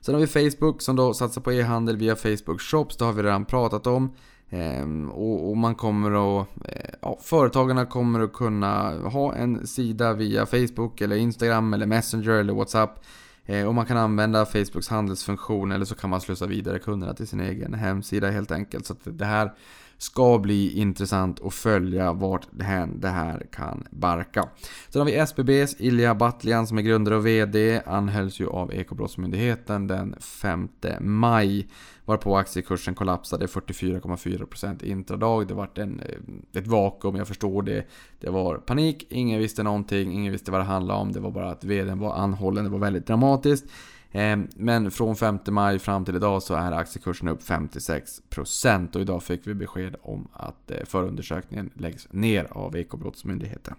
Sen 0.00 0.14
har 0.14 0.20
vi 0.20 0.26
Facebook 0.26 0.82
som 0.82 0.96
då 0.96 1.14
satsar 1.14 1.40
på 1.40 1.52
e-handel 1.52 1.96
via 1.96 2.16
Facebook 2.16 2.60
Shops, 2.60 2.96
det 2.96 3.04
har 3.04 3.12
vi 3.12 3.22
redan 3.22 3.44
pratat 3.44 3.86
om. 3.86 4.14
Ehm, 4.50 5.10
och, 5.10 5.56
man 5.56 5.74
kommer 5.74 6.40
att, 6.40 6.48
eh, 6.64 6.90
ja, 7.02 7.18
företagarna 7.22 7.86
kommer 7.86 8.20
att 8.20 8.32
kunna 8.32 8.90
ha 9.08 9.34
en 9.34 9.66
sida 9.66 10.12
via 10.12 10.46
Facebook 10.46 11.00
eller 11.00 11.16
Instagram 11.16 11.74
eller 11.74 11.86
Messenger 11.86 12.30
eller 12.30 12.52
WhatsApp. 12.52 13.04
Eh, 13.46 13.66
och 13.66 13.74
man 13.74 13.86
kan 13.86 13.96
använda 13.96 14.46
Facebooks 14.46 14.88
handelsfunktion 14.88 15.72
eller 15.72 15.84
så 15.84 15.94
kan 15.94 16.10
man 16.10 16.20
slussa 16.20 16.46
vidare 16.46 16.78
kunderna 16.78 17.14
till 17.14 17.28
sin 17.28 17.40
egen 17.40 17.74
hemsida 17.74 18.30
helt 18.30 18.50
enkelt. 18.50 18.86
Så 18.86 18.94
det 19.04 19.24
här 19.24 19.52
ska 19.98 20.38
bli 20.38 20.78
intressant 20.78 21.40
att 21.40 21.54
följa 21.54 22.12
vart 22.12 22.46
det 22.50 22.64
här, 22.64 22.88
det 22.94 23.08
här 23.08 23.46
kan 23.52 23.86
barka. 23.90 24.48
Sen 24.88 25.00
har 25.00 25.06
vi 25.06 25.16
SBBs 25.16 25.80
Ilja 25.80 26.14
Batljan 26.14 26.66
som 26.66 26.78
är 26.78 26.82
grundare 26.82 27.16
och 27.16 27.26
VD. 27.26 27.82
Anhölls 27.86 28.40
ju 28.40 28.48
av 28.48 28.74
Ekobrottsmyndigheten 28.74 29.86
den 29.86 30.14
5 30.20 30.68
maj. 31.00 31.68
Varpå 32.04 32.36
aktiekursen 32.36 32.94
kollapsade 32.94 33.46
44,4% 33.46 34.84
intradag. 34.84 35.48
Det 35.48 35.54
var 35.54 35.70
en, 35.74 36.00
eh, 36.00 36.60
ett 36.60 36.66
vakuum, 36.66 37.16
jag 37.16 37.28
förstår 37.28 37.62
det. 37.62 37.84
Det 38.20 38.30
var 38.30 38.54
panik, 38.56 39.06
ingen 39.10 39.38
visste 39.38 39.62
någonting, 39.62 40.12
ingen 40.12 40.32
visste 40.32 40.50
vad 40.50 40.60
det 40.60 40.64
handlade 40.64 41.00
om. 41.00 41.12
Det 41.12 41.20
var 41.20 41.30
bara 41.30 41.50
att 41.50 41.64
VDn 41.64 41.98
var 41.98 42.14
anhållen, 42.14 42.64
det 42.64 42.70
var 42.70 42.78
väldigt 42.78 43.06
dramatiskt. 43.06 43.66
Ehm, 44.12 44.48
men 44.56 44.90
från 44.90 45.16
5 45.16 45.38
maj 45.48 45.78
fram 45.78 46.04
till 46.04 46.16
idag 46.16 46.42
så 46.42 46.54
är 46.54 46.72
aktiekursen 46.72 47.28
upp 47.28 47.42
56% 47.42 48.96
och 48.96 49.00
idag 49.00 49.22
fick 49.22 49.46
vi 49.46 49.54
besked 49.54 49.96
om 50.02 50.28
att 50.32 50.70
eh, 50.70 50.84
förundersökningen 50.84 51.70
läggs 51.74 52.12
ner 52.12 52.48
av 52.50 52.76
Ekobrottsmyndigheten. 52.76 53.74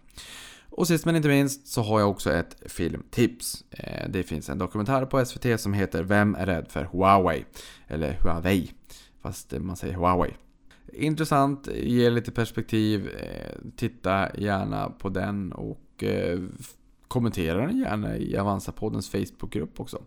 Och 0.70 0.88
sist 0.88 1.06
men 1.06 1.16
inte 1.16 1.28
minst 1.28 1.68
så 1.68 1.82
har 1.82 2.00
jag 2.00 2.10
också 2.10 2.34
ett 2.34 2.56
filmtips. 2.66 3.64
Ehm, 3.72 4.12
det 4.12 4.24
finns 4.24 4.50
en 4.50 4.58
dokumentär 4.58 5.06
på 5.06 5.26
SVT 5.26 5.60
som 5.60 5.74
heter 5.74 6.04
Vem 6.04 6.36
är 6.36 6.46
rädd 6.46 6.66
för 6.70 6.84
Huawei? 6.84 7.46
Eller 7.88 8.18
Huawei, 8.24 8.72
fast 9.22 9.54
man 9.60 9.76
säger 9.76 9.94
Huawei. 9.94 10.34
Intressant, 10.94 11.68
ger 11.74 12.12
lite 12.12 12.32
perspektiv. 12.32 13.08
Eh, 13.08 13.56
titta 13.76 14.38
gärna 14.38 14.90
på 14.90 15.10
den 15.10 15.52
och 15.52 16.04
eh, 16.04 16.40
kommentera 17.10 17.68
den 17.68 17.78
gärna 17.78 18.18
i 18.18 18.38
Avanza-poddens 18.38 19.10
Facebookgrupp 19.10 19.80
också. 19.80 20.02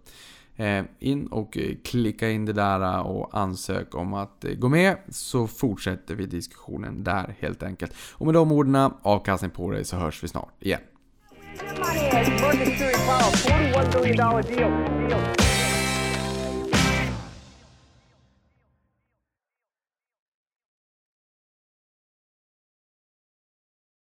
In 0.98 1.26
och 1.26 1.58
klicka 1.84 2.30
in 2.30 2.44
det 2.44 2.52
där 2.52 3.02
och 3.02 3.38
ansök 3.38 3.94
om 3.94 4.14
att 4.14 4.44
gå 4.56 4.68
med 4.68 4.96
så 5.08 5.46
fortsätter 5.46 6.14
vi 6.14 6.26
diskussionen 6.26 7.04
där 7.04 7.36
helt 7.38 7.62
enkelt. 7.62 7.94
Och 8.12 8.26
med 8.26 8.34
de 8.34 8.52
orden, 8.52 8.90
avkastning 9.02 9.50
på 9.50 9.70
dig 9.70 9.84
så 9.84 9.96
hörs 9.96 10.24
vi 10.24 10.28
snart 10.28 10.62
igen. 10.62 10.80